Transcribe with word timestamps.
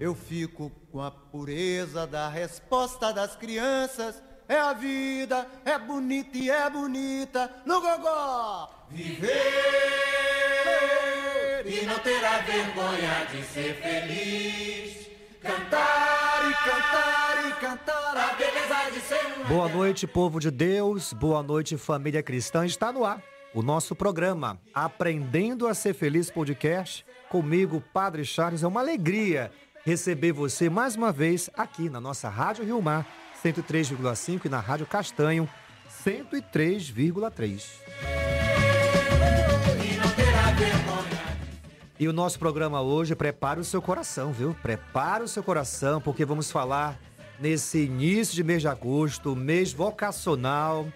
Eu 0.00 0.14
fico 0.14 0.72
com 0.90 1.02
a 1.02 1.10
pureza 1.10 2.06
da 2.06 2.26
resposta 2.26 3.12
das 3.12 3.36
crianças. 3.36 4.22
É 4.48 4.56
a 4.56 4.72
vida, 4.72 5.46
é 5.62 5.78
bonita 5.78 6.38
e 6.38 6.48
é 6.48 6.70
bonita 6.70 7.50
no 7.66 7.82
gogó. 7.82 8.86
Viver 8.88 9.28
e 11.66 11.84
não 11.84 11.98
terá 11.98 12.38
vergonha 12.38 13.26
de 13.30 13.42
ser 13.44 13.74
feliz. 13.74 15.10
Cantar 15.42 16.50
e 16.50 16.54
cantar 16.54 17.50
e 17.50 17.52
cantar 17.60 18.16
a 18.16 18.34
beleza 18.36 18.90
de 18.94 19.00
ser 19.00 19.38
um. 19.38 19.44
Boa 19.48 19.68
noite, 19.68 20.06
povo 20.06 20.40
de 20.40 20.50
Deus. 20.50 21.12
Boa 21.12 21.42
noite, 21.42 21.76
família 21.76 22.22
cristã. 22.22 22.64
Está 22.64 22.90
no 22.90 23.04
ar 23.04 23.22
o 23.52 23.60
nosso 23.62 23.94
programa 23.94 24.58
Aprendendo 24.72 25.66
a 25.66 25.74
Ser 25.74 25.92
Feliz 25.92 26.30
Podcast. 26.30 27.04
Comigo, 27.28 27.82
Padre 27.92 28.24
Charles. 28.24 28.62
É 28.62 28.66
uma 28.66 28.80
alegria 28.80 29.52
receber 29.84 30.32
você 30.32 30.68
mais 30.68 30.96
uma 30.96 31.12
vez 31.12 31.48
aqui 31.56 31.88
na 31.88 32.00
nossa 32.00 32.28
Rádio 32.28 32.64
Rio 32.64 32.82
Mar 32.82 33.06
103,5 33.42 34.44
e 34.44 34.48
na 34.48 34.60
Rádio 34.60 34.86
Castanho 34.86 35.48
103,3. 36.04 37.64
E 41.98 42.08
o 42.08 42.12
nosso 42.12 42.38
programa 42.38 42.80
hoje, 42.80 43.14
prepare 43.14 43.60
o 43.60 43.64
seu 43.64 43.82
coração, 43.82 44.32
viu? 44.32 44.56
Prepare 44.62 45.22
o 45.22 45.28
seu 45.28 45.42
coração, 45.42 46.00
porque 46.00 46.24
vamos 46.24 46.50
falar 46.50 46.98
nesse 47.38 47.84
início 47.84 48.34
de 48.34 48.42
mês 48.42 48.62
de 48.62 48.68
agosto, 48.68 49.36
mês 49.36 49.72
vocacional. 49.72 50.88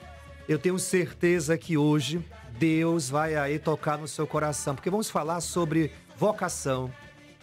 Eu 0.49 0.59
tenho 0.59 0.79
certeza 0.79 1.59
que 1.59 1.77
hoje 1.77 2.25
Deus 2.59 3.11
vai 3.11 3.35
aí 3.35 3.59
tocar 3.59 3.99
no 3.99 4.09
seu 4.09 4.27
coração, 4.27 4.75
porque 4.75 4.89
vamos 4.89 5.11
falar 5.11 5.41
sobre 5.43 5.91
vocação, 6.17 6.91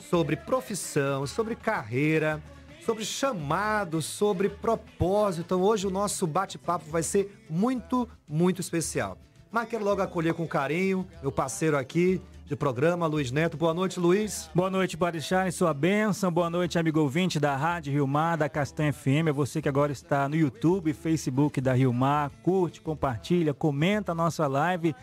sobre 0.01 0.35
profissão, 0.35 1.25
sobre 1.25 1.55
carreira, 1.55 2.41
sobre 2.85 3.05
chamado, 3.05 4.01
sobre 4.01 4.49
propósito. 4.49 5.45
Então 5.45 5.61
hoje 5.61 5.87
o 5.87 5.91
nosso 5.91 6.25
bate-papo 6.25 6.85
vai 6.89 7.03
ser 7.03 7.45
muito, 7.49 8.09
muito 8.27 8.59
especial. 8.59 9.17
Mas 9.51 9.67
quero 9.69 9.83
logo 9.83 10.01
acolher 10.01 10.33
com 10.33 10.47
carinho 10.47 11.05
meu 11.21 11.31
parceiro 11.31 11.77
aqui, 11.77 12.21
de 12.51 12.55
programa, 12.57 13.07
Luiz 13.07 13.31
Neto. 13.31 13.55
Boa 13.55 13.73
noite, 13.73 13.97
Luiz. 13.97 14.49
Boa 14.53 14.69
noite, 14.69 14.97
Padre 14.97 15.21
Charles, 15.21 15.55
sua 15.55 15.73
bênção. 15.73 16.29
Boa 16.29 16.49
noite, 16.49 16.77
amigo 16.77 16.99
ouvinte 16.99 17.39
da 17.39 17.55
Rádio 17.55 17.93
Rio 17.93 18.05
Mar, 18.05 18.37
da 18.37 18.49
Castanha 18.49 18.91
FM. 18.91 19.27
É 19.29 19.31
você 19.31 19.61
que 19.61 19.69
agora 19.69 19.93
está 19.93 20.27
no 20.27 20.35
YouTube 20.35 20.91
e 20.91 20.93
Facebook 20.93 21.61
da 21.61 21.71
Rio 21.71 21.93
Mar. 21.93 22.29
Curte, 22.43 22.81
compartilha, 22.81 23.53
comenta 23.53 24.11
a 24.11 24.15
nossa 24.15 24.47
live. 24.47 24.93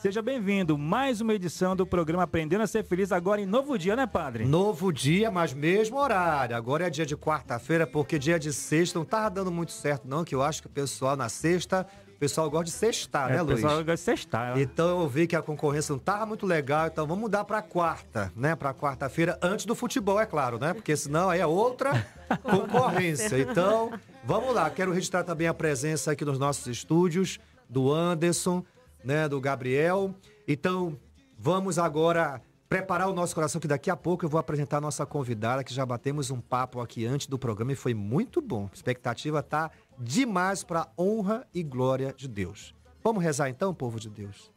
Seja 0.00 0.22
bem-vindo. 0.22 0.78
Mais 0.78 1.20
uma 1.20 1.34
edição 1.34 1.74
do 1.74 1.84
programa 1.84 2.22
Aprendendo 2.22 2.62
a 2.62 2.66
Ser 2.68 2.84
Feliz, 2.84 3.10
agora 3.10 3.40
em 3.40 3.46
novo 3.46 3.76
dia, 3.76 3.96
né, 3.96 4.06
padre? 4.06 4.44
Novo 4.44 4.92
dia, 4.92 5.28
mas 5.30 5.52
mesmo 5.52 5.98
horário. 5.98 6.54
Agora 6.56 6.86
é 6.86 6.90
dia 6.90 7.04
de 7.04 7.16
quarta-feira, 7.16 7.84
porque 7.86 8.16
dia 8.18 8.38
de 8.38 8.52
sexta 8.52 8.96
não 8.98 9.04
tava 9.04 9.28
dando 9.30 9.50
muito 9.50 9.72
certo, 9.72 10.06
não, 10.06 10.24
que 10.24 10.34
eu 10.34 10.42
acho 10.42 10.62
que 10.62 10.68
o 10.68 10.70
pessoal 10.70 11.16
na 11.16 11.28
sexta 11.28 11.84
o 12.14 12.18
pessoal 12.18 12.50
gosta 12.50 12.64
de 12.64 12.70
sextar, 12.72 13.30
É, 13.30 13.34
né, 13.36 13.42
o 13.42 13.44
Luiz? 13.44 13.56
pessoal 13.60 13.74
gosta 13.76 13.94
de 13.94 14.00
sextar. 14.00 14.56
né? 14.56 14.62
Então 14.62 15.00
eu 15.02 15.08
vi 15.08 15.26
que 15.26 15.36
a 15.36 15.42
concorrência 15.42 15.92
não 15.92 16.00
tava 16.00 16.26
muito 16.26 16.46
legal, 16.46 16.86
então 16.88 17.06
vamos 17.06 17.22
mudar 17.22 17.44
pra 17.44 17.62
quarta, 17.62 18.32
né? 18.36 18.56
Pra 18.56 18.74
quarta-feira, 18.74 19.38
antes 19.42 19.66
do 19.66 19.74
futebol, 19.74 20.20
é 20.20 20.26
claro, 20.26 20.58
né? 20.58 20.74
Porque 20.74 20.96
senão 20.96 21.30
aí 21.30 21.38
é 21.40 21.46
outra 21.46 22.06
concorrência. 22.42 23.38
Então, 23.38 23.92
vamos 24.24 24.52
lá. 24.52 24.68
Quero 24.68 24.92
registrar 24.92 25.22
também 25.22 25.46
a 25.46 25.54
presença 25.54 26.10
aqui 26.12 26.24
nos 26.24 26.40
nossos 26.40 26.66
estúdios 26.66 27.38
do 27.68 27.92
Anderson, 27.92 28.64
né? 29.04 29.28
Do 29.28 29.40
Gabriel. 29.40 30.14
Então, 30.46 30.98
vamos 31.38 31.78
agora 31.78 32.42
preparar 32.68 33.08
o 33.08 33.14
nosso 33.14 33.34
coração, 33.34 33.60
que 33.60 33.66
daqui 33.66 33.90
a 33.90 33.96
pouco 33.96 34.24
eu 34.24 34.28
vou 34.28 34.38
apresentar 34.38 34.76
a 34.76 34.80
nossa 34.80 35.06
convidada, 35.06 35.64
que 35.64 35.72
já 35.72 35.86
batemos 35.86 36.30
um 36.30 36.40
papo 36.40 36.80
aqui 36.80 37.06
antes 37.06 37.26
do 37.26 37.38
programa 37.38 37.72
e 37.72 37.76
foi 37.76 37.94
muito 37.94 38.42
bom. 38.42 38.68
A 38.70 38.74
expectativa 38.74 39.42
tá 39.42 39.70
demais 39.98 40.62
para 40.62 40.88
honra 40.98 41.46
e 41.54 41.62
glória 41.62 42.12
de 42.14 42.28
Deus. 42.28 42.74
Vamos 43.02 43.22
rezar 43.22 43.48
então, 43.48 43.74
povo 43.74 43.98
de 43.98 44.10
Deus? 44.10 44.52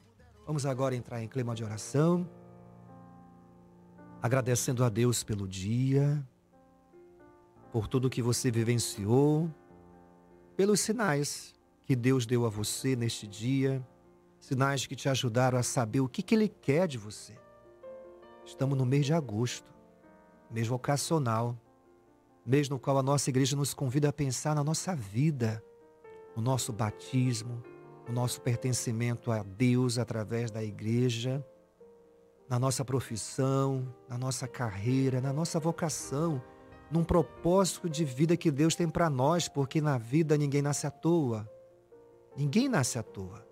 Vamos 0.46 0.66
agora 0.66 0.96
entrar 0.96 1.24
em 1.24 1.28
clima 1.28 1.56
de 1.56 1.64
oração, 1.64 2.28
agradecendo 4.22 4.84
a 4.84 4.90
Deus 4.90 5.24
pelo 5.24 5.48
dia, 5.48 6.22
por 7.72 7.88
tudo 7.88 8.10
que 8.10 8.22
você 8.22 8.52
vivenciou, 8.52 9.50
pelos 10.58 10.82
sinais 10.82 11.54
que 11.86 11.96
Deus 11.96 12.26
deu 12.26 12.46
a 12.46 12.50
você 12.50 12.96
neste 12.96 13.26
dia, 13.26 13.82
sinais 14.42 14.88
que 14.88 14.96
te 14.96 15.08
ajudaram 15.08 15.58
a 15.58 15.64
saber 15.64 16.02
o 16.02 16.10
que, 16.10 16.24
que 16.24 16.36
Ele 16.36 16.50
quer 16.50 16.88
de 16.88 16.98
você. 16.98 17.38
Estamos 18.44 18.78
no 18.78 18.86
mês 18.86 19.06
de 19.06 19.14
agosto, 19.14 19.72
mês 20.50 20.68
vocacional, 20.68 21.56
mês 22.44 22.68
no 22.68 22.80
qual 22.80 22.98
a 22.98 23.04
nossa 23.04 23.30
igreja 23.30 23.56
nos 23.56 23.74
convida 23.74 24.10
a 24.10 24.14
pensar 24.14 24.56
na 24.56 24.64
nossa 24.64 24.96
vida, 24.96 25.64
no 26.36 26.42
nosso 26.42 26.74
batismo, 26.74 27.64
no 28.08 28.14
nosso 28.14 28.42
pertencimento 28.42 29.32
a 29.32 29.44
Deus 29.44 30.00
através 30.00 30.50
da 30.50 30.64
igreja, 30.64 31.46
na 32.50 32.58
nossa 32.58 32.84
profissão, 32.84 33.88
na 34.10 34.18
nossa 34.18 34.48
carreira, 34.48 35.22
na 35.22 35.32
nossa 35.32 35.60
vocação, 35.60 36.42
num 36.90 37.04
propósito 37.04 37.88
de 37.88 38.04
vida 38.04 38.36
que 38.36 38.50
Deus 38.50 38.76
tem 38.76 38.90
para 38.90 39.10
nós, 39.10 39.48
porque 39.48 39.80
na 39.80 40.00
vida 40.00 40.36
ninguém 40.36 40.64
nasce 40.64 40.88
à 40.88 40.92
toa. 40.92 41.50
Ninguém 42.36 42.68
nasce 42.68 42.98
à 42.98 43.04
toa. 43.04 43.51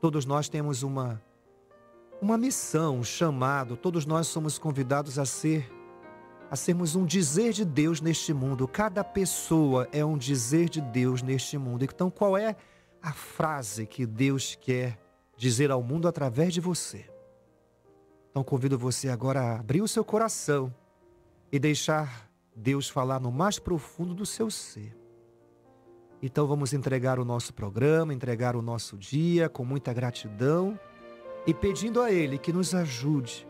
Todos 0.00 0.24
nós 0.24 0.48
temos 0.48 0.82
uma 0.82 1.22
uma 2.20 2.36
missão, 2.36 2.98
um 2.98 3.04
chamado, 3.04 3.76
todos 3.76 4.04
nós 4.04 4.26
somos 4.26 4.58
convidados 4.58 5.18
a 5.18 5.24
ser 5.24 5.72
a 6.50 6.56
sermos 6.56 6.96
um 6.96 7.04
dizer 7.04 7.52
de 7.52 7.64
Deus 7.64 8.00
neste 8.00 8.32
mundo. 8.32 8.66
Cada 8.66 9.04
pessoa 9.04 9.86
é 9.92 10.04
um 10.04 10.16
dizer 10.16 10.68
de 10.68 10.80
Deus 10.80 11.22
neste 11.22 11.58
mundo. 11.58 11.84
Então, 11.84 12.10
qual 12.10 12.38
é 12.38 12.56
a 13.02 13.12
frase 13.12 13.86
que 13.86 14.06
Deus 14.06 14.56
quer 14.58 14.98
dizer 15.36 15.70
ao 15.70 15.82
mundo 15.82 16.08
através 16.08 16.54
de 16.54 16.60
você? 16.60 17.08
Então, 18.30 18.42
convido 18.42 18.78
você 18.78 19.10
agora 19.10 19.40
a 19.40 19.58
abrir 19.58 19.82
o 19.82 19.88
seu 19.88 20.02
coração 20.02 20.74
e 21.52 21.58
deixar 21.58 22.30
Deus 22.56 22.88
falar 22.88 23.20
no 23.20 23.30
mais 23.30 23.58
profundo 23.58 24.14
do 24.14 24.24
seu 24.24 24.50
ser. 24.50 24.97
Então, 26.22 26.46
vamos 26.46 26.72
entregar 26.72 27.18
o 27.18 27.24
nosso 27.24 27.54
programa, 27.54 28.12
entregar 28.12 28.56
o 28.56 28.62
nosso 28.62 28.96
dia 28.96 29.48
com 29.48 29.64
muita 29.64 29.92
gratidão 29.92 30.78
e 31.46 31.54
pedindo 31.54 32.02
a 32.02 32.10
Ele 32.10 32.38
que 32.38 32.52
nos 32.52 32.74
ajude 32.74 33.46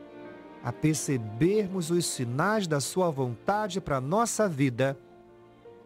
a 0.63 0.73
percebermos 0.73 1.91
os 1.91 2.05
sinais 2.05 2.67
da 2.67 2.81
Sua 2.81 3.11
vontade 3.11 3.81
para 3.81 3.97
a 3.97 4.01
nossa 4.01 4.49
vida 4.49 4.99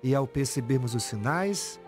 e, 0.02 0.14
ao 0.14 0.26
percebermos 0.26 0.94
os 0.94 1.04
sinais, 1.04 1.80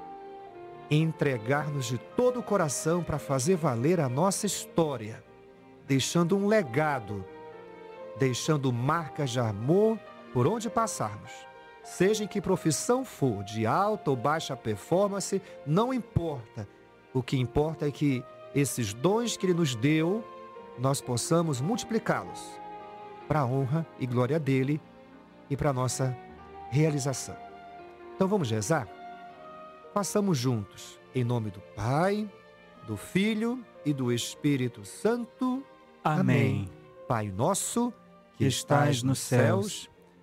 entregar-nos 0.91 1.87
de 1.87 1.99
todo 1.99 2.39
o 2.39 2.43
coração 2.43 3.03
para 3.03 3.19
fazer 3.19 3.57
valer 3.57 3.99
a 3.99 4.09
nossa 4.09 4.47
história, 4.47 5.25
deixando 5.89 6.37
um 6.37 6.47
legado, 6.47 7.25
deixando 8.19 8.73
marcas 8.73 9.31
de 9.31 9.41
amor 9.41 9.99
por 10.33 10.47
onde 10.47 10.71
passarmos. 10.71 11.33
Seja 11.85 12.25
em 12.25 12.27
que 12.27 12.41
profissão 12.41 13.05
for, 13.05 13.45
de 13.45 13.67
alta 13.67 14.11
ou 14.11 14.17
baixa 14.17 14.57
performance, 14.57 15.41
não 15.67 15.93
importa. 15.93 16.67
O 17.13 17.23
que 17.23 17.37
importa 17.37 17.87
é 17.87 17.91
que 17.91 18.25
esses 18.55 18.95
dons 18.95 19.37
que 19.37 19.47
Ele 19.47 19.55
nos 19.55 19.77
deu, 19.77 20.25
nós 20.79 21.01
possamos 21.01 21.61
multiplicá-los 21.61 22.59
para 23.29 23.41
a 23.41 23.47
honra 23.47 23.87
e 23.99 24.07
glória 24.07 24.41
dele 24.41 24.81
e 25.51 25.57
para 25.57 25.71
a 25.71 25.73
nossa 25.73 26.17
realização. 26.71 27.37
Então 28.15 28.27
vamos 28.27 28.51
rezar? 28.51 28.89
Façamos 29.93 30.39
juntos, 30.39 30.99
em 31.15 31.23
nome 31.23 31.51
do 31.51 31.61
Pai, 31.77 32.29
do 32.87 32.97
Filho 32.97 33.65
e 33.85 33.93
do 33.93 34.11
Espírito 34.11 34.85
Santo. 34.85 35.63
Amém. 36.03 36.69
Pai 37.07 37.31
nosso, 37.31 37.93
que 38.33 38.39
Que 38.39 38.47
estais 38.47 39.03
nos 39.03 39.19
céus, 39.19 39.91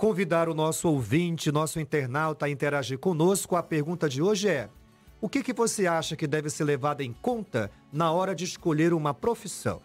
convidar 0.00 0.48
o 0.48 0.54
nosso 0.54 0.88
ouvinte, 0.88 1.52
nosso 1.52 1.78
internauta 1.78 2.46
a 2.46 2.48
interagir 2.48 2.98
conosco, 2.98 3.54
a 3.54 3.62
pergunta 3.62 4.08
de 4.08 4.22
hoje 4.22 4.48
é: 4.48 4.70
o 5.20 5.28
que, 5.28 5.42
que 5.42 5.52
você 5.52 5.86
acha 5.86 6.16
que 6.16 6.26
deve 6.26 6.48
ser 6.48 6.64
levado 6.64 7.02
em 7.02 7.12
conta 7.12 7.70
na 7.92 8.10
hora 8.10 8.34
de 8.34 8.46
escolher 8.46 8.94
uma 8.94 9.12
profissão? 9.12 9.82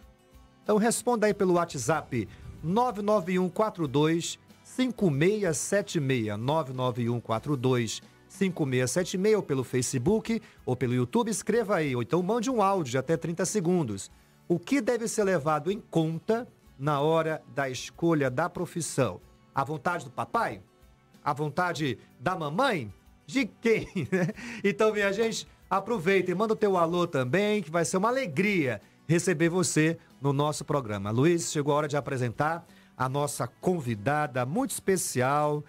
Então 0.64 0.78
responda 0.78 1.28
aí 1.28 1.34
pelo 1.34 1.56
WhatsApp 1.56 2.30
99142 2.64 4.40
5676 4.64 6.40
99142 6.40 8.02
5676 8.30 9.36
ou 9.36 9.44
pelo 9.44 9.66
Facebook 9.66 10.42
ou 10.66 10.78
pelo 10.78 10.94
YouTube, 10.94 11.30
escreva 11.30 11.76
aí, 11.76 11.94
ou 11.94 12.02
então 12.02 12.24
mande 12.24 12.50
um 12.50 12.62
áudio 12.62 12.92
de 12.92 12.98
até 12.98 13.18
30 13.18 13.44
segundos. 13.46 14.10
O 14.48 14.58
que 14.58 14.80
deve 14.80 15.10
ser 15.10 15.26
levado 15.26 15.70
em 15.70 15.82
conta 15.92 16.48
na 16.80 17.02
hora 17.02 17.44
da 17.54 17.70
escolha 17.70 18.30
da 18.30 18.50
profissão? 18.50 19.20
A 19.56 19.64
vontade 19.64 20.04
do 20.04 20.12
papai? 20.12 20.62
A 21.24 21.32
vontade 21.32 21.98
da 22.20 22.36
mamãe? 22.36 22.94
De 23.26 23.46
quem? 23.46 23.88
então, 24.62 24.92
minha 24.92 25.14
gente, 25.14 25.48
aproveita 25.70 26.30
e 26.30 26.36
manda 26.36 26.52
o 26.52 26.58
teu 26.58 26.76
alô 26.76 27.08
também, 27.08 27.64
que 27.64 27.72
vai 27.72 27.86
ser 27.86 27.96
uma 27.96 28.10
alegria 28.10 28.82
receber 29.08 29.48
você 29.48 29.98
no 30.22 30.34
nosso 30.34 30.66
programa. 30.66 31.10
Luiz, 31.10 31.52
chegou 31.54 31.74
a 31.74 31.78
hora 31.78 31.88
de 31.88 31.96
apresentar 31.96 32.68
a 32.98 33.08
nossa 33.08 33.48
convidada 33.48 34.46
muito 34.46 34.72
especial, 34.72 35.64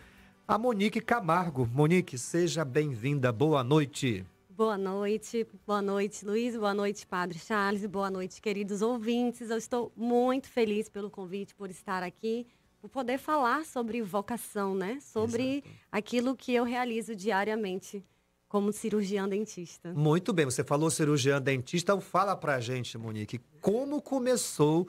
a 0.48 0.58
Monique 0.58 1.00
Camargo. 1.00 1.64
Monique, 1.72 2.18
seja 2.18 2.64
bem-vinda. 2.64 3.30
Boa 3.30 3.62
noite. 3.62 4.26
Boa 4.50 4.78
noite, 4.78 5.46
boa 5.66 5.82
noite, 5.82 6.24
Luiz, 6.24 6.56
boa 6.56 6.72
noite, 6.72 7.06
Padre 7.06 7.38
Charles, 7.38 7.84
boa 7.84 8.10
noite, 8.10 8.40
queridos 8.40 8.80
ouvintes. 8.80 9.50
Eu 9.50 9.58
estou 9.58 9.92
muito 9.94 10.48
feliz 10.48 10.88
pelo 10.88 11.10
convite, 11.10 11.54
por 11.54 11.68
estar 11.68 12.02
aqui, 12.02 12.46
poder 12.88 13.18
falar 13.18 13.64
sobre 13.64 14.02
vocação, 14.02 14.74
né? 14.74 14.98
Sobre 15.00 15.58
Exato. 15.58 15.68
aquilo 15.90 16.36
que 16.36 16.54
eu 16.54 16.64
realizo 16.64 17.14
diariamente 17.14 18.04
como 18.48 18.72
cirurgiã 18.72 19.28
dentista. 19.28 19.92
Muito 19.92 20.32
bem, 20.32 20.44
você 20.44 20.62
falou 20.62 20.90
cirurgiã 20.90 21.40
dentista, 21.40 21.92
então 21.92 22.00
fala 22.00 22.36
pra 22.36 22.60
gente, 22.60 22.96
Monique, 22.96 23.40
como 23.60 24.00
começou 24.00 24.88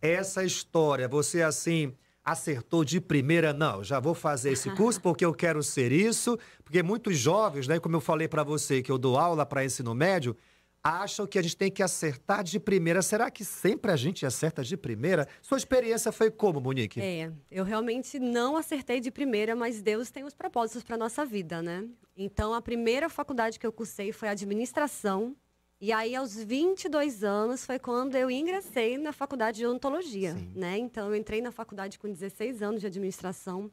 essa 0.00 0.44
história? 0.44 1.08
Você 1.08 1.42
assim 1.42 1.92
acertou 2.24 2.84
de 2.84 3.00
primeira, 3.00 3.52
não, 3.52 3.82
já 3.82 3.98
vou 3.98 4.14
fazer 4.14 4.52
esse 4.52 4.70
curso 4.76 5.00
porque 5.00 5.24
eu 5.24 5.34
quero 5.34 5.62
ser 5.62 5.90
isso, 5.90 6.38
porque 6.64 6.82
muitos 6.82 7.18
jovens, 7.18 7.66
né, 7.66 7.80
como 7.80 7.96
eu 7.96 8.00
falei 8.00 8.28
para 8.28 8.44
você 8.44 8.80
que 8.80 8.92
eu 8.92 8.98
dou 8.98 9.18
aula 9.18 9.44
para 9.44 9.64
ensino 9.64 9.94
médio, 9.94 10.36
acham 10.82 11.26
que 11.26 11.38
a 11.38 11.42
gente 11.42 11.56
tem 11.56 11.70
que 11.70 11.82
acertar 11.82 12.42
de 12.42 12.58
primeira. 12.58 13.00
Será 13.02 13.30
que 13.30 13.44
sempre 13.44 13.92
a 13.92 13.96
gente 13.96 14.26
acerta 14.26 14.64
de 14.64 14.76
primeira? 14.76 15.28
Sua 15.40 15.56
experiência 15.56 16.10
foi 16.10 16.30
como, 16.30 16.60
Monique? 16.60 17.00
É, 17.00 17.30
eu 17.50 17.64
realmente 17.64 18.18
não 18.18 18.56
acertei 18.56 19.00
de 19.00 19.10
primeira, 19.10 19.54
mas 19.54 19.80
Deus 19.80 20.10
tem 20.10 20.24
os 20.24 20.34
propósitos 20.34 20.82
para 20.82 20.96
nossa 20.96 21.24
vida, 21.24 21.62
né? 21.62 21.88
Então, 22.16 22.52
a 22.52 22.60
primeira 22.60 23.08
faculdade 23.08 23.58
que 23.58 23.66
eu 23.66 23.72
cursei 23.72 24.12
foi 24.12 24.28
administração. 24.28 25.36
E 25.80 25.90
aí, 25.92 26.14
aos 26.14 26.36
22 26.36 27.24
anos, 27.24 27.64
foi 27.64 27.78
quando 27.78 28.14
eu 28.14 28.30
ingressei 28.30 28.96
na 28.98 29.12
faculdade 29.12 29.58
de 29.58 29.66
odontologia, 29.66 30.34
Sim. 30.34 30.52
né? 30.54 30.78
Então, 30.78 31.08
eu 31.08 31.16
entrei 31.16 31.40
na 31.40 31.50
faculdade 31.50 31.98
com 31.98 32.08
16 32.08 32.62
anos 32.62 32.80
de 32.80 32.86
administração. 32.86 33.70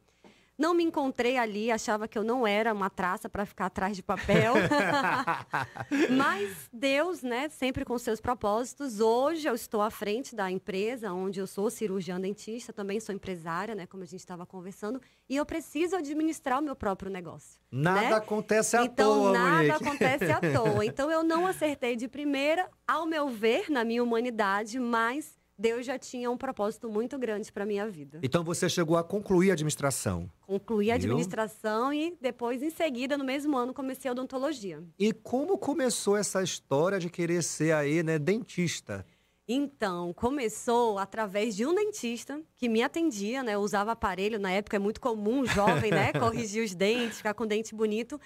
Não 0.60 0.74
me 0.74 0.84
encontrei 0.84 1.38
ali, 1.38 1.72
achava 1.72 2.06
que 2.06 2.18
eu 2.18 2.24
não 2.24 2.46
era 2.46 2.74
uma 2.74 2.90
traça 2.90 3.30
para 3.30 3.46
ficar 3.46 3.68
atrás 3.68 3.96
de 3.96 4.04
papel. 4.04 4.56
Mas 6.12 6.70
Deus, 6.74 7.22
né, 7.22 7.48
sempre 7.48 7.86
com 7.86 7.98
seus 7.98 8.20
propósitos. 8.20 9.00
Hoje 9.00 9.48
eu 9.48 9.56
estou 9.56 9.82
à 9.82 9.90
frente 9.90 10.36
da 10.36 10.52
empresa 10.52 11.14
onde 11.14 11.40
eu 11.40 11.48
sou 11.48 11.70
cirurgiã 11.70 12.20
dentista, 12.20 12.74
também 12.74 13.00
sou 13.00 13.16
empresária, 13.16 13.74
né, 13.74 13.88
como 13.88 14.04
a 14.04 14.06
gente 14.06 14.20
estava 14.20 14.46
conversando, 14.46 15.02
e 15.30 15.38
eu 15.38 15.46
preciso 15.46 15.96
administrar 15.96 16.60
o 16.60 16.62
meu 16.62 16.76
próprio 16.76 17.10
negócio. 17.10 17.58
Nada 17.72 18.02
né? 18.02 18.14
acontece 18.16 18.76
à 18.76 18.84
então, 18.84 19.14
toa, 19.14 19.30
Então 19.30 19.32
nada 19.32 19.56
Monique. 19.56 19.88
acontece 19.88 20.26
à 20.26 20.42
toa. 20.42 20.86
Então 20.90 21.10
eu 21.10 21.24
não 21.24 21.48
acertei 21.48 21.96
de 21.96 22.10
primeira, 22.10 22.70
ao 22.86 23.06
meu 23.06 23.30
ver, 23.30 23.70
na 23.70 23.86
minha 23.86 24.04
humanidade, 24.04 24.78
mas 24.78 25.38
Deus 25.60 25.86
já 25.86 26.00
tinha 26.00 26.32
um 26.32 26.38
propósito 26.38 26.90
muito 26.90 27.20
grande 27.20 27.52
para 27.52 27.66
minha 27.66 27.86
vida. 27.86 28.22
Então 28.24 28.46
você 28.46 28.70
chegou 28.70 28.96
a 28.96 29.04
concluir 29.04 29.50
a 29.50 29.54
administração? 29.54 30.32
Concluí 30.40 30.90
a 30.90 30.96
administração 30.96 31.94
e 31.94 32.16
depois, 32.22 32.64
em 32.64 32.70
seguida, 32.70 33.18
no 33.18 33.26
mesmo 33.26 33.58
ano, 33.58 33.74
comecei 33.74 34.08
a 34.08 34.14
odontologia. 34.14 34.82
E 34.98 35.12
como 35.12 35.58
começou 35.58 36.16
essa 36.16 36.42
história 36.42 36.98
de 36.98 37.10
querer 37.10 37.44
ser 37.44 37.74
aí, 37.74 38.02
né, 38.02 38.18
dentista? 38.18 39.06
Então, 39.46 40.14
começou 40.14 40.98
através 40.98 41.58
de 41.58 41.66
um 41.66 41.76
dentista 41.76 42.40
que 42.56 42.70
me 42.70 42.82
atendia, 42.82 43.44
né? 43.44 43.56
Eu 43.56 43.60
usava 43.60 43.92
aparelho, 43.92 44.40
na 44.40 44.52
época 44.52 44.78
é 44.78 44.80
muito 44.80 45.02
comum, 45.02 45.46
jovem, 45.46 45.92
né? 45.92 46.14
Corrigir 46.18 46.64
os 46.64 46.74
dentes, 46.74 47.18
ficar 47.18 47.34
com 47.34 47.44
o 47.44 47.48
dente 47.48 47.76
bonito. 47.76 48.18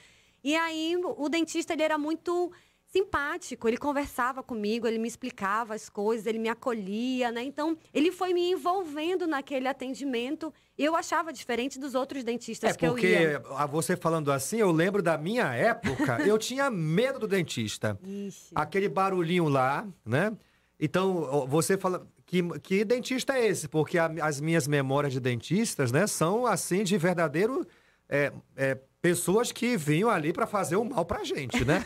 E 0.44 0.56
aí, 0.56 0.96
o 1.18 1.30
dentista, 1.30 1.74
ele 1.74 1.82
era 1.82 1.98
muito 1.98 2.52
simpático, 2.96 3.68
ele 3.68 3.78
conversava 3.78 4.44
comigo, 4.44 4.88
ele 4.88 5.00
me 5.00 5.08
explicava 5.08 5.74
as 5.74 5.90
coisas, 5.90 6.28
ele 6.28 6.38
me 6.38 6.48
acolhia, 6.48 7.32
né? 7.32 7.42
Então, 7.44 7.76
ele 7.92 8.12
foi 8.12 8.34
me 8.34 8.52
envolvendo 8.52 9.26
naquele 9.26 9.68
atendimento 9.68 10.54
eu 10.76 10.96
achava 10.96 11.32
diferente 11.32 11.80
dos 11.80 11.94
outros 11.94 12.24
dentistas 12.24 12.72
é 12.72 12.74
que 12.74 12.86
eu 12.86 12.98
ia. 12.98 13.40
porque 13.40 13.68
você 13.72 13.96
falando 13.96 14.32
assim, 14.32 14.58
eu 14.58 14.72
lembro 14.72 15.04
da 15.04 15.18
minha 15.18 15.54
época, 15.54 16.18
eu 16.26 16.38
tinha 16.38 16.70
medo 16.72 17.20
do 17.20 17.28
dentista. 17.28 17.98
Ixi. 18.04 18.52
Aquele 18.56 18.90
barulhinho 18.90 19.48
lá, 19.48 19.88
né? 20.04 20.36
Então, 20.80 21.48
você 21.48 21.78
fala 21.78 22.08
que, 22.26 22.60
que 22.60 22.84
dentista 22.84 23.34
é 23.38 23.46
esse? 23.46 23.68
Porque 23.68 24.00
a, 24.00 24.12
as 24.22 24.42
minhas 24.42 24.68
memórias 24.68 25.14
de 25.14 25.20
dentistas, 25.20 25.92
né, 25.92 26.08
são 26.08 26.48
assim 26.48 26.84
de 26.84 26.98
verdadeiro 26.98 27.66
é, 28.10 28.34
é, 28.56 28.78
pessoas 29.04 29.52
que 29.52 29.76
vinham 29.76 30.10
ali 30.10 30.32
para 30.32 30.48
fazer 30.48 30.78
o 30.78 30.86
mal 30.86 31.04
pra 31.04 31.26
gente, 31.26 31.66
né? 31.66 31.84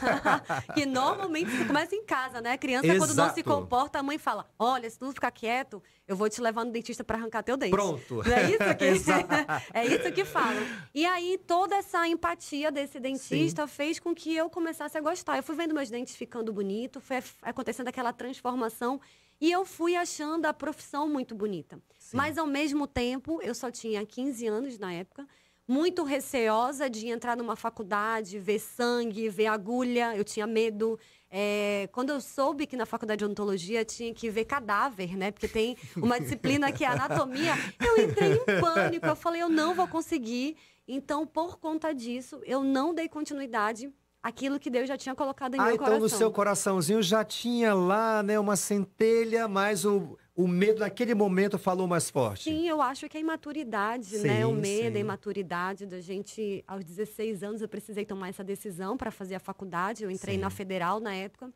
que 0.76 0.86
normalmente 0.86 1.52
isso 1.52 1.66
começa 1.66 1.96
em 1.96 2.04
casa, 2.06 2.40
né? 2.40 2.52
A 2.52 2.58
criança, 2.60 2.86
Exato. 2.86 3.00
quando 3.00 3.18
não 3.18 3.34
se 3.34 3.42
comporta, 3.42 3.98
a 3.98 4.04
mãe 4.04 4.20
fala: 4.20 4.48
Olha, 4.60 4.88
se 4.88 5.00
tu 5.00 5.12
ficar 5.12 5.32
quieto, 5.32 5.82
eu 6.08 6.16
vou 6.16 6.30
te 6.30 6.40
levar 6.40 6.64
no 6.64 6.72
dentista 6.72 7.04
para 7.04 7.18
arrancar 7.18 7.42
teu 7.42 7.58
dente. 7.58 7.72
Pronto. 7.72 8.22
Não 8.24 8.34
é 8.34 8.44
isso 8.52 8.58
que, 8.78 8.86
é 9.74 9.86
isso 9.88 10.12
que 10.12 10.24
falam. 10.24 10.64
E 10.94 11.08
aí, 11.08 11.40
toda 11.48 11.76
essa 11.76 12.08
empatia 12.08 12.72
desse 12.72 13.00
dentista 13.00 13.66
Sim. 13.66 13.74
fez 13.74 14.00
com 14.00 14.14
que 14.14 14.36
eu 14.36 14.48
começasse 14.48 14.96
a 14.96 15.02
gostar. 15.02 15.38
Eu 15.38 15.44
fui 15.44 15.56
vendo 15.56 15.74
meus 15.74 15.90
dentes 15.90 16.16
ficando 16.16 16.54
bonito, 16.54 17.02
foi 17.02 17.18
acontecendo 17.42 17.88
aquela 17.88 18.14
transformação. 18.14 19.02
E 19.42 19.52
eu 19.52 19.66
fui 19.66 19.96
achando 19.96 20.46
a 20.46 20.54
profissão 20.54 21.10
muito 21.10 21.34
bonita. 21.34 21.80
Sim. 21.98 22.16
Mas, 22.16 22.38
ao 22.38 22.46
mesmo 22.46 22.86
tempo, 22.86 23.40
eu 23.42 23.56
só 23.56 23.72
tinha 23.72 24.06
15 24.06 24.48
anos 24.48 24.78
na 24.78 24.94
época 24.94 25.28
muito 25.68 26.04
receosa 26.04 26.90
de 26.90 27.08
entrar 27.10 27.36
numa 27.36 27.56
faculdade, 27.56 28.40
ver 28.40 28.60
sangue, 28.60 29.28
ver 29.28 29.48
agulha. 29.48 30.16
Eu 30.16 30.24
tinha 30.24 30.48
medo. 30.48 30.98
É, 31.30 31.90
quando 31.92 32.12
eu 32.12 32.22
soube 32.22 32.66
que 32.66 32.78
na 32.78 32.86
faculdade 32.86 33.20
de 33.20 33.26
odontologia 33.26 33.84
tinha 33.84 34.14
que 34.14 34.30
ver 34.30 34.46
cadáver, 34.46 35.18
né? 35.18 35.30
Porque 35.30 35.48
tem 35.48 35.76
uma 35.98 36.18
disciplina 36.22 36.72
que 36.72 36.86
é 36.86 36.88
anatomia, 36.88 37.54
eu 37.86 38.02
entrei 38.02 38.34
em 38.34 38.62
pânico. 38.62 39.06
Eu 39.06 39.16
falei, 39.16 39.42
eu 39.42 39.50
não 39.50 39.76
vou 39.76 39.88
conseguir. 39.88 40.56
Então, 40.88 41.28
por 41.28 41.58
conta 41.58 41.94
disso, 41.94 42.40
eu 42.46 42.64
não 42.64 42.94
dei 42.94 43.10
continuidade 43.10 43.92
aquilo 44.24 44.60
que 44.60 44.70
Deus 44.70 44.88
já 44.88 44.98
tinha 44.98 45.14
colocado 45.14 45.56
em 45.56 45.60
ah, 45.60 45.66
meu 45.66 45.76
então 45.76 45.86
coração. 45.86 46.04
no 46.04 46.10
seu 46.10 46.32
coraçãozinho 46.32 47.02
já 47.02 47.24
tinha 47.24 47.74
lá, 47.74 48.24
né, 48.24 48.40
uma 48.40 48.56
centelha, 48.56 49.48
mas 49.48 49.86
o, 49.86 50.18
o 50.38 50.48
medo 50.48 50.82
naquele 50.82 51.16
momento 51.16 51.58
falou 51.58 51.88
mais 51.88 52.12
forte. 52.12 52.44
Sim, 52.44 52.70
eu 52.70 52.80
acho 52.80 53.10
que 53.10 53.18
é 53.18 53.20
a 53.20 53.22
imaturidade, 53.22 54.06
sim, 54.06 54.28
né? 54.28 54.46
O 54.46 54.54
medo, 54.54 54.92
sim. 54.92 54.98
a 54.98 55.00
imaturidade 55.00 55.88
da 55.88 56.00
gente. 56.00 56.64
Aos 56.68 56.86
16 56.86 57.42
anos 57.42 57.62
eu 57.64 57.68
precisei 57.68 58.06
tomar 58.06 58.30
essa 58.30 58.44
decisão 58.44 58.96
para 58.96 59.10
fazer 59.10 59.34
a 59.34 59.40
faculdade. 59.40 60.04
Eu 60.04 60.12
entrei 60.12 60.36
sim. 60.36 60.42
na 60.42 60.52
federal 60.52 61.00
na 61.00 61.16
época. 61.16 61.52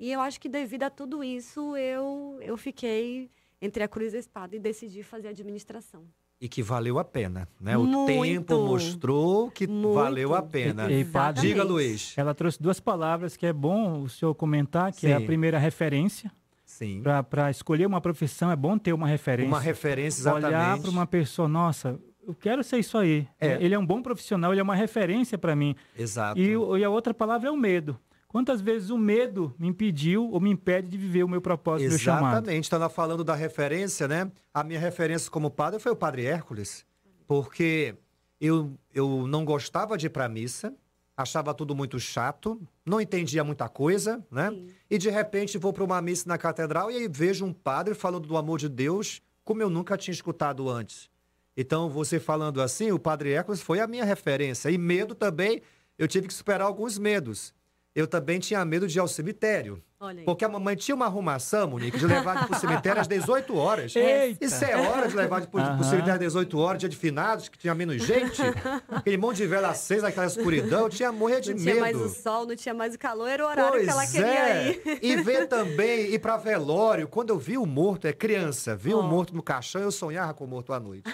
E 0.00 0.10
eu 0.10 0.20
acho 0.20 0.40
que 0.40 0.48
devido 0.48 0.82
a 0.82 0.90
tudo 0.90 1.22
isso, 1.22 1.76
eu, 1.76 2.36
eu 2.42 2.56
fiquei 2.56 3.30
entre 3.62 3.84
a 3.84 3.88
cruz 3.88 4.12
e 4.12 4.16
a 4.16 4.20
espada 4.20 4.56
e 4.56 4.58
decidi 4.58 5.04
fazer 5.04 5.28
administração 5.28 6.04
e 6.40 6.48
que 6.48 6.62
valeu 6.62 6.98
a 6.98 7.04
pena, 7.04 7.48
né? 7.58 7.78
O 7.78 7.84
muito, 7.84 8.06
tempo 8.06 8.66
mostrou 8.66 9.50
que 9.50 9.66
muito. 9.66 9.94
valeu 9.94 10.34
a 10.34 10.42
pena. 10.42 10.90
E, 10.90 11.00
e 11.00 11.04
padre, 11.04 11.48
Diga, 11.48 11.62
Luiz. 11.62 12.12
Ela 12.18 12.34
trouxe 12.34 12.60
duas 12.60 12.80
palavras 12.80 13.34
que 13.36 13.46
é 13.46 13.52
bom 13.52 14.02
o 14.02 14.08
senhor 14.10 14.34
comentar, 14.34 14.92
que 14.92 15.02
Sim. 15.02 15.08
é 15.08 15.14
a 15.14 15.20
primeira 15.20 15.58
referência. 15.58 16.30
Sim. 16.74 17.04
Para 17.30 17.52
escolher 17.52 17.86
uma 17.86 18.00
profissão 18.00 18.50
é 18.50 18.56
bom 18.56 18.76
ter 18.76 18.92
uma 18.92 19.06
referência. 19.06 19.48
Uma 19.48 19.60
referência, 19.60 20.22
exatamente. 20.22 20.46
Olhar 20.48 20.78
para 20.80 20.90
uma 20.90 21.06
pessoa, 21.06 21.46
nossa, 21.46 22.00
eu 22.26 22.34
quero 22.34 22.64
ser 22.64 22.78
isso 22.78 22.98
aí. 22.98 23.28
É. 23.40 23.62
Ele 23.62 23.76
é 23.76 23.78
um 23.78 23.86
bom 23.86 24.02
profissional, 24.02 24.52
ele 24.52 24.58
é 24.58 24.62
uma 24.62 24.74
referência 24.74 25.38
para 25.38 25.54
mim. 25.54 25.76
Exato. 25.96 26.40
E, 26.40 26.50
e 26.50 26.84
a 26.84 26.90
outra 26.90 27.14
palavra 27.14 27.48
é 27.48 27.52
o 27.52 27.56
medo. 27.56 27.96
Quantas 28.26 28.60
vezes 28.60 28.90
o 28.90 28.98
medo 28.98 29.54
me 29.56 29.68
impediu 29.68 30.28
ou 30.32 30.40
me 30.40 30.50
impede 30.50 30.88
de 30.88 30.98
viver 30.98 31.22
o 31.22 31.28
meu 31.28 31.40
propósito, 31.40 31.86
Exatamente. 31.86 32.06
meu 32.06 32.16
chamado? 32.16 32.44
Exatamente. 32.44 32.64
Estava 32.64 32.88
falando 32.88 33.22
da 33.22 33.36
referência, 33.36 34.08
né? 34.08 34.32
A 34.52 34.64
minha 34.64 34.80
referência 34.80 35.30
como 35.30 35.52
padre 35.52 35.78
foi 35.78 35.92
o 35.92 35.96
padre 35.96 36.26
Hércules, 36.26 36.84
porque 37.24 37.94
eu, 38.40 38.72
eu 38.92 39.28
não 39.28 39.44
gostava 39.44 39.96
de 39.96 40.06
ir 40.06 40.10
para 40.10 40.24
a 40.24 40.28
missa, 40.28 40.74
achava 41.16 41.54
tudo 41.54 41.74
muito 41.74 41.98
chato, 41.98 42.60
não 42.84 43.00
entendia 43.00 43.44
muita 43.44 43.68
coisa, 43.68 44.24
né? 44.30 44.50
Sim. 44.50 44.68
E 44.90 44.98
de 44.98 45.10
repente 45.10 45.58
vou 45.58 45.72
para 45.72 45.84
uma 45.84 46.00
missa 46.02 46.28
na 46.28 46.36
catedral 46.36 46.90
e 46.90 46.96
aí 46.96 47.08
vejo 47.08 47.44
um 47.44 47.52
padre 47.52 47.94
falando 47.94 48.26
do 48.26 48.36
amor 48.36 48.58
de 48.58 48.68
Deus 48.68 49.22
como 49.44 49.62
eu 49.62 49.70
nunca 49.70 49.96
tinha 49.96 50.12
escutado 50.12 50.68
antes. 50.68 51.10
Então, 51.56 51.88
você 51.88 52.18
falando 52.18 52.60
assim, 52.60 52.90
o 52.90 52.98
padre 52.98 53.32
Hércules 53.32 53.60
foi 53.60 53.78
a 53.78 53.86
minha 53.86 54.04
referência. 54.04 54.70
E 54.70 54.78
medo 54.78 55.14
também, 55.14 55.62
eu 55.96 56.08
tive 56.08 56.26
que 56.26 56.34
superar 56.34 56.66
alguns 56.66 56.98
medos. 56.98 57.54
Eu 57.94 58.06
também 58.06 58.38
tinha 58.40 58.64
medo 58.64 58.86
de 58.88 58.98
ir 58.98 59.00
ao 59.00 59.06
cemitério. 59.08 59.82
Olha 60.00 60.18
aí. 60.18 60.24
Porque 60.26 60.44
a 60.44 60.48
mamãe 60.48 60.76
tinha 60.76 60.94
uma 60.94 61.06
arrumação, 61.06 61.66
Monique, 61.70 61.96
de 61.96 62.04
levar 62.06 62.46
pro 62.46 62.58
cemitério 62.58 63.00
às 63.00 63.08
18 63.08 63.56
horas. 63.56 63.94
Eita. 63.96 64.44
Isso 64.44 64.62
é 64.64 64.76
hora 64.76 65.08
de 65.08 65.16
levar 65.16 65.40
pro, 65.42 65.50
pro 65.52 65.60
Aham. 65.60 65.82
cemitério 65.82 66.12
às 66.14 66.18
18 66.18 66.58
horas, 66.58 66.80
dia 66.80 66.88
de 66.90 66.96
finados, 66.96 67.48
que 67.48 67.56
tinha 67.56 67.74
menos 67.74 68.02
gente. 68.02 68.42
Aquele 68.90 69.16
monte 69.16 69.38
de 69.38 69.46
vela 69.46 69.68
acesa, 69.70 70.08
aquela 70.08 70.26
escuridão. 70.26 70.80
Eu 70.82 70.88
tinha 70.90 71.10
morrer 71.10 71.40
de 71.40 71.54
Não 71.54 71.60
medo. 71.60 71.70
tinha 71.70 71.80
mais 71.80 71.96
o 71.96 72.08
sol, 72.10 72.44
não 72.46 72.54
tinha 72.56 72.74
mais 72.74 72.94
o 72.94 72.98
calor, 72.98 73.28
era 73.28 73.44
o 73.46 73.48
horário 73.48 73.80
que 73.82 73.88
ela 73.88 74.00
Pois 74.02 74.10
queria 74.12 74.48
é. 74.48 74.70
ir. 74.72 74.98
E 75.00 75.16
ver 75.22 75.46
também, 75.48 76.12
ir 76.12 76.18
pra 76.18 76.36
velório. 76.36 77.08
Quando 77.08 77.30
eu 77.30 77.38
vi 77.38 77.56
o 77.56 77.64
morto, 77.64 78.06
é 78.06 78.12
criança, 78.12 78.76
vi 78.76 78.92
o 78.92 78.98
Ó. 78.98 79.02
morto 79.02 79.34
no 79.34 79.42
caixão, 79.42 79.80
eu 79.80 79.92
sonhava 79.92 80.34
com 80.34 80.44
o 80.44 80.48
morto 80.48 80.72
à 80.74 80.80
noite. 80.80 81.10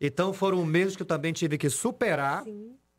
Então 0.00 0.32
foram 0.34 0.64
medos 0.66 0.96
que 0.96 1.02
eu 1.02 1.06
também 1.06 1.32
tive 1.32 1.56
que 1.56 1.70
superar 1.70 2.44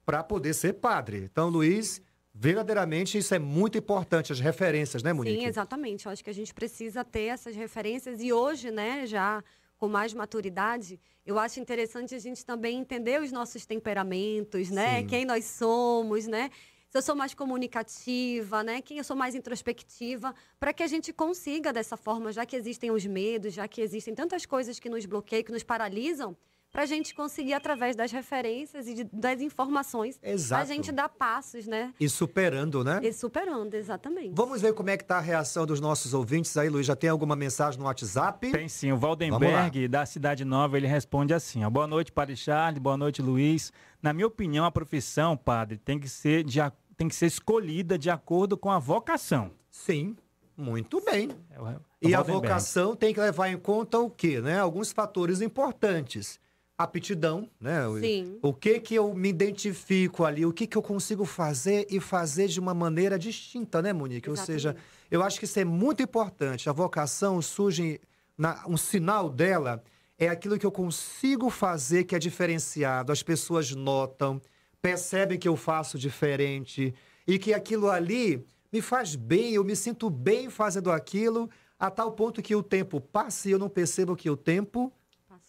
para 0.06 0.24
poder 0.24 0.54
ser 0.56 0.74
padre. 0.74 1.30
Então, 1.32 1.50
Luiz, 1.50 2.02
verdadeiramente 2.34 3.18
isso 3.18 3.34
é 3.34 3.40
muito 3.40 3.78
importante, 3.78 4.32
as 4.32 4.40
referências, 4.40 5.04
né, 5.04 5.14
Monique? 5.14 5.40
Sim, 5.40 5.46
exatamente. 5.46 6.06
Eu 6.06 6.12
acho 6.12 6.24
que 6.24 6.30
a 6.30 6.34
gente 6.34 6.54
precisa 6.54 7.04
ter 7.04 7.26
essas 7.26 7.56
referências 7.56 8.22
e 8.22 8.32
hoje, 8.32 8.72
né, 8.72 9.06
já 9.06 9.44
com 9.78 9.88
mais 9.88 10.14
maturidade, 10.14 11.00
eu 11.26 11.40
acho 11.40 11.60
interessante 11.60 12.14
a 12.14 12.20
gente 12.20 12.46
também 12.46 12.78
entender 12.78 13.22
os 13.22 13.32
nossos 13.32 13.66
temperamentos, 13.66 14.70
né? 14.70 15.00
Sim. 15.00 15.08
Quem 15.08 15.26
nós 15.26 15.46
somos, 15.46 16.28
né? 16.28 16.50
Se 16.90 16.98
eu 16.98 17.02
sou 17.02 17.16
mais 17.16 17.34
comunicativa, 17.34 18.62
né? 18.62 18.82
Quem 18.82 18.98
eu 18.98 19.04
sou 19.04 19.16
mais 19.16 19.36
introspectiva, 19.36 20.36
para 20.60 20.74
que 20.74 20.84
a 20.84 20.88
gente 20.88 21.14
consiga 21.14 21.72
dessa 21.72 21.96
forma, 21.96 22.32
já 22.34 22.46
que 22.46 22.56
existem 22.56 22.92
os 22.92 23.06
medos, 23.06 23.54
já 23.54 23.68
que 23.68 23.80
existem 23.80 24.14
tantas 24.14 24.46
coisas 24.46 24.80
que 24.80 24.90
nos 24.90 25.06
bloqueiam, 25.06 25.44
que 25.44 25.52
nos 25.52 25.64
paralisam, 25.64 26.36
para 26.72 26.84
a 26.84 26.86
gente 26.86 27.16
conseguir 27.16 27.54
através 27.54 27.96
das 27.96 28.12
referências 28.12 28.88
e 28.88 28.94
de- 28.94 29.04
das 29.12 29.42
informações, 29.42 30.20
Exato. 30.22 30.62
a 30.62 30.66
gente 30.66 30.92
dar 30.92 31.10
passos, 31.10 31.66
né? 31.66 31.94
E 32.00 32.08
superando, 32.08 32.84
né? 32.84 33.00
E 33.04 33.12
superando, 33.12 33.74
exatamente. 33.74 34.34
Vamos 34.36 34.62
ver 34.62 34.74
como 34.74 34.90
é 34.90 34.98
que 34.98 35.04
tá 35.04 35.18
a 35.18 35.22
reação 35.22 35.66
dos 35.66 35.82
nossos 35.82 36.14
ouvintes 36.14 36.56
aí, 36.58 36.70
Luiz. 36.70 36.86
Já 36.86 36.96
tem 36.96 37.10
alguma 37.10 37.36
mensagem 37.36 37.80
no 37.80 37.86
WhatsApp? 37.88 38.52
Tem 38.52 38.70
sim, 38.70 38.92
o 38.92 38.98
Valdenberg, 38.98 39.88
da 39.88 40.06
Cidade 40.06 40.46
Nova, 40.46 40.78
ele 40.78 40.88
responde 40.88 41.34
assim: 41.34 41.64
ó, 41.64 41.70
Boa 41.70 41.88
noite, 41.88 42.12
Padre 42.12 42.36
Charles, 42.36 42.80
boa 42.80 42.98
noite, 42.98 43.22
Luiz. 43.22 43.74
Na 44.02 44.14
minha 44.14 44.28
opinião, 44.28 44.64
a 44.64 44.72
profissão, 44.72 45.36
padre, 45.36 45.78
tem 45.78 46.00
que 46.00 46.08
ser, 46.08 46.44
de, 46.44 46.60
tem 46.96 47.08
que 47.08 47.16
ser 47.16 47.26
escolhida 47.26 47.98
de 47.98 48.10
acordo 48.10 48.56
com 48.58 48.70
a 48.72 48.80
vocação. 48.80 49.52
Sim, 49.70 50.16
muito 50.56 51.02
bem. 51.04 51.30
É 51.52 51.56
é 51.72 52.08
E 52.10 52.16
a 52.16 52.22
vocação 52.22 52.96
tem 52.96 53.14
que 53.14 53.20
levar 53.20 53.50
em 53.50 53.58
conta 53.58 54.00
o 54.00 54.10
quê, 54.10 54.40
né? 54.40 54.60
Alguns 54.60 54.92
fatores 54.92 55.42
importantes. 55.42 56.40
Aptidão, 56.84 57.50
né? 57.60 57.86
O- 57.86 58.00
Sim. 58.00 58.40
O 58.42 58.54
que 58.54 58.80
que 58.80 58.96
eu 58.96 59.14
me 59.14 59.28
identifico 59.28 60.24
ali, 60.24 60.46
o 60.46 60.54
que 60.54 60.66
que 60.66 60.78
eu 60.78 60.82
consigo 60.82 61.26
fazer 61.26 61.86
e 61.90 62.00
fazer 62.00 62.48
de 62.48 62.58
uma 62.58 62.74
maneira 62.74 63.20
distinta, 63.20 63.82
né, 63.82 63.92
Monique? 63.92 64.30
Ou 64.30 64.36
seja, 64.38 64.70
Exatamente. 64.70 64.88
eu 65.12 65.22
acho 65.22 65.40
que 65.40 65.44
isso 65.46 65.60
é 65.60 65.66
muito 65.66 66.02
importante. 66.02 66.70
A 66.70 66.72
vocação 66.72 67.42
surge, 67.42 68.00
na- 68.38 68.64
um 68.66 68.78
sinal 68.78 69.30
dela 69.30 69.84
é 70.18 70.30
aquilo 70.30 70.58
que 70.58 70.66
eu 70.66 70.72
consigo 70.72 71.50
fazer 71.50 72.06
que 72.06 72.16
é 72.16 72.20
diferenciado. 72.20 73.12
As 73.12 73.22
pessoas 73.22 73.72
notam, 73.76 74.42
percebem 74.82 75.38
que 75.38 75.50
eu 75.50 75.58
faço 75.58 76.00
diferente 76.00 76.94
e 77.28 77.38
que 77.38 77.54
aquilo 77.54 77.90
ali 77.90 78.46
me 78.72 78.82
faz 78.82 79.16
bem, 79.18 79.52
eu 79.54 79.66
me 79.66 79.76
sinto 79.76 80.10
bem 80.10 80.50
fazendo 80.50 80.90
aquilo, 80.94 81.50
a 81.78 81.92
tal 81.92 82.14
ponto 82.14 82.42
que 82.42 82.56
o 82.56 82.64
tempo 82.64 83.02
passa 83.02 83.50
e 83.50 83.52
eu 83.52 83.60
não 83.60 83.68
percebo 83.68 84.16
que 84.16 84.30
o 84.30 84.38
tempo 84.38 84.94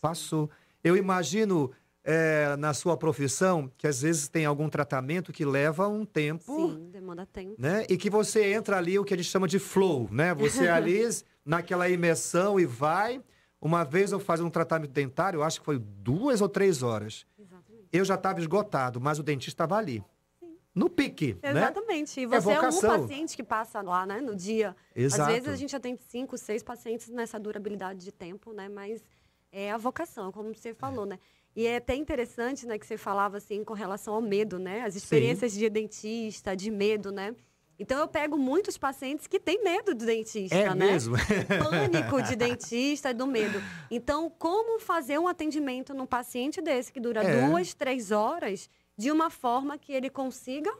passou. 0.01 0.51
Eu 0.83 0.97
imagino 0.97 1.71
eh, 2.03 2.57
na 2.57 2.73
sua 2.73 2.97
profissão 2.97 3.71
que 3.77 3.87
às 3.87 4.03
vezes 4.03 4.29
tem 4.29 4.47
algum 4.47 4.69
tratamento 4.69 5.33
que 5.33 5.45
leva 5.45 5.87
um 5.87 6.05
tempo 6.05 6.71
Sim, 6.71 6.91
demanda 6.91 7.27
tempo. 7.27 7.55
né? 7.59 7.85
E 7.89 7.97
que 7.97 8.09
você 8.09 8.53
entra 8.53 8.79
ali, 8.79 8.99
o 8.99 9.05
que 9.05 9.13
a 9.13 9.17
gente 9.17 9.29
chama 9.29 9.47
de 9.47 9.59
flow, 9.59 10.09
né? 10.11 10.35
Você 10.35 10.69
ali 10.69 11.03
naquela 11.45 11.89
imersão 11.89 12.59
e 12.59 12.65
vai. 12.65 13.23
Uma 13.61 13.85
vez 13.85 14.13
eu 14.13 14.19
fazia 14.19 14.45
um 14.45 14.51
tratamento 14.51 14.91
dentário, 14.91 15.39
eu 15.39 15.43
acho 15.43 15.61
que 15.61 15.67
foi 15.67 15.79
duas 15.79 16.41
ou 16.41 16.49
três 16.49 16.83
horas. 16.83 17.27
Exatamente. 17.39 17.89
Eu 17.93 18.05
já 18.05 18.15
estava 18.15 18.41
esgotado, 18.41 18.99
mas 19.01 19.19
o 19.19 19.23
dentista 19.23 19.51
estava 19.65 19.77
ali. 19.77 20.03
No 20.75 20.89
pique, 20.89 21.37
né? 21.43 21.51
Exatamente. 21.51 22.21
E 22.21 22.27
você 22.27 22.49
é, 22.49 22.53
um 22.53 22.55
vocação. 22.55 23.01
paciente 23.01 23.37
que 23.37 23.43
passa 23.43 23.83
lá, 23.83 24.07
né, 24.07 24.21
no 24.21 24.35
dia. 24.35 24.75
Exato. 24.95 25.23
Às 25.23 25.29
vezes 25.29 25.49
a 25.49 25.57
gente 25.57 25.75
atende 25.77 26.01
cinco, 26.09 26.39
seis 26.39 26.63
pacientes 26.63 27.09
nessa 27.09 27.39
durabilidade 27.39 28.05
de 28.05 28.13
tempo, 28.13 28.53
né? 28.53 28.69
Mas 28.69 29.03
é 29.52 29.71
a 29.71 29.76
vocação, 29.76 30.30
como 30.33 30.54
você 30.54 30.73
falou, 30.75 31.04
né? 31.07 31.19
E 31.57 31.66
é 31.66 31.76
até 31.76 31.95
interessante, 31.97 32.64
né, 32.66 32.78
que 32.78 32.87
você 32.87 32.97
falava 32.97 33.37
assim 33.37 33.64
com 33.64 33.75
relação 33.75 34.14
ao 34.14 34.21
medo, 34.23 34.59
né? 34.59 34.83
As 34.83 34.95
experiências 34.95 35.52
de 35.52 35.69
dentista, 35.69 36.57
de 36.57 36.71
medo, 36.71 37.11
né? 37.11 37.35
Então 37.78 37.99
eu 37.99 38.07
pego 38.07 38.37
muitos 38.37 38.76
pacientes 38.76 39.26
que 39.26 39.40
têm 39.40 39.64
medo 39.64 39.95
do 39.95 40.04
dentista, 40.04 40.54
É 40.54 40.69
né? 40.75 40.75
mesmo? 40.92 41.16
Pânico 41.59 42.23
de 42.23 42.37
dentista, 42.37 43.12
do 43.14 43.26
medo. 43.26 43.61
Então, 43.90 44.30
como 44.30 44.78
fazer 44.78 45.19
um 45.19 45.26
atendimento 45.26 45.95
num 45.95 46.07
paciente 46.07 46.61
desse 46.61 46.92
que 46.92 47.00
dura 47.00 47.23
É. 47.25 47.49
duas, 47.49 47.73
três 47.75 48.11
horas, 48.11 48.69
de 48.97 49.11
uma 49.11 49.30
forma 49.30 49.78
que 49.78 49.92
ele 49.92 50.11
consiga 50.11 50.71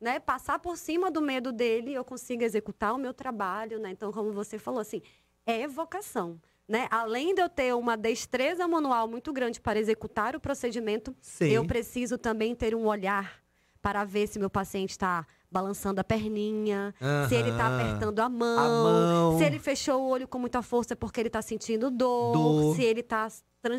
né, 0.00 0.18
passar 0.18 0.58
por 0.58 0.76
cima 0.76 1.10
do 1.10 1.20
medo 1.22 1.52
dele, 1.52 1.92
eu 1.92 2.04
consiga 2.04 2.44
executar 2.44 2.94
o 2.94 2.98
meu 2.98 3.14
trabalho, 3.14 3.78
né? 3.78 3.90
Então, 3.90 4.10
como 4.10 4.32
você 4.32 4.58
falou 4.58 4.80
assim, 4.80 5.00
é 5.46 5.68
vocação, 5.68 6.40
né? 6.70 6.86
Além 6.90 7.34
de 7.34 7.42
eu 7.42 7.48
ter 7.48 7.74
uma 7.74 7.96
destreza 7.96 8.66
manual 8.68 9.08
muito 9.08 9.32
grande 9.32 9.60
para 9.60 9.78
executar 9.78 10.36
o 10.36 10.40
procedimento, 10.40 11.12
Sim. 11.20 11.46
eu 11.48 11.64
preciso 11.66 12.16
também 12.16 12.54
ter 12.54 12.74
um 12.76 12.86
olhar 12.86 13.40
para 13.82 14.04
ver 14.04 14.28
se 14.28 14.38
meu 14.38 14.48
paciente 14.48 14.90
está 14.90 15.26
balançando 15.50 16.00
a 16.00 16.04
perninha, 16.04 16.94
se 17.28 17.34
ele 17.34 17.50
está 17.50 17.66
apertando 17.66 18.20
a 18.20 18.28
mão, 18.28 18.84
mão. 19.32 19.38
se 19.38 19.42
ele 19.44 19.58
fechou 19.58 20.00
o 20.00 20.08
olho 20.08 20.28
com 20.28 20.38
muita 20.38 20.62
força 20.62 20.94
porque 20.94 21.18
ele 21.20 21.28
está 21.28 21.42
sentindo 21.42 21.90
dor, 21.90 22.32
Dor. 22.32 22.76
se 22.76 22.84
ele 22.84 23.00
está 23.00 23.26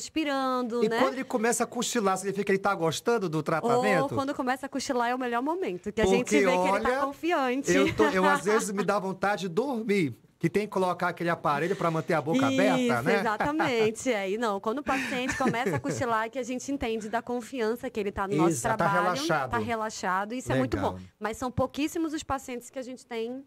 transpirando, 0.01 0.83
E 0.83 0.89
né? 0.89 0.99
quando 0.99 1.13
ele 1.13 1.23
começa 1.23 1.63
a 1.63 1.67
cochilar, 1.67 2.17
significa 2.17 2.43
que 2.45 2.51
ele 2.51 2.57
está 2.57 2.73
gostando 2.75 3.29
do 3.29 3.37
Ou 3.37 3.43
tratamento? 3.43 4.13
quando 4.15 4.33
começa 4.33 4.65
a 4.65 4.69
cochilar 4.69 5.09
é 5.09 5.15
o 5.15 5.19
melhor 5.19 5.41
momento, 5.41 5.91
que 5.93 6.01
a 6.01 6.05
gente 6.05 6.23
Porque, 6.25 6.39
vê 6.39 6.45
que 6.45 6.57
ele 6.57 6.69
olha, 6.69 6.87
está 6.89 7.05
confiante. 7.05 7.71
Eu, 7.71 7.95
tô- 7.95 8.05
eu, 8.09 8.25
às 8.25 8.43
vezes 8.45 8.71
me 8.71 8.83
dá 8.83 8.99
vontade 8.99 9.43
de 9.43 9.49
dormir, 9.49 10.15
que 10.41 10.49
tem 10.49 10.63
que 10.63 10.69
colocar 10.73 11.09
aquele 11.09 11.29
aparelho 11.29 11.75
para 11.75 11.91
manter 11.91 12.15
a 12.15 12.21
boca 12.21 12.37
Isso, 12.51 12.59
aberta, 12.61 13.01
né? 13.03 13.19
exatamente. 13.19 14.11
É. 14.11 14.31
E 14.31 14.37
não, 14.39 14.59
quando 14.59 14.79
o 14.79 14.83
paciente 14.83 15.37
começa 15.37 15.75
a 15.75 15.79
cochilar, 15.79 16.25
é 16.25 16.29
que 16.29 16.39
a 16.39 16.43
gente 16.43 16.69
entende 16.71 17.09
da 17.09 17.21
confiança 17.21 17.91
que 17.91 17.99
ele 17.99 18.09
está 18.09 18.27
no 18.27 18.35
nosso 18.35 18.49
Isso, 18.53 18.63
tá 18.63 18.75
trabalho. 18.75 19.03
relaxado. 19.03 19.51
Tá 19.51 19.57
relaxado, 19.59 20.33
isso 20.33 20.51
é 20.51 20.55
muito 20.55 20.75
Legal. 20.77 20.93
bom. 20.93 20.99
Mas 21.19 21.37
são 21.37 21.51
pouquíssimos 21.51 22.11
os 22.11 22.23
pacientes 22.23 22.71
que 22.71 22.79
a 22.79 22.81
gente 22.81 23.05
tem 23.05 23.45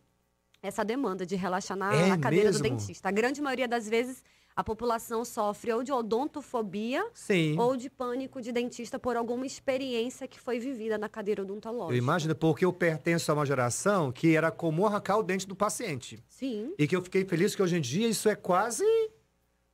essa 0.63 0.85
demanda 0.85 1.27
de 1.27 1.35
relaxar 1.35 1.77
na, 1.77 1.93
É 1.93 2.07
na 2.07 2.17
cadeira 2.17 2.53
do 2.53 2.61
mesmo? 2.63 2.77
dentista. 2.79 3.09
A 3.09 3.13
grande 3.13 3.43
maioria 3.43 3.67
das 3.67 3.89
vezes, 3.89 4.23
a 4.57 4.63
população 4.63 5.25
sofre 5.25 5.73
ou 5.73 5.83
de 5.83 5.91
odontofobia 5.93 7.05
Sim. 7.13 7.59
ou 7.59 7.77
de 7.77 7.91
pânico 7.91 8.41
de 8.41 8.53
dentista 8.53 8.99
por 8.99 9.17
alguma 9.17 9.45
experiência 9.47 10.29
que 10.29 10.39
foi 10.39 10.59
vivida 10.61 10.97
na 10.97 11.09
cadeira 11.09 11.43
odontológica. 11.43 11.95
Eu 11.95 11.99
imagino, 11.99 12.35
porque 12.35 12.65
eu 12.65 12.73
pertenço 12.73 13.31
a 13.31 13.35
uma 13.35 13.45
geração 13.45 14.13
que 14.13 14.37
era 14.37 14.51
comum 14.51 14.87
arrancar 14.87 15.19
o 15.19 15.23
dente 15.23 15.47
do 15.47 15.57
paciente. 15.57 16.23
Sim. 16.29 16.73
E 16.79 16.87
que 16.87 16.95
eu 16.95 17.03
fiquei 17.03 17.25
feliz 17.25 17.55
que 17.55 17.63
hoje 17.63 17.77
em 17.77 17.81
dia 17.81 18.07
isso 18.07 18.29
é 18.29 18.37
quase 18.37 18.85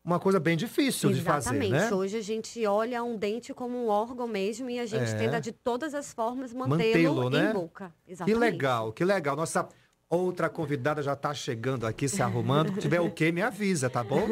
uma 0.03 0.19
coisa 0.19 0.41
bem 0.41 0.57
difícil 0.57 1.13
de 1.13 1.21
fazer, 1.21 1.51
Exatamente. 1.57 1.73
né? 1.73 1.93
Hoje 1.95 2.17
a 2.17 2.23
gente 2.23 2.65
olha 2.67 3.05
um 3.05 3.19
dente 3.19 3.53
como 3.53 3.77
um 3.77 3.89
órgão 3.89 4.27
mesmo 4.27 4.71
e 4.71 4.79
a 4.79 4.87
gente 4.87 5.11
É. 5.11 5.15
tenta 5.15 5.39
de 5.39 5.53
todas 5.53 5.93
as 5.95 6.11
formas 6.15 6.55
Mantê-lo, 6.55 7.17
mantê-lo 7.17 7.31
né? 7.31 7.51
em 7.51 7.53
boca. 7.53 7.93
Que 8.07 8.13
Exatamente. 8.13 8.39
legal, 8.41 8.93
que 8.95 9.05
legal. 9.05 9.37
Nossa 9.37 9.69
outra 10.11 10.49
convidada 10.51 11.03
já 11.03 11.13
está 11.13 11.33
chegando 11.33 11.87
aqui, 11.87 12.09
se 12.09 12.21
arrumando. 12.21 12.75
Se 12.75 12.81
tiver 12.81 13.01
o 13.01 13.11
quê, 13.15 13.31
me 13.31 13.41
avisa, 13.41 13.89
tá 13.89 14.03
bom? 14.05 14.27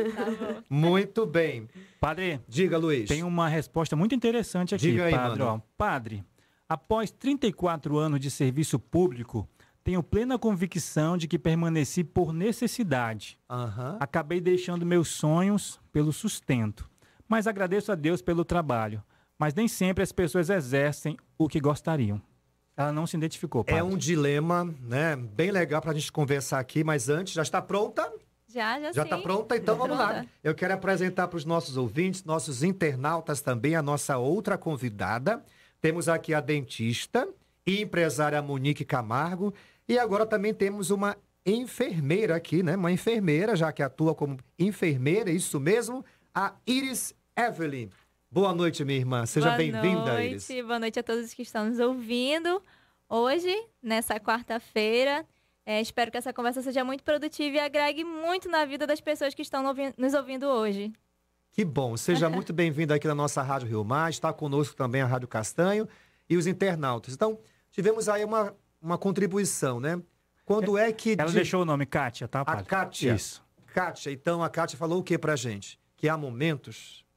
Muito 0.68 1.24
bem. 1.24 1.68
Padre, 2.00 2.40
Diga, 2.48 2.76
Luiz. 2.76 3.08
tem 3.08 3.22
uma 3.22 3.48
resposta 3.48 3.94
muito 3.96 4.14
interessante 4.14 4.74
aqui, 4.74 4.90
Diga 4.90 5.04
aí, 5.06 5.12
padre. 5.14 5.42
ó. 5.42 5.60
Padre, 5.76 6.24
após 6.68 7.10
34 7.10 7.96
anos 7.96 8.20
de 8.20 8.30
serviço 8.30 8.78
público, 8.78 9.48
tenho 9.82 10.02
plena 10.02 10.38
convicção 10.38 11.16
de 11.16 11.26
que 11.26 11.38
permaneci 11.38 12.04
por 12.04 12.32
necessidade. 12.32 13.38
Aham. 13.48 13.96
Acabei 14.00 14.40
deixando 14.40 14.84
meus 14.84 15.08
sonhos 15.08 15.80
pelo 15.92 16.12
sustento. 16.12 16.88
Mas 17.26 17.46
agradeço 17.46 17.90
a 17.92 17.94
Deus 17.94 18.20
pelo 18.20 18.44
trabalho. 18.44 19.02
Mas 19.38 19.54
nem 19.54 19.68
sempre 19.68 20.02
as 20.02 20.10
pessoas 20.12 20.50
exercem 20.50 21.16
o 21.38 21.48
que 21.48 21.60
gostariam. 21.60 22.20
Ela 22.78 22.92
não 22.92 23.08
se 23.08 23.16
identificou, 23.16 23.64
padre. 23.64 23.80
É 23.80 23.82
um 23.82 23.96
dilema, 23.96 24.72
né? 24.80 25.16
Bem 25.16 25.50
legal 25.50 25.82
pra 25.82 25.92
gente 25.92 26.12
conversar 26.12 26.60
aqui, 26.60 26.84
mas 26.84 27.08
antes, 27.08 27.34
já 27.34 27.42
está 27.42 27.60
pronta? 27.60 28.08
Já, 28.46 28.80
já 28.80 28.92
Já 28.92 29.02
sim. 29.02 29.08
está 29.08 29.18
pronta? 29.18 29.56
Então 29.56 29.76
Tô 29.76 29.82
vamos 29.82 29.98
lá. 29.98 30.08
pronta. 30.14 30.28
Eu 30.44 30.54
quero 30.54 30.74
apresentar 30.74 31.26
para 31.26 31.36
os 31.36 31.44
nossos 31.44 31.76
ouvintes, 31.76 32.22
nossos 32.24 32.62
internautas 32.62 33.40
também, 33.40 33.74
a 33.74 33.82
nossa 33.82 34.16
outra 34.16 34.56
convidada. 34.56 35.42
Temos 35.80 36.08
aqui 36.08 36.32
a 36.32 36.40
dentista 36.40 37.28
e 37.66 37.82
empresária 37.82 38.40
Monique 38.40 38.84
Camargo. 38.84 39.52
E 39.88 39.98
agora 39.98 40.24
também 40.24 40.54
temos 40.54 40.90
uma 40.90 41.16
enfermeira 41.44 42.36
aqui, 42.36 42.62
né? 42.62 42.76
Uma 42.76 42.92
enfermeira, 42.92 43.56
já 43.56 43.72
que 43.72 43.82
atua 43.82 44.14
como 44.14 44.36
enfermeira, 44.58 45.30
isso 45.30 45.58
mesmo, 45.58 46.04
a 46.34 46.54
Iris 46.66 47.12
Evelyn. 47.36 47.88
Boa 48.30 48.54
noite, 48.54 48.84
minha 48.84 48.98
irmã. 48.98 49.24
Seja 49.24 49.46
Boa 49.46 49.56
bem-vinda, 49.56 50.22
Iris. 50.22 50.46
noite, 50.48 50.62
boa 50.62 50.78
noite 50.78 51.00
a 51.00 51.02
todos 51.02 51.32
que 51.32 51.40
estão 51.40 51.64
nos 51.64 51.78
ouvindo. 51.78 52.62
hoje, 53.08 53.48
nessa 53.82 54.20
quarta-feira. 54.20 55.24
É, 55.64 55.80
espero 55.80 56.10
que 56.10 56.18
essa 56.18 56.30
conversa 56.30 56.60
seja 56.60 56.84
muito 56.84 57.02
produtiva 57.02 57.56
e 57.56 57.60
agregue 57.60 58.04
muito 58.04 58.46
na 58.48 58.66
vida 58.66 58.86
das 58.86 59.00
pessoas 59.00 59.34
que 59.34 59.40
estão 59.40 59.62
nos 59.96 60.14
ouvindo 60.14 60.46
hoje. 60.46 60.92
Que 61.52 61.64
bom. 61.64 61.96
Seja 61.96 62.28
muito 62.30 62.52
bem-vindo 62.52 62.92
aqui 62.92 63.08
na 63.08 63.14
nossa 63.14 63.40
Rádio 63.40 63.68
Rio 63.68 63.82
Mar. 63.82 64.10
Está 64.10 64.30
conosco 64.30 64.76
também 64.76 65.00
a 65.00 65.06
Rádio 65.06 65.26
Castanho 65.26 65.88
e 66.28 66.36
os 66.36 66.46
internautas. 66.46 67.14
Então, 67.14 67.38
tivemos 67.70 68.10
aí 68.10 68.26
uma, 68.26 68.54
uma 68.80 68.98
contribuição, 68.98 69.80
né? 69.80 70.02
Quando 70.44 70.76
é 70.76 70.92
que. 70.92 71.16
Ela 71.18 71.28
de... 71.28 71.34
deixou 71.34 71.62
o 71.62 71.64
nome 71.64 71.86
Kátia, 71.86 72.28
tá, 72.28 72.44
padre? 72.44 72.62
A 72.62 72.66
Kátia. 72.66 73.14
Isso. 73.14 73.42
Kátia, 73.72 74.10
então 74.10 74.42
a 74.42 74.50
Kátia 74.50 74.76
falou 74.76 75.00
o 75.00 75.02
que 75.02 75.16
pra 75.16 75.34
gente? 75.34 75.80
Que 75.96 76.10
há 76.10 76.16
momentos 76.16 77.07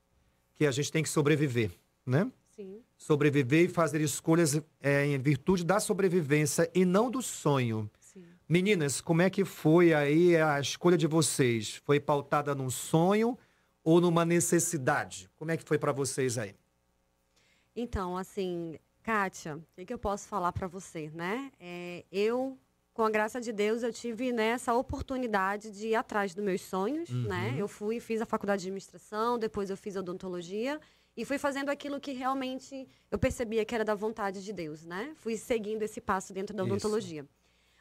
que 0.61 0.67
a 0.67 0.71
gente 0.71 0.91
tem 0.91 1.01
que 1.01 1.09
sobreviver, 1.09 1.71
né? 2.05 2.31
Sim. 2.55 2.83
Sobreviver 2.95 3.65
e 3.65 3.67
fazer 3.67 3.99
escolhas 3.99 4.61
é, 4.79 5.07
em 5.07 5.17
virtude 5.17 5.65
da 5.65 5.79
sobrevivência 5.79 6.69
e 6.71 6.85
não 6.85 7.09
do 7.09 7.19
sonho. 7.19 7.89
Meninas, 8.47 9.01
como 9.01 9.23
é 9.23 9.29
que 9.31 9.43
foi 9.43 9.91
aí 9.91 10.37
a 10.37 10.59
escolha 10.59 10.95
de 10.95 11.07
vocês? 11.07 11.81
Foi 11.83 11.99
pautada 11.99 12.53
num 12.53 12.69
sonho 12.69 13.35
ou 13.83 13.99
numa 13.99 14.23
necessidade? 14.23 15.27
Como 15.35 15.49
é 15.49 15.57
que 15.57 15.63
foi 15.63 15.79
para 15.79 15.91
vocês 15.91 16.37
aí? 16.37 16.53
Então, 17.75 18.15
assim, 18.15 18.77
Kátia, 19.01 19.55
o 19.55 19.63
que, 19.77 19.85
que 19.85 19.93
eu 19.93 19.97
posso 19.97 20.27
falar 20.27 20.51
para 20.51 20.67
você, 20.67 21.09
né? 21.15 21.51
É, 21.59 22.05
eu, 22.11 22.55
com 23.01 23.05
a 23.05 23.09
graça 23.09 23.41
de 23.41 23.51
Deus, 23.51 23.81
eu 23.81 23.91
tive 23.91 24.31
né, 24.31 24.49
essa 24.49 24.75
oportunidade 24.75 25.71
de 25.71 25.87
ir 25.87 25.95
atrás 25.95 26.35
dos 26.35 26.45
meus 26.45 26.61
sonhos, 26.61 27.09
uhum. 27.09 27.23
né? 27.23 27.55
Eu 27.57 27.67
fui, 27.67 27.99
fiz 27.99 28.21
a 28.21 28.27
faculdade 28.27 28.61
de 28.61 28.67
administração, 28.67 29.39
depois 29.39 29.71
eu 29.71 29.75
fiz 29.75 29.95
odontologia 29.95 30.79
e 31.17 31.25
fui 31.25 31.39
fazendo 31.39 31.69
aquilo 31.69 31.99
que 31.99 32.11
realmente 32.11 32.87
eu 33.09 33.17
percebia 33.17 33.65
que 33.65 33.73
era 33.73 33.83
da 33.83 33.95
vontade 33.95 34.45
de 34.45 34.53
Deus, 34.53 34.85
né? 34.85 35.13
Fui 35.15 35.35
seguindo 35.35 35.81
esse 35.81 35.99
passo 35.99 36.31
dentro 36.31 36.55
da 36.55 36.63
odontologia. 36.63 37.21
Isso. 37.21 37.29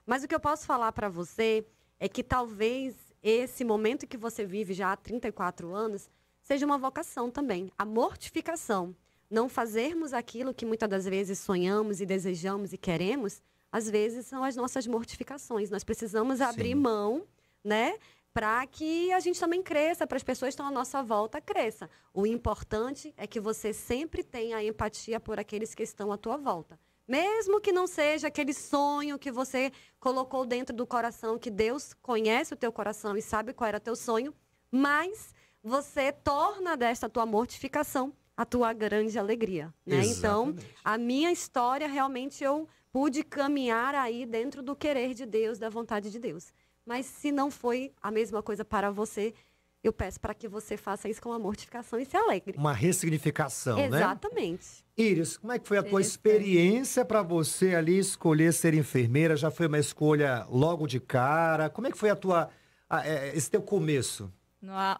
Mas 0.07 0.25
o 0.25 0.29
que 0.29 0.35
eu 0.35 0.41
posso 0.41 0.65
falar 0.65 0.91
para 0.93 1.11
você 1.11 1.67
é 1.99 2.09
que 2.09 2.25
talvez 2.25 2.95
esse 3.23 3.63
momento 3.63 4.07
que 4.07 4.17
você 4.17 4.47
vive 4.47 4.73
já 4.73 4.91
há 4.91 4.97
34 4.97 5.75
anos 5.75 6.09
seja 6.41 6.65
uma 6.65 6.79
vocação 6.79 7.31
também, 7.31 7.71
a 7.77 7.85
mortificação. 7.85 8.97
Não 9.29 9.51
fazermos 9.51 10.15
aquilo 10.15 10.55
que 10.55 10.65
muitas 10.65 10.89
das 10.89 11.05
vezes 11.05 11.39
sonhamos 11.41 12.01
e 12.01 12.07
desejamos 12.07 12.73
e 12.73 12.79
queremos, 12.79 13.43
às 13.73 13.89
vezes 13.89 14.27
são 14.27 14.43
as 14.43 14.57
nossas 14.57 14.87
mortificações. 14.87 15.71
Nós 15.71 15.85
precisamos 15.85 16.39
Sim. 16.39 16.45
abrir 16.45 16.75
mão, 16.75 17.25
né? 17.63 17.97
Para 18.33 18.65
que 18.67 19.13
a 19.13 19.21
gente 19.21 19.41
também 19.41 19.63
cresça, 19.63 20.07
para 20.07 20.17
as 20.17 20.23
pessoas 20.23 20.51
que 20.51 20.53
estão 20.55 20.67
à 20.67 20.71
nossa 20.71 21.03
volta 21.03 21.41
cresça. 21.41 21.91
O 22.15 22.27
importante 22.27 23.13
é 23.17 23.27
que 23.27 23.41
você 23.41 23.73
sempre 23.73 24.23
tenha 24.23 24.63
empatia 24.63 25.19
por 25.19 25.39
aqueles 25.39 25.75
que 25.75 25.83
estão 25.83 26.13
à 26.13 26.17
tua 26.17 26.37
volta. 26.37 26.79
Mesmo 27.09 27.61
que 27.61 27.73
não 27.73 27.89
seja 27.89 28.29
aquele 28.29 28.55
sonho 28.55 29.19
que 29.19 29.33
você 29.33 29.73
colocou 29.99 30.47
dentro 30.47 30.75
do 30.75 30.87
coração, 30.87 31.41
que 31.41 31.51
Deus 31.51 31.93
conhece 31.95 32.55
o 32.55 32.57
teu 32.57 32.71
coração 32.71 33.17
e 33.17 33.23
sabe 33.23 33.53
qual 33.53 33.67
era 33.67 33.81
teu 33.81 33.97
sonho, 33.97 34.33
mas 34.71 35.35
você 35.61 36.13
torna 36.13 36.77
desta 36.77 37.09
tua 37.09 37.27
mortificação 37.27 38.13
a 38.37 38.45
tua 38.45 38.73
grande 38.73 39.19
alegria, 39.19 39.75
né? 39.85 40.03
Então, 40.07 40.55
a 40.85 40.97
minha 40.97 41.33
história 41.33 41.87
realmente 41.89 42.43
eu 42.45 42.69
pude 42.93 43.23
caminhar 43.23 43.95
aí 43.95 44.27
dentro 44.27 44.63
do 44.63 44.75
querer 44.77 45.15
de 45.15 45.27
Deus, 45.27 45.59
da 45.59 45.69
vontade 45.69 46.11
de 46.11 46.19
Deus. 46.19 46.53
Mas 46.85 47.07
se 47.07 47.31
não 47.31 47.51
foi 47.51 47.93
a 48.03 48.11
mesma 48.11 48.43
coisa 48.43 48.65
para 48.65 48.91
você, 48.91 49.35
eu 49.83 49.93
peço 49.93 50.21
para 50.21 50.35
que 50.35 50.47
você 50.47 50.77
faça 50.77 51.09
isso 51.09 51.23
com 51.23 51.33
a 51.33 51.39
mortificação 51.39 51.99
e 51.99 52.05
se 52.05 52.17
alegre. 52.17 52.55
Uma 52.59 52.73
ressignificação, 52.73 53.79
Exatamente. 53.79 53.93
né? 53.93 53.99
Exatamente. 53.99 54.85
Iris, 54.97 55.37
como 55.39 55.53
é 55.53 55.59
que 55.59 55.67
foi 55.67 55.79
a 55.79 55.83
tua 55.83 56.01
experiência 56.01 57.05
para 57.05 57.23
você 57.23 57.75
ali 57.75 57.99
escolher 57.99 58.53
ser 58.53 58.75
enfermeira? 58.75 59.37
Já 59.37 59.51
foi 59.51 59.67
uma 59.67 59.79
escolha 59.79 60.47
logo 60.51 60.87
de 60.87 61.01
cara? 61.01 61.71
Como 61.71 61.87
é 61.87 61.91
que 61.91 61.97
foi 61.97 62.11
a 62.11 62.17
tua, 62.17 62.51
a, 62.89 63.07
é, 63.07 63.35
esse 63.35 63.51
teu 63.51 63.63
começo? 63.63 64.31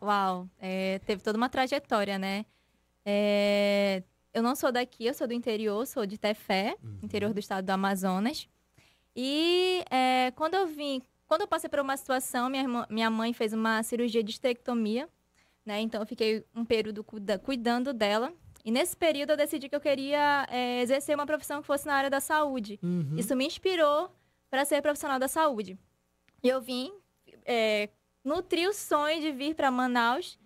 Uau, 0.01 0.49
é, 0.59 0.99
teve 1.01 1.23
toda 1.23 1.37
uma 1.37 1.51
trajetória, 1.51 2.19
né? 2.19 2.47
É, 3.05 4.03
eu 4.33 4.43
não 4.43 4.55
sou 4.55 4.71
daqui, 4.71 5.07
eu 5.07 5.15
sou 5.15 5.27
do 5.27 5.35
interior, 5.35 5.87
sou 5.87 6.07
de 6.07 6.19
Tefé, 6.19 6.77
uhum. 6.83 6.99
interior 7.03 7.33
do 7.33 7.41
estado 7.41 7.65
do 7.65 7.71
Amazonas. 7.71 8.49
E 9.15 9.85
é, 9.91 10.31
quando 10.33 10.55
eu 10.55 10.67
vim 10.67 11.03
quando 11.31 11.43
eu 11.43 11.47
passei 11.47 11.71
por 11.71 11.79
uma 11.79 11.97
situação, 11.97 12.51
minha, 12.51 12.65
irmã, 12.65 12.85
minha 12.91 13.09
mãe 13.09 13.33
fez 13.33 13.53
uma 13.53 13.85
cirurgia 13.85 14.21
de 14.21 14.33
estectomia, 14.33 15.09
né? 15.65 15.81
Então 15.81 16.03
eu 16.03 16.07
fiquei 16.07 16.45
um 16.53 16.65
período 16.65 17.05
cuida, 17.05 17.39
cuidando 17.39 17.93
dela. 17.93 18.33
E 18.65 18.73
nesse 18.73 18.97
período 18.97 19.31
eu 19.31 19.37
decidi 19.37 19.69
que 19.69 19.77
eu 19.77 19.81
queria 19.81 20.45
é, 20.51 20.83
exercer 20.83 21.15
uma 21.15 21.25
profissão 21.25 21.61
que 21.61 21.69
fosse 21.69 21.87
na 21.87 21.95
área 21.95 22.11
da 22.11 22.19
saúde. 22.19 22.81
Uhum. 22.83 23.15
Isso 23.17 23.37
me 23.37 23.47
inspirou 23.47 24.13
para 24.51 24.65
ser 24.65 24.83
profissional 24.83 25.21
da 25.21 25.29
saúde. 25.29 25.79
E 26.43 26.49
eu 26.49 26.61
vim, 26.61 26.93
é, 27.45 27.91
nutri 28.25 28.67
o 28.67 28.73
sonho 28.73 29.21
de 29.21 29.31
vir 29.31 29.55
para 29.55 29.71
Manaus 29.71 30.37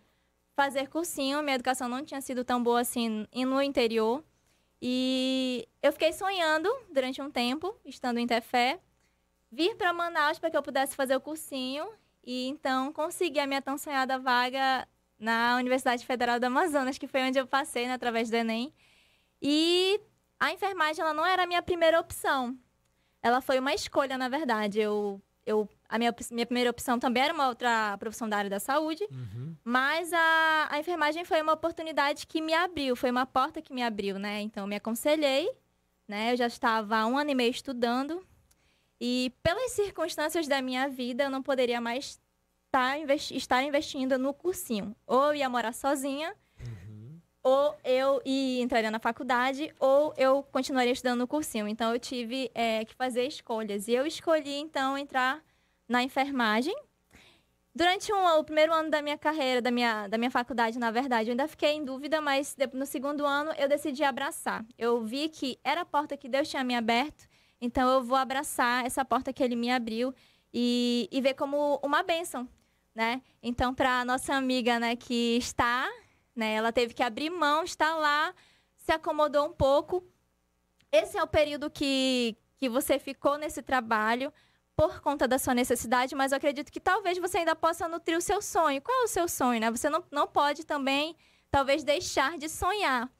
fazer 0.54 0.88
cursinho. 0.88 1.42
Minha 1.42 1.56
educação 1.56 1.88
não 1.88 2.04
tinha 2.04 2.20
sido 2.20 2.44
tão 2.44 2.62
boa 2.62 2.80
assim 2.80 3.26
no 3.32 3.62
interior. 3.62 4.24
E 4.80 5.68
eu 5.82 5.92
fiquei 5.92 6.12
sonhando 6.12 6.68
durante 6.92 7.20
um 7.22 7.30
tempo, 7.30 7.74
estando 7.84 8.18
em 8.18 8.26
Tefé, 8.26 8.80
vir 9.50 9.76
para 9.76 9.92
Manaus 9.92 10.38
para 10.38 10.50
que 10.50 10.56
eu 10.56 10.62
pudesse 10.62 10.96
fazer 10.96 11.16
o 11.16 11.20
cursinho 11.20 11.86
e 12.22 12.48
então 12.48 12.92
consegui 12.92 13.38
a 13.38 13.46
minha 13.46 13.62
tão 13.62 13.78
sonhada 13.78 14.18
vaga 14.18 14.86
na 15.18 15.56
Universidade 15.56 16.04
Federal 16.04 16.40
do 16.40 16.44
Amazonas, 16.44 16.98
que 16.98 17.06
foi 17.06 17.22
onde 17.22 17.38
eu 17.38 17.46
passei 17.46 17.86
né, 17.86 17.94
através 17.94 18.28
do 18.28 18.36
Enem. 18.36 18.74
E 19.40 20.00
a 20.40 20.52
enfermagem 20.52 21.02
ela 21.02 21.14
não 21.14 21.24
era 21.24 21.44
a 21.44 21.46
minha 21.46 21.62
primeira 21.62 22.00
opção. 22.00 22.58
Ela 23.22 23.40
foi 23.40 23.58
uma 23.58 23.72
escolha, 23.72 24.18
na 24.18 24.28
verdade. 24.28 24.80
Eu, 24.80 25.22
eu, 25.46 25.68
a 25.88 25.98
minha, 25.98 26.14
minha 26.30 26.46
primeira 26.46 26.70
opção 26.70 26.98
também 26.98 27.22
era 27.22 27.34
uma 27.34 27.48
outra 27.48 27.96
profissão 27.98 28.28
da 28.28 28.36
área 28.36 28.50
da 28.50 28.58
saúde, 28.58 29.06
uhum. 29.10 29.54
mas 29.62 30.12
a, 30.12 30.68
a 30.70 30.78
enfermagem 30.78 31.24
foi 31.24 31.40
uma 31.42 31.52
oportunidade 31.52 32.26
que 32.26 32.40
me 32.40 32.54
abriu, 32.54 32.96
foi 32.96 33.10
uma 33.10 33.26
porta 33.26 33.62
que 33.62 33.72
me 33.72 33.82
abriu, 33.82 34.18
né? 34.18 34.40
Então, 34.40 34.64
eu 34.64 34.68
me 34.68 34.76
aconselhei, 34.76 35.50
né? 36.08 36.32
Eu 36.32 36.36
já 36.36 36.46
estava 36.46 36.98
há 36.98 37.06
um 37.06 37.18
ano 37.18 37.30
e 37.30 37.34
meio 37.34 37.50
estudando, 37.50 38.24
e 39.00 39.32
pelas 39.42 39.72
circunstâncias 39.72 40.48
da 40.48 40.62
minha 40.62 40.88
vida, 40.88 41.24
eu 41.24 41.30
não 41.30 41.42
poderia 41.42 41.80
mais 41.80 42.18
tá 42.70 42.98
investi 42.98 43.36
estar 43.36 43.62
investindo 43.62 44.18
no 44.18 44.34
cursinho. 44.34 44.96
Ou 45.06 45.26
eu 45.26 45.34
ia 45.36 45.48
morar 45.48 45.72
sozinha, 45.72 46.34
uhum. 46.58 47.20
ou 47.40 47.76
eu 47.84 48.20
ia 48.24 48.62
entraria 48.62 48.90
na 48.90 48.98
faculdade, 48.98 49.72
ou 49.78 50.12
eu 50.16 50.42
continuaria 50.42 50.92
estudando 50.92 51.20
no 51.20 51.28
cursinho. 51.28 51.68
Então, 51.68 51.92
eu 51.92 52.00
tive 52.00 52.50
é, 52.52 52.84
que 52.84 52.94
fazer 52.94 53.26
escolhas. 53.26 53.86
E 53.86 53.92
eu 53.92 54.04
escolhi, 54.04 54.58
então, 54.58 54.98
entrar 54.98 55.40
na 55.88 56.02
enfermagem. 56.02 56.74
Durante 57.74 58.12
um, 58.12 58.38
o 58.38 58.44
primeiro 58.44 58.72
ano 58.72 58.90
da 58.90 59.02
minha 59.02 59.18
carreira, 59.18 59.60
da 59.60 59.70
minha, 59.70 60.06
da 60.06 60.16
minha 60.16 60.30
faculdade, 60.30 60.78
na 60.78 60.90
verdade, 60.90 61.28
eu 61.28 61.32
ainda 61.32 61.48
fiquei 61.48 61.72
em 61.72 61.84
dúvida, 61.84 62.20
mas 62.20 62.56
no 62.72 62.86
segundo 62.86 63.26
ano 63.26 63.52
eu 63.58 63.68
decidi 63.68 64.04
abraçar. 64.04 64.64
Eu 64.78 65.02
vi 65.02 65.28
que 65.28 65.58
era 65.64 65.80
a 65.80 65.84
porta 65.84 66.16
que 66.16 66.28
Deus 66.28 66.48
tinha 66.48 66.62
me 66.62 66.74
aberto 66.74 67.28
então 67.64 67.88
eu 67.88 68.02
vou 68.02 68.16
abraçar 68.18 68.84
essa 68.84 69.04
porta 69.06 69.32
que 69.32 69.42
ele 69.42 69.56
me 69.56 69.70
abriu 69.70 70.14
e, 70.52 71.08
e 71.10 71.20
ver 71.22 71.32
como 71.32 71.80
uma 71.82 72.02
bênção, 72.02 72.46
né? 72.94 73.22
Então 73.42 73.74
para 73.74 74.04
nossa 74.04 74.34
amiga, 74.34 74.78
né, 74.78 74.94
que 74.94 75.38
está, 75.38 75.90
né, 76.36 76.54
ela 76.56 76.70
teve 76.70 76.92
que 76.92 77.02
abrir 77.02 77.30
mão, 77.30 77.64
está 77.64 77.96
lá, 77.96 78.34
se 78.76 78.92
acomodou 78.92 79.46
um 79.46 79.52
pouco. 79.52 80.06
Esse 80.92 81.16
é 81.16 81.22
o 81.22 81.26
período 81.26 81.70
que 81.70 82.36
que 82.56 82.68
você 82.68 82.98
ficou 82.98 83.36
nesse 83.36 83.62
trabalho 83.62 84.32
por 84.76 85.00
conta 85.00 85.28
da 85.28 85.38
sua 85.38 85.54
necessidade, 85.54 86.14
mas 86.14 86.32
eu 86.32 86.36
acredito 86.36 86.72
que 86.72 86.80
talvez 86.80 87.18
você 87.18 87.38
ainda 87.38 87.54
possa 87.54 87.88
nutrir 87.88 88.18
o 88.18 88.20
seu 88.20 88.42
sonho. 88.42 88.82
Qual 88.82 89.02
é 89.02 89.04
o 89.04 89.08
seu 89.08 89.28
sonho, 89.28 89.60
né? 89.60 89.70
Você 89.70 89.88
não, 89.88 90.02
não 90.10 90.26
pode 90.26 90.66
também, 90.66 91.16
talvez, 91.50 91.84
deixar 91.84 92.36
de 92.38 92.48
sonhar 92.48 93.10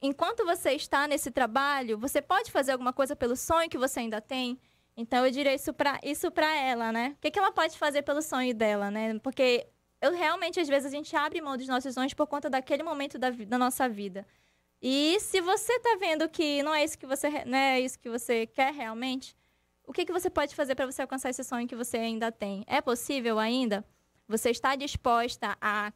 enquanto 0.00 0.44
você 0.44 0.72
está 0.72 1.06
nesse 1.06 1.30
trabalho, 1.30 1.98
você 1.98 2.22
pode 2.22 2.50
fazer 2.50 2.72
alguma 2.72 2.92
coisa 2.92 3.16
pelo 3.16 3.36
sonho 3.36 3.68
que 3.68 3.78
você 3.78 4.00
ainda 4.00 4.20
tem? 4.20 4.58
Então 4.96 5.24
eu 5.24 5.30
direi 5.30 5.54
isso 5.54 5.72
para 5.72 5.98
isso 6.02 6.26
ela, 6.36 6.92
né? 6.92 7.14
O 7.16 7.20
que, 7.20 7.30
que 7.30 7.38
ela 7.38 7.52
pode 7.52 7.78
fazer 7.78 8.02
pelo 8.02 8.22
sonho 8.22 8.54
dela, 8.54 8.90
né? 8.90 9.18
Porque 9.20 9.66
eu 10.00 10.12
realmente 10.12 10.60
às 10.60 10.68
vezes 10.68 10.92
a 10.92 10.96
gente 10.96 11.14
abre 11.16 11.40
mão 11.40 11.56
dos 11.56 11.68
nossos 11.68 11.94
sonhos 11.94 12.14
por 12.14 12.26
conta 12.26 12.50
daquele 12.50 12.82
momento 12.82 13.18
da, 13.18 13.30
da 13.30 13.58
nossa 13.58 13.88
vida. 13.88 14.26
E 14.80 15.18
se 15.20 15.40
você 15.40 15.72
está 15.72 15.96
vendo 15.96 16.28
que 16.28 16.62
não 16.62 16.74
é 16.74 16.84
isso 16.84 16.98
que 16.98 17.06
você 17.06 17.44
não 17.44 17.58
é 17.58 17.80
isso 17.80 17.98
que 17.98 18.08
você 18.08 18.46
quer 18.46 18.72
realmente, 18.72 19.36
o 19.88 19.92
que, 19.92 20.04
que 20.04 20.12
você 20.12 20.28
pode 20.28 20.54
fazer 20.54 20.74
para 20.74 20.84
você 20.84 21.00
alcançar 21.00 21.30
esse 21.30 21.42
sonho 21.42 21.66
que 21.66 21.74
você 21.74 21.96
ainda 21.96 22.30
tem? 22.30 22.62
É 22.66 22.78
possível 22.78 23.38
ainda? 23.38 23.82
Você 24.28 24.50
está 24.50 24.76
disposta 24.76 25.56
a 25.58 25.90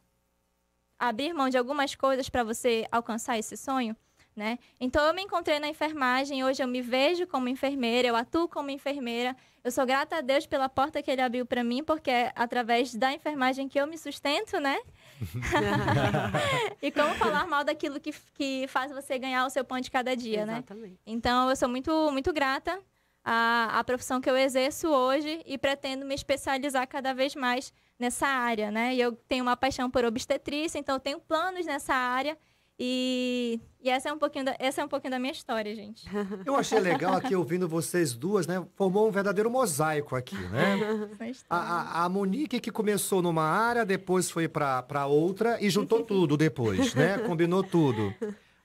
abrir 0.97 1.31
mão 1.31 1.47
de 1.47 1.59
algumas 1.59 1.93
coisas 1.93 2.27
para 2.27 2.43
você 2.43 2.87
alcançar 2.91 3.37
esse 3.37 3.55
sonho, 3.55 3.95
né? 4.35 4.57
Então 4.79 5.05
eu 5.05 5.13
me 5.13 5.21
encontrei 5.21 5.59
na 5.59 5.67
enfermagem, 5.67 6.43
hoje 6.43 6.63
eu 6.63 6.67
me 6.67 6.81
vejo 6.81 7.27
como 7.27 7.47
enfermeira, 7.47 8.07
eu 8.07 8.15
atuo 8.15 8.47
como 8.47 8.71
enfermeira. 8.71 9.37
Eu 9.63 9.71
sou 9.71 9.85
grata 9.85 10.17
a 10.17 10.21
Deus 10.21 10.47
pela 10.47 10.67
porta 10.67 11.03
que 11.03 11.11
ele 11.11 11.21
abriu 11.21 11.45
para 11.45 11.63
mim, 11.63 11.83
porque 11.83 12.09
é 12.09 12.33
através 12.35 12.95
da 12.95 13.13
enfermagem 13.13 13.69
que 13.69 13.79
eu 13.79 13.85
me 13.85 13.97
sustento, 13.97 14.59
né? 14.59 14.79
e 16.81 16.89
como 16.89 17.13
falar 17.13 17.45
mal 17.45 17.63
daquilo 17.63 17.99
que, 17.99 18.11
que 18.33 18.65
faz 18.67 18.91
você 18.91 19.19
ganhar 19.19 19.45
o 19.45 19.51
seu 19.51 19.63
pão 19.63 19.79
de 19.79 19.91
cada 19.91 20.15
dia, 20.15 20.41
Exatamente. 20.41 20.93
né? 20.93 20.97
Então 21.05 21.47
eu 21.47 21.55
sou 21.55 21.69
muito 21.69 22.11
muito 22.11 22.33
grata 22.33 22.81
a, 23.23 23.79
a 23.79 23.83
profissão 23.83 24.19
que 24.19 24.29
eu 24.29 24.35
exerço 24.35 24.87
hoje 24.87 25.41
e 25.45 25.57
pretendo 25.57 26.05
me 26.05 26.13
especializar 26.13 26.87
cada 26.87 27.13
vez 27.13 27.35
mais 27.35 27.73
nessa 27.97 28.27
área, 28.27 28.69
né? 28.69 28.93
E 28.93 29.01
eu 29.01 29.13
tenho 29.13 29.43
uma 29.43 29.55
paixão 29.55 29.89
por 29.89 30.03
obstetrícia, 30.03 30.77
então 30.77 30.95
eu 30.95 30.99
tenho 30.99 31.19
planos 31.19 31.65
nessa 31.65 31.93
área. 31.93 32.37
E, 32.77 33.61
e 33.79 33.89
essa, 33.89 34.09
é 34.09 34.13
um 34.13 34.17
pouquinho 34.17 34.45
da, 34.45 34.55
essa 34.57 34.81
é 34.81 34.85
um 34.85 34.87
pouquinho 34.87 35.11
da 35.11 35.19
minha 35.19 35.31
história, 35.31 35.75
gente. 35.75 36.05
Eu 36.43 36.55
achei 36.55 36.79
legal 36.79 37.13
aqui 37.13 37.35
ouvindo 37.35 37.69
vocês 37.69 38.13
duas, 38.13 38.47
né? 38.47 38.65
Formou 38.75 39.07
um 39.07 39.11
verdadeiro 39.11 39.49
mosaico 39.49 40.15
aqui, 40.15 40.35
né? 40.35 40.79
A, 41.49 41.57
a, 41.57 42.05
a 42.05 42.09
Monique 42.09 42.59
que 42.59 42.71
começou 42.71 43.21
numa 43.21 43.43
área, 43.43 43.85
depois 43.85 44.29
foi 44.29 44.47
para 44.47 45.05
outra 45.05 45.57
e 45.61 45.69
juntou 45.69 46.01
tudo 46.03 46.35
depois, 46.35 46.95
né? 46.95 47.19
Combinou 47.19 47.63
tudo. 47.63 48.13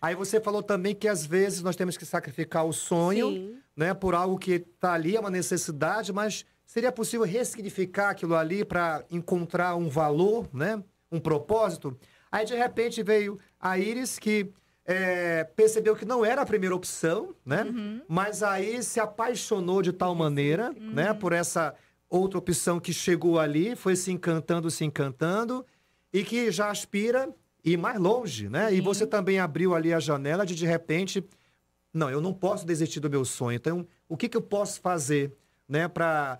Aí 0.00 0.14
você 0.14 0.40
falou 0.40 0.62
também 0.62 0.94
que 0.94 1.08
às 1.08 1.26
vezes 1.26 1.62
nós 1.62 1.74
temos 1.74 1.96
que 1.96 2.06
sacrificar 2.06 2.64
o 2.64 2.72
sonho, 2.72 3.30
Sim. 3.30 3.58
né? 3.76 3.92
Por 3.94 4.14
algo 4.14 4.38
que 4.38 4.52
está 4.52 4.92
ali, 4.92 5.16
é 5.16 5.20
uma 5.20 5.30
necessidade, 5.30 6.12
mas 6.12 6.44
seria 6.64 6.92
possível 6.92 7.26
ressignificar 7.26 8.10
aquilo 8.10 8.36
ali 8.36 8.64
para 8.64 9.04
encontrar 9.10 9.74
um 9.74 9.88
valor, 9.88 10.48
né? 10.52 10.82
Um 11.10 11.18
propósito. 11.18 11.98
Aí 12.30 12.44
de 12.44 12.54
repente 12.54 13.02
veio 13.02 13.38
a 13.58 13.78
Iris 13.78 14.18
que 14.18 14.52
é, 14.84 15.44
percebeu 15.44 15.96
que 15.96 16.04
não 16.04 16.24
era 16.24 16.42
a 16.42 16.46
primeira 16.46 16.74
opção, 16.74 17.34
né? 17.44 17.64
Mas 18.06 18.42
aí 18.42 18.82
se 18.82 19.00
apaixonou 19.00 19.82
de 19.82 19.92
tal 19.92 20.14
maneira, 20.14 20.72
né? 20.78 21.12
Por 21.12 21.32
essa 21.32 21.74
outra 22.08 22.38
opção 22.38 22.78
que 22.80 22.92
chegou 22.92 23.38
ali, 23.38 23.76
foi 23.76 23.96
se 23.96 24.12
encantando, 24.12 24.70
se 24.70 24.84
encantando 24.84 25.66
e 26.12 26.22
que 26.22 26.50
já 26.50 26.70
aspira 26.70 27.28
ir 27.72 27.76
mais 27.76 27.98
longe, 27.98 28.48
né? 28.48 28.72
E 28.72 28.80
você 28.80 29.06
também 29.06 29.38
abriu 29.38 29.74
ali 29.74 29.92
a 29.92 30.00
janela 30.00 30.44
de 30.44 30.54
de 30.54 30.66
repente, 30.66 31.24
não, 31.92 32.10
eu 32.10 32.20
não 32.20 32.32
posso 32.32 32.66
desistir 32.66 33.00
do 33.00 33.10
meu 33.10 33.24
sonho. 33.24 33.56
Então, 33.56 33.86
o 34.08 34.16
que, 34.16 34.28
que 34.28 34.36
eu 34.36 34.42
posso 34.42 34.80
fazer, 34.80 35.32
né, 35.68 35.88
para 35.88 36.38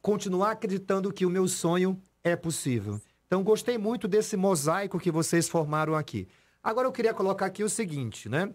continuar 0.00 0.52
acreditando 0.52 1.12
que 1.12 1.26
o 1.26 1.30
meu 1.30 1.48
sonho 1.48 2.00
é 2.22 2.36
possível? 2.36 3.00
Então, 3.26 3.42
gostei 3.42 3.78
muito 3.78 4.06
desse 4.06 4.36
mosaico 4.36 4.98
que 4.98 5.10
vocês 5.10 5.48
formaram 5.48 5.94
aqui. 5.94 6.28
Agora, 6.62 6.86
eu 6.86 6.92
queria 6.92 7.12
colocar 7.12 7.46
aqui 7.46 7.64
o 7.64 7.68
seguinte, 7.68 8.28
né? 8.28 8.50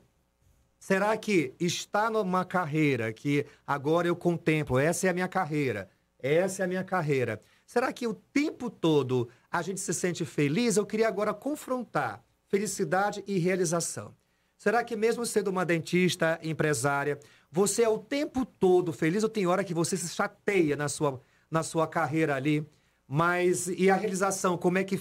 Será 0.79 1.15
que 1.17 1.53
está 1.59 2.09
numa 2.09 2.45
carreira 2.45 3.11
que 3.11 3.45
agora 3.67 4.07
eu 4.07 4.15
contemplo, 4.15 4.79
essa 4.79 5.07
é 5.07 5.09
a 5.09 5.13
minha 5.13 5.27
carreira, 5.27 5.89
essa 6.17 6.63
é 6.63 6.65
a 6.65 6.67
minha 6.67 6.83
carreira. 6.83 7.41
Será 7.65 7.91
que 7.91 8.07
o 8.07 8.13
tempo 8.13 8.69
todo 8.69 9.29
a 9.51 9.61
gente 9.61 9.79
se 9.79 9.93
sente 9.93 10.25
feliz? 10.25 10.77
Eu 10.77 10.85
queria 10.85 11.07
agora 11.07 11.33
confrontar 11.33 12.23
felicidade 12.47 13.23
e 13.27 13.37
realização. 13.37 14.13
Será 14.57 14.83
que 14.83 14.95
mesmo 14.95 15.25
sendo 15.25 15.49
uma 15.49 15.65
dentista, 15.65 16.39
empresária, 16.43 17.17
você 17.51 17.83
é 17.83 17.89
o 17.89 17.97
tempo 17.97 18.45
todo 18.45 18.91
feliz 18.91 19.23
ou 19.23 19.29
tem 19.29 19.47
hora 19.47 19.63
que 19.63 19.73
você 19.73 19.95
se 19.95 20.09
chateia 20.13 20.75
na 20.75 20.89
sua, 20.89 21.21
na 21.49 21.63
sua 21.63 21.87
carreira 21.87 22.35
ali? 22.35 22.67
Mas 23.07 23.67
e 23.67 23.89
a 23.89 23.95
realização, 23.95 24.57
como 24.57 24.77
é 24.77 24.83
que 24.83 24.99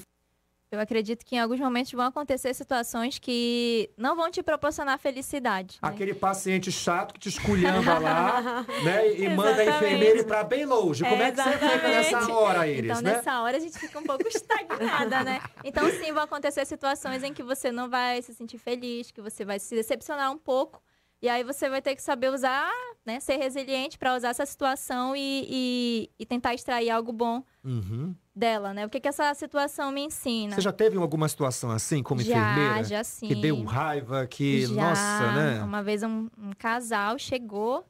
Eu 0.70 0.78
acredito 0.80 1.24
que 1.24 1.34
em 1.34 1.38
alguns 1.38 1.58
momentos 1.58 1.90
vão 1.92 2.04
acontecer 2.04 2.52
situações 2.52 3.18
que 3.18 3.88
não 3.96 4.14
vão 4.14 4.30
te 4.30 4.42
proporcionar 4.42 4.98
felicidade. 4.98 5.78
né? 5.82 5.88
Aquele 5.88 6.12
paciente 6.12 6.70
chato 6.70 7.14
que 7.14 7.20
te 7.20 7.30
esculhamba 7.30 7.98
lá, 7.98 8.66
né? 8.84 9.14
E 9.14 9.30
manda 9.30 9.48
a 9.48 9.64
Exatamente. 9.64 9.76
enfermeira 9.86 10.18
ir 10.18 10.24
pra 10.26 10.44
bem 10.44 10.66
longe. 10.66 11.02
Como 11.04 11.22
é 11.22 11.30
que 11.30 11.36
você 11.42 11.52
fica 11.52 11.64
Exatamente. 11.64 12.12
nessa 12.12 12.32
hora, 12.34 12.68
Iris, 12.68 12.84
Então, 12.90 13.00
né? 13.02 13.12
nessa 13.16 13.40
hora, 13.40 13.56
a 13.56 13.60
gente 13.60 13.78
fica 13.78 13.98
um 13.98 14.04
pouco 14.04 14.24
estagnada, 14.28 15.24
né? 15.24 15.40
Então, 15.64 15.90
sim, 15.90 16.12
vão 16.12 16.22
acontecer 16.24 16.66
situações 16.66 17.22
em 17.22 17.32
que 17.32 17.42
você 17.42 17.72
não 17.72 17.88
vai 17.88 18.20
se 18.20 18.34
sentir 18.34 18.58
feliz, 18.58 19.10
que 19.10 19.22
você 19.22 19.46
vai 19.46 19.58
se 19.58 19.74
decepcionar 19.74 20.30
um 20.30 20.36
pouco. 20.38 20.82
E 21.20 21.28
aí 21.28 21.42
você 21.42 21.68
vai 21.68 21.82
ter 21.82 21.96
que 21.96 22.02
saber 22.02 22.30
usar, 22.30 22.70
né? 23.04 23.18
Ser 23.18 23.36
resiliente 23.38 23.98
para 23.98 24.14
usar 24.16 24.28
essa 24.28 24.46
situação 24.46 25.16
e, 25.16 25.46
e, 25.48 26.10
e 26.18 26.24
tentar 26.26 26.54
extrair 26.54 26.90
algo 26.90 27.12
bom 27.12 27.42
Uhum. 27.64 28.14
dela, 28.34 28.72
né? 28.72 28.86
O 28.86 28.88
que, 28.88 29.00
que 29.00 29.08
essa 29.08 29.34
situação 29.34 29.90
me 29.90 30.00
ensina? 30.02 30.54
Você 30.54 30.60
já 30.60 30.72
teve 30.72 30.96
alguma 30.96 31.28
situação 31.28 31.70
assim, 31.70 32.02
como 32.04 32.22
já, 32.22 32.30
enfermeira? 32.38 32.84
já 32.84 33.02
sim. 33.04 33.26
Que 33.28 33.34
deu 33.34 33.62
raiva, 33.64 34.26
que, 34.28 34.64
Já. 34.66 34.74
nossa, 34.90 35.32
né? 35.32 35.62
Uma 35.64 35.82
vez 35.82 36.02
um, 36.04 36.28
um 36.38 36.52
casal 36.56 37.18
chegou 37.18 37.84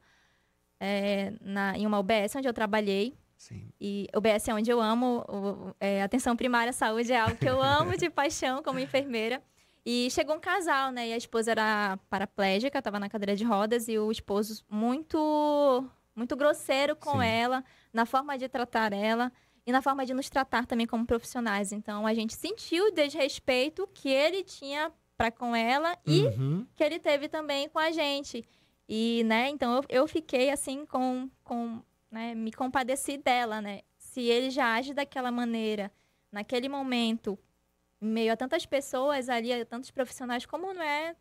é, 0.81 1.33
na, 1.41 1.77
em 1.77 1.87
uma 1.87 1.99
UBS 1.99 2.35
onde 2.37 2.49
eu 2.49 2.53
trabalhei. 2.55 3.15
Sim. 3.37 3.69
E 3.81 4.09
UBS 4.17 4.49
é 4.49 4.55
onde 4.55 4.71
eu 4.71 4.81
amo. 4.81 5.25
o- 5.29 5.75
é, 5.79 6.03
atenção 6.03 6.35
primária 6.35 6.71
à 6.71 6.73
saúde 6.73 7.13
é 7.13 7.21
algo 7.21 7.37
que 7.37 7.49
eu 7.49 7.61
amo 7.63 7.97
de 7.97 8.09
paixão 8.11 8.63
como 8.63 8.79
enfermeira. 8.79 9.43
E 9.85 10.09
chegou 10.11 10.37
um 10.37 10.41
casal, 10.41 10.91
né? 10.93 11.09
E 11.09 11.13
a 11.13 11.17
esposa 11.17 11.51
era 11.53 11.99
paraplégica, 12.11 12.79
estava 12.79 12.99
na 12.99 13.09
cadeira 13.09 13.35
de 13.35 13.45
rodas, 13.45 13.89
e 13.89 13.99
o 13.99 14.11
esposo 14.13 14.65
muito, 14.69 15.85
muito 16.15 16.37
grosseiro 16.37 16.95
com 16.97 17.21
Sim. 17.21 17.27
ela, 17.27 17.65
na 17.93 18.05
forma 18.05 18.37
de 18.37 18.49
tratar 18.49 18.93
ela 18.93 19.33
e 19.67 19.73
na 19.73 19.83
forma 19.83 20.05
de 20.07 20.15
nos 20.15 20.29
tratar 20.31 20.67
também 20.67 20.87
como 20.87 21.07
profissionais. 21.07 21.73
Então 21.73 22.07
a 22.07 22.15
gente 22.15 22.35
sentiu 22.35 22.87
o 22.87 22.91
desrespeito 22.91 23.87
que 23.93 24.09
ele 24.09 24.43
tinha 24.43 24.93
para 25.17 25.31
com 25.31 25.55
ela 25.55 25.97
e 26.07 26.23
Uhum. 26.23 26.67
que 26.75 26.83
ele 26.85 26.99
teve 26.99 27.29
também 27.29 27.69
com 27.69 27.79
a 27.79 27.91
gente. 27.91 28.45
E, 28.89 29.23
né, 29.27 29.49
então 29.51 29.75
eu, 29.77 29.85
eu 29.89 30.09
fiquei 30.09 30.51
assim 30.51 30.87
com, 30.87 31.29
com 31.45 31.83
né, 32.11 32.35
me 32.35 32.53
compadeci 32.53 33.19
dela, 33.19 33.61
né? 33.61 33.81
Se 33.99 34.23
ele 34.23 34.49
já 34.51 34.75
age 34.75 34.95
daquela 34.95 35.31
maneira, 35.31 35.93
naquele 36.33 36.69
momento, 36.69 37.39
em 38.01 38.07
meio 38.09 38.33
a 38.33 38.37
tantas 38.37 38.65
pessoas 38.65 39.29
ali, 39.29 39.53
a 39.53 39.65
tantos 39.65 39.91
profissionais, 39.91 40.47
como 40.47 40.73
não 40.73 40.83
é 40.83 41.15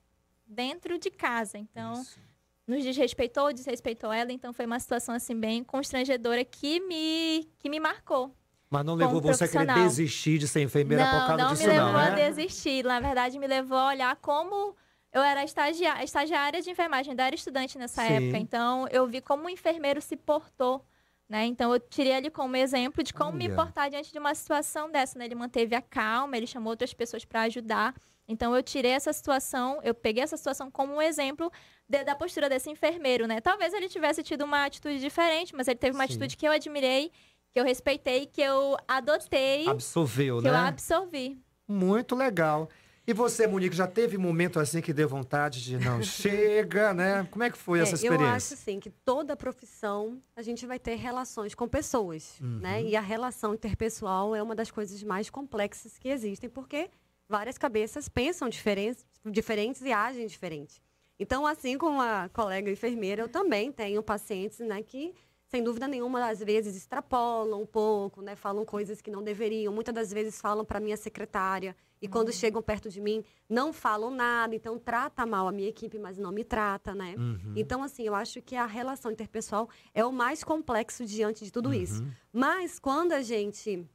dentro 0.45 0.97
de 0.97 1.09
casa. 1.09 1.57
Então, 1.57 1.93
Isso. 1.93 2.19
nos 2.67 2.83
desrespeitou, 2.83 3.51
desrespeitou 3.51 4.11
ela, 4.13 4.31
então 4.31 4.53
foi 4.53 4.65
uma 4.65 4.79
situação 4.79 5.15
assim 5.15 5.37
bem 5.39 5.63
constrangedora 5.63 6.43
que 6.45 6.79
me 6.81 7.47
que 7.59 7.69
me 7.69 7.79
marcou. 7.79 8.33
Mas 8.69 8.85
não 8.85 8.95
levou 8.95 9.21
você 9.21 9.45
a 9.45 9.47
querer 9.47 9.73
desistir 9.73 10.37
de 10.37 10.47
ser 10.47 10.61
enfermeira 10.61 11.05
por 11.05 11.19
não, 11.19 11.27
causa 11.27 11.43
não 11.43 11.53
disso, 11.53 11.63
me 11.63 11.69
levou 11.69 11.91
não, 11.93 11.99
a 11.99 12.09
né? 12.09 12.15
desistir. 12.27 12.83
Na 12.83 12.99
verdade, 12.99 13.39
me 13.39 13.47
levou 13.47 13.77
a 13.77 13.87
olhar 13.87 14.15
como 14.17 14.75
eu 15.13 15.21
era 15.21 15.41
estagia- 15.45 16.03
estagiária 16.03 16.61
de 16.61 16.69
enfermagem, 16.69 17.11
ainda 17.11 17.25
era 17.25 17.33
estudante 17.33 17.77
nessa 17.77 18.01
Sim. 18.05 18.13
época. 18.13 18.37
Então, 18.37 18.85
eu 18.91 19.07
vi 19.07 19.21
como 19.21 19.45
o 19.45 19.49
enfermeiro 19.49 20.01
se 20.01 20.17
portou. 20.17 20.85
Né? 21.29 21.45
Então, 21.45 21.73
eu 21.73 21.79
tirei 21.79 22.13
ele 22.13 22.29
como 22.29 22.55
exemplo 22.55 23.03
de 23.03 23.13
como 23.13 23.33
me 23.33 23.49
portar 23.49 23.89
diante 23.89 24.13
de 24.13 24.17
uma 24.19 24.33
situação 24.33 24.89
dessa. 24.89 25.19
Né? 25.19 25.25
Ele 25.25 25.35
manteve 25.35 25.75
a 25.75 25.81
calma, 25.81 26.37
ele 26.37 26.47
chamou 26.47 26.71
outras 26.71 26.93
pessoas 26.93 27.25
para 27.25 27.41
ajudar. 27.41 27.93
Então, 28.29 28.55
eu 28.55 28.63
tirei 28.63 28.91
essa 28.91 29.11
situação, 29.11 29.79
eu 29.83 29.93
peguei 29.93 30.23
essa 30.23 30.37
situação 30.37 30.71
como 30.71 30.95
um 30.95 31.01
exemplo 31.01 31.51
de- 31.87 32.03
da 32.05 32.15
postura 32.15 32.47
desse 32.49 32.69
enfermeiro. 32.69 33.27
Né? 33.27 33.41
Talvez 33.41 33.73
ele 33.73 33.89
tivesse 33.89 34.23
tido 34.23 34.43
uma 34.45 34.63
atitude 34.65 34.99
diferente, 34.99 35.53
mas 35.55 35.67
ele 35.67 35.77
teve 35.77 35.95
uma 35.97 36.05
Sim. 36.05 36.11
atitude 36.13 36.37
que 36.37 36.47
eu 36.47 36.51
admirei, 36.51 37.11
que 37.51 37.59
eu 37.59 37.63
respeitei, 37.65 38.25
que 38.25 38.41
eu 38.41 38.77
adotei, 38.87 39.67
Absorveu, 39.67 40.41
que 40.41 40.47
eu 40.47 40.51
né? 40.53 40.59
absorvi. 40.59 41.37
Muito 41.67 42.15
legal. 42.15 42.69
E 43.09 43.13
você, 43.13 43.47
Monique, 43.47 43.73
já 43.73 43.87
teve 43.87 44.17
momento 44.17 44.59
assim 44.59 44.81
que 44.81 44.91
deu 44.91 45.07
vontade 45.07 45.63
de 45.63 45.77
não 45.77 46.01
chega, 46.03 46.93
né? 46.93 47.25
Como 47.31 47.41
é 47.41 47.49
que 47.49 47.57
foi 47.57 47.79
É, 47.79 47.83
essa 47.83 47.91
Eu 47.95 47.95
acho 47.95 48.13
experiência? 48.13 48.53
assim 48.55 48.79
que 48.81 48.89
toda 48.89 49.33
profissão 49.35 50.21
a 50.35 50.41
gente 50.41 50.65
vai 50.67 50.77
ter 50.77 50.95
relações 50.95 51.55
com 51.55 51.67
pessoas, 51.69 52.37
Uhum. 52.41 52.59
né? 52.59 52.83
E 52.83 52.95
a 52.97 53.01
relação 53.01 53.53
interpessoal 53.53 54.35
é 54.35 54.43
uma 54.43 54.53
das 54.53 54.69
coisas 54.69 55.01
mais 55.03 55.29
complexas 55.29 55.97
que 55.97 56.09
existem, 56.09 56.49
porque 56.49 56.89
várias 57.29 57.57
cabeças 57.57 58.09
pensam 58.09 58.49
diferentes, 58.49 59.05
diferentes 59.25 59.81
e 59.83 59.93
agem 59.93 60.27
diferente. 60.27 60.81
Então, 61.19 61.47
assim 61.47 61.77
como 61.77 62.01
a 62.01 62.29
colega 62.33 62.69
enfermeira, 62.69 63.21
eu 63.23 63.29
também 63.29 63.71
tenho 63.71 64.03
pacientes, 64.03 64.59
né, 64.59 64.83
que 64.83 65.13
sem 65.47 65.63
dúvida 65.63 65.87
nenhuma 65.87 66.29
às 66.29 66.39
vezes 66.39 66.75
extrapolam 66.75 67.61
um 67.61 67.65
pouco, 67.65 68.21
né, 68.21 68.35
falam 68.35 68.65
coisas 68.65 69.01
que 69.01 69.09
não 69.09 69.23
deveriam. 69.23 69.73
Muitas 69.73 69.95
das 69.95 70.11
vezes 70.11 70.39
falam 70.41 70.65
para 70.65 70.79
minha 70.79 70.97
secretária 70.97 71.75
e 72.01 72.07
quando 72.07 72.31
chegam 72.31 72.61
perto 72.61 72.89
de 72.89 73.01
mim 73.01 73.23
não 73.49 73.71
falam 73.71 74.11
nada, 74.11 74.53
então 74.53 74.77
trata 74.77 75.25
mal 75.25 75.47
a 75.47 75.51
minha 75.51 75.69
equipe, 75.69 75.97
mas 75.97 76.17
não 76.17 76.31
me 76.31 76.43
trata, 76.43 76.93
né? 76.93 77.15
Uhum. 77.17 77.53
Então, 77.55 77.81
assim, 77.81 78.03
eu 78.03 78.13
acho 78.13 78.41
que 78.41 78.55
a 78.55 78.65
relação 78.65 79.11
interpessoal 79.11 79.69
é 79.93 80.05
o 80.05 80.11
mais 80.11 80.43
complexo 80.43 81.05
diante 81.05 81.45
de 81.45 81.51
tudo 81.51 81.73
isso. 81.73 82.03
Uhum. 82.03 82.11
Mas 82.33 82.77
quando 82.77 83.13
a 83.13 83.21
gente 83.21 83.87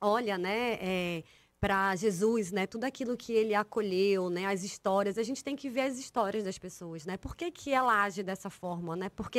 olha, 0.00 0.38
né, 0.38 1.22
para 1.60 1.96
Jesus, 1.96 2.52
né, 2.52 2.66
tudo 2.66 2.84
aquilo 2.84 3.16
que 3.16 3.32
ele 3.32 3.54
acolheu, 3.54 4.28
né, 4.28 4.46
as 4.46 4.62
histórias, 4.62 5.16
a 5.16 5.22
gente 5.22 5.42
tem 5.42 5.56
que 5.56 5.70
ver 5.70 5.82
as 5.82 5.98
histórias 5.98 6.44
das 6.44 6.58
pessoas, 6.58 7.06
né? 7.06 7.16
Por 7.16 7.34
que, 7.34 7.50
que 7.50 7.72
ela 7.72 8.02
age 8.02 8.22
dessa 8.22 8.50
forma, 8.50 8.94
né? 8.94 9.08
Por 9.08 9.30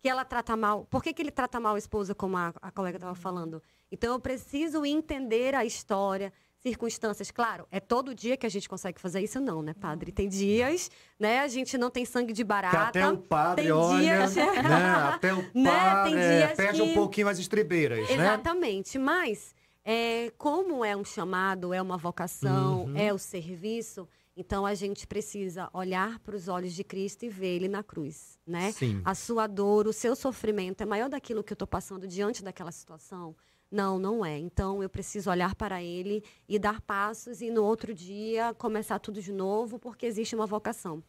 que, 0.00 0.02
que 0.02 0.08
ela 0.08 0.24
trata 0.24 0.56
mal? 0.56 0.86
Por 0.90 1.02
que, 1.02 1.12
que 1.12 1.20
ele 1.22 1.30
trata 1.30 1.60
mal 1.60 1.74
a 1.74 1.78
esposa, 1.78 2.14
como 2.14 2.36
a, 2.36 2.52
a 2.60 2.70
colega 2.70 2.96
estava 2.96 3.14
falando? 3.14 3.62
Então, 3.92 4.12
eu 4.14 4.20
preciso 4.20 4.84
entender 4.86 5.54
a 5.54 5.64
história, 5.64 6.32
circunstâncias. 6.62 7.30
Claro, 7.30 7.66
é 7.70 7.80
todo 7.80 8.14
dia 8.14 8.36
que 8.36 8.46
a 8.46 8.48
gente 8.50 8.68
consegue 8.68 9.00
fazer 9.00 9.20
isso, 9.20 9.40
não, 9.40 9.62
né, 9.62 9.74
padre? 9.74 10.12
Tem 10.12 10.28
dias, 10.28 10.90
né? 11.18 11.40
A 11.40 11.48
gente 11.48 11.76
não 11.78 11.90
tem 11.90 12.04
sangue 12.04 12.32
de 12.32 12.42
Que 12.42 12.48
barata. 12.48 12.78
até 12.88 13.08
o 13.08 13.18
padre, 13.18 13.64
tem 13.64 13.72
olha, 13.72 13.98
dias- 14.00 14.36
né? 14.36 14.44
Até 15.14 15.34
o 15.34 15.42
Né? 15.54 15.70
padre 15.70 16.10
Tem 16.12 16.20
é, 16.20 16.38
dias 16.46 16.56
perde 16.56 16.82
um 16.82 16.86
que- 16.88 16.94
pouquinho 16.94 17.28
as 17.28 17.38
estribeiras, 17.38 18.08
né? 18.08 18.14
Exatamente, 18.14 18.98
mas 18.98 19.54
é, 19.84 20.30
como 20.36 20.84
é 20.84 20.94
um 20.96 21.04
chamado, 21.04 21.72
é 21.74 21.80
uma 21.80 21.96
vocação, 21.96 22.84
Uhum. 22.84 22.96
é 22.96 23.12
o 23.12 23.18
serviço, 23.18 24.06
Então 24.40 24.64
a 24.64 24.72
gente 24.74 25.06
precisa 25.06 25.68
olhar 25.70 26.18
para 26.20 26.34
os 26.34 26.48
olhos 26.48 26.72
de 26.72 26.82
Cristo 26.82 27.26
e 27.26 27.28
ver 27.28 27.56
ele 27.56 27.68
na 27.68 27.82
cruz, 27.82 28.38
né? 28.46 28.72
Sim. 28.72 29.02
A 29.04 29.14
sua 29.14 29.46
dor, 29.46 29.86
o 29.86 29.92
seu 29.92 30.16
sofrimento 30.16 30.80
é 30.80 30.86
maior 30.86 31.10
daquilo 31.10 31.44
que 31.44 31.52
eu 31.52 31.54
estou 31.54 31.68
passando 31.68 32.08
diante 32.08 32.42
daquela 32.42 32.72
situação? 32.72 33.36
Não, 33.70 33.98
não 33.98 34.24
é. 34.24 34.38
Então 34.38 34.82
eu 34.82 34.88
preciso 34.88 35.30
olhar 35.30 35.54
para 35.54 35.82
ele 35.82 36.24
e 36.48 36.58
dar 36.58 36.80
passos 36.80 37.42
e 37.42 37.50
no 37.50 37.62
outro 37.62 37.92
dia 37.94 38.54
começar 38.54 38.98
tudo 38.98 39.20
de 39.20 39.30
novo, 39.30 39.78
porque 39.78 40.06
existe 40.06 40.34
uma 40.34 40.46
vocação. 40.46 41.04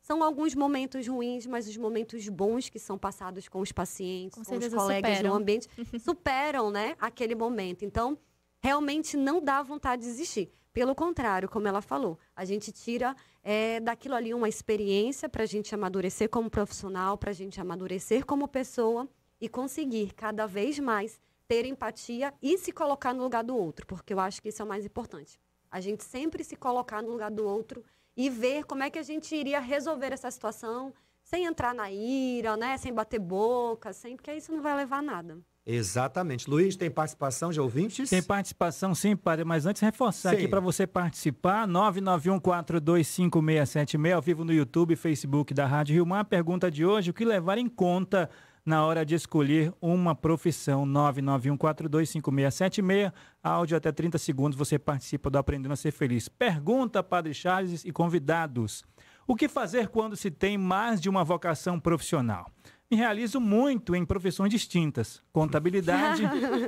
São 0.00 0.22
alguns 0.22 0.54
momentos 0.54 1.08
ruins, 1.08 1.44
mas 1.44 1.66
os 1.66 1.76
momentos 1.76 2.28
bons 2.28 2.68
que 2.68 2.78
são 2.78 2.96
passados 2.96 3.48
com 3.48 3.58
os 3.60 3.72
pacientes, 3.72 4.38
Com 4.38 4.44
com, 4.44 4.56
os 4.56 4.72
colegas 4.72 5.10
superam. 5.16 5.34
no 5.34 5.40
ambiente, 5.40 5.68
superam, 5.98 6.70
né, 6.70 6.94
aquele 7.00 7.34
momento. 7.34 7.84
Então, 7.84 8.16
realmente 8.60 9.16
não 9.16 9.40
dá 9.40 9.62
vontade 9.62 10.02
de 10.02 10.08
desistir. 10.08 10.52
Pelo 10.72 10.94
contrário, 10.94 11.48
como 11.48 11.66
ela 11.66 11.80
falou, 11.80 12.18
a 12.34 12.44
gente 12.44 12.70
tira 12.70 13.16
é, 13.42 13.80
daquilo 13.80 14.14
ali 14.14 14.34
uma 14.34 14.48
experiência 14.48 15.28
para 15.28 15.44
a 15.44 15.46
gente 15.46 15.74
amadurecer 15.74 16.28
como 16.28 16.50
profissional, 16.50 17.16
para 17.16 17.30
a 17.30 17.34
gente 17.34 17.58
amadurecer 17.60 18.26
como 18.26 18.46
pessoa 18.46 19.08
e 19.40 19.48
conseguir 19.48 20.12
cada 20.12 20.46
vez 20.46 20.78
mais 20.78 21.18
ter 21.48 21.64
empatia 21.64 22.34
e 22.42 22.58
se 22.58 22.72
colocar 22.72 23.14
no 23.14 23.22
lugar 23.22 23.42
do 23.42 23.56
outro, 23.56 23.86
porque 23.86 24.12
eu 24.12 24.20
acho 24.20 24.42
que 24.42 24.48
isso 24.48 24.60
é 24.60 24.64
o 24.64 24.68
mais 24.68 24.84
importante. 24.84 25.40
A 25.70 25.80
gente 25.80 26.04
sempre 26.04 26.44
se 26.44 26.56
colocar 26.56 27.02
no 27.02 27.10
lugar 27.10 27.30
do 27.30 27.46
outro 27.46 27.84
e 28.16 28.28
ver 28.28 28.64
como 28.64 28.82
é 28.82 28.90
que 28.90 28.98
a 28.98 29.02
gente 29.02 29.34
iria 29.34 29.60
resolver 29.60 30.12
essa 30.12 30.30
situação 30.30 30.92
sem 31.22 31.44
entrar 31.44 31.74
na 31.74 31.90
ira, 31.90 32.56
né? 32.56 32.76
Sem 32.78 32.92
bater 32.92 33.18
boca, 33.18 33.92
sem, 33.92 34.16
porque 34.16 34.32
isso 34.32 34.52
não 34.52 34.62
vai 34.62 34.76
levar 34.76 34.98
a 34.98 35.02
nada. 35.02 35.38
Exatamente. 35.66 36.48
Luiz, 36.48 36.76
tem 36.76 36.88
participação 36.88 37.50
de 37.50 37.60
ouvintes? 37.60 38.08
Tem 38.08 38.22
participação 38.22 38.94
sim, 38.94 39.16
padre, 39.16 39.44
mas 39.44 39.66
antes 39.66 39.82
reforçar 39.82 40.30
Sim. 40.30 40.36
aqui 40.36 40.46
para 40.46 40.60
você 40.60 40.86
participar, 40.86 41.66
991425676 41.66 44.14
ao 44.14 44.22
vivo 44.22 44.44
no 44.44 44.52
YouTube 44.52 44.92
e 44.92 44.96
Facebook 44.96 45.52
da 45.52 45.66
Rádio 45.66 45.94
Rio 45.94 46.06
Mar. 46.06 46.20
A 46.20 46.24
pergunta 46.24 46.70
de 46.70 46.86
hoje, 46.86 47.10
o 47.10 47.14
que 47.14 47.24
levar 47.24 47.58
em 47.58 47.68
conta 47.68 48.30
na 48.64 48.86
hora 48.86 49.04
de 49.04 49.16
escolher 49.16 49.72
uma 49.80 50.14
profissão? 50.14 50.86
991425676, 50.86 53.12
áudio 53.42 53.76
até 53.76 53.90
30 53.90 54.18
segundos, 54.18 54.56
você 54.56 54.78
participa 54.78 55.28
do 55.28 55.36
Aprendendo 55.36 55.72
a 55.72 55.76
Ser 55.76 55.90
Feliz. 55.90 56.28
Pergunta, 56.28 57.02
Padre 57.02 57.34
Charles 57.34 57.84
e 57.84 57.90
convidados. 57.90 58.84
O 59.26 59.34
que 59.34 59.48
fazer 59.48 59.88
quando 59.88 60.14
se 60.14 60.30
tem 60.30 60.56
mais 60.56 61.00
de 61.00 61.08
uma 61.08 61.24
vocação 61.24 61.80
profissional? 61.80 62.48
Me 62.88 62.96
realizo 62.96 63.40
muito 63.40 63.96
em 63.96 64.04
profissões 64.04 64.48
distintas: 64.48 65.20
contabilidade 65.32 66.22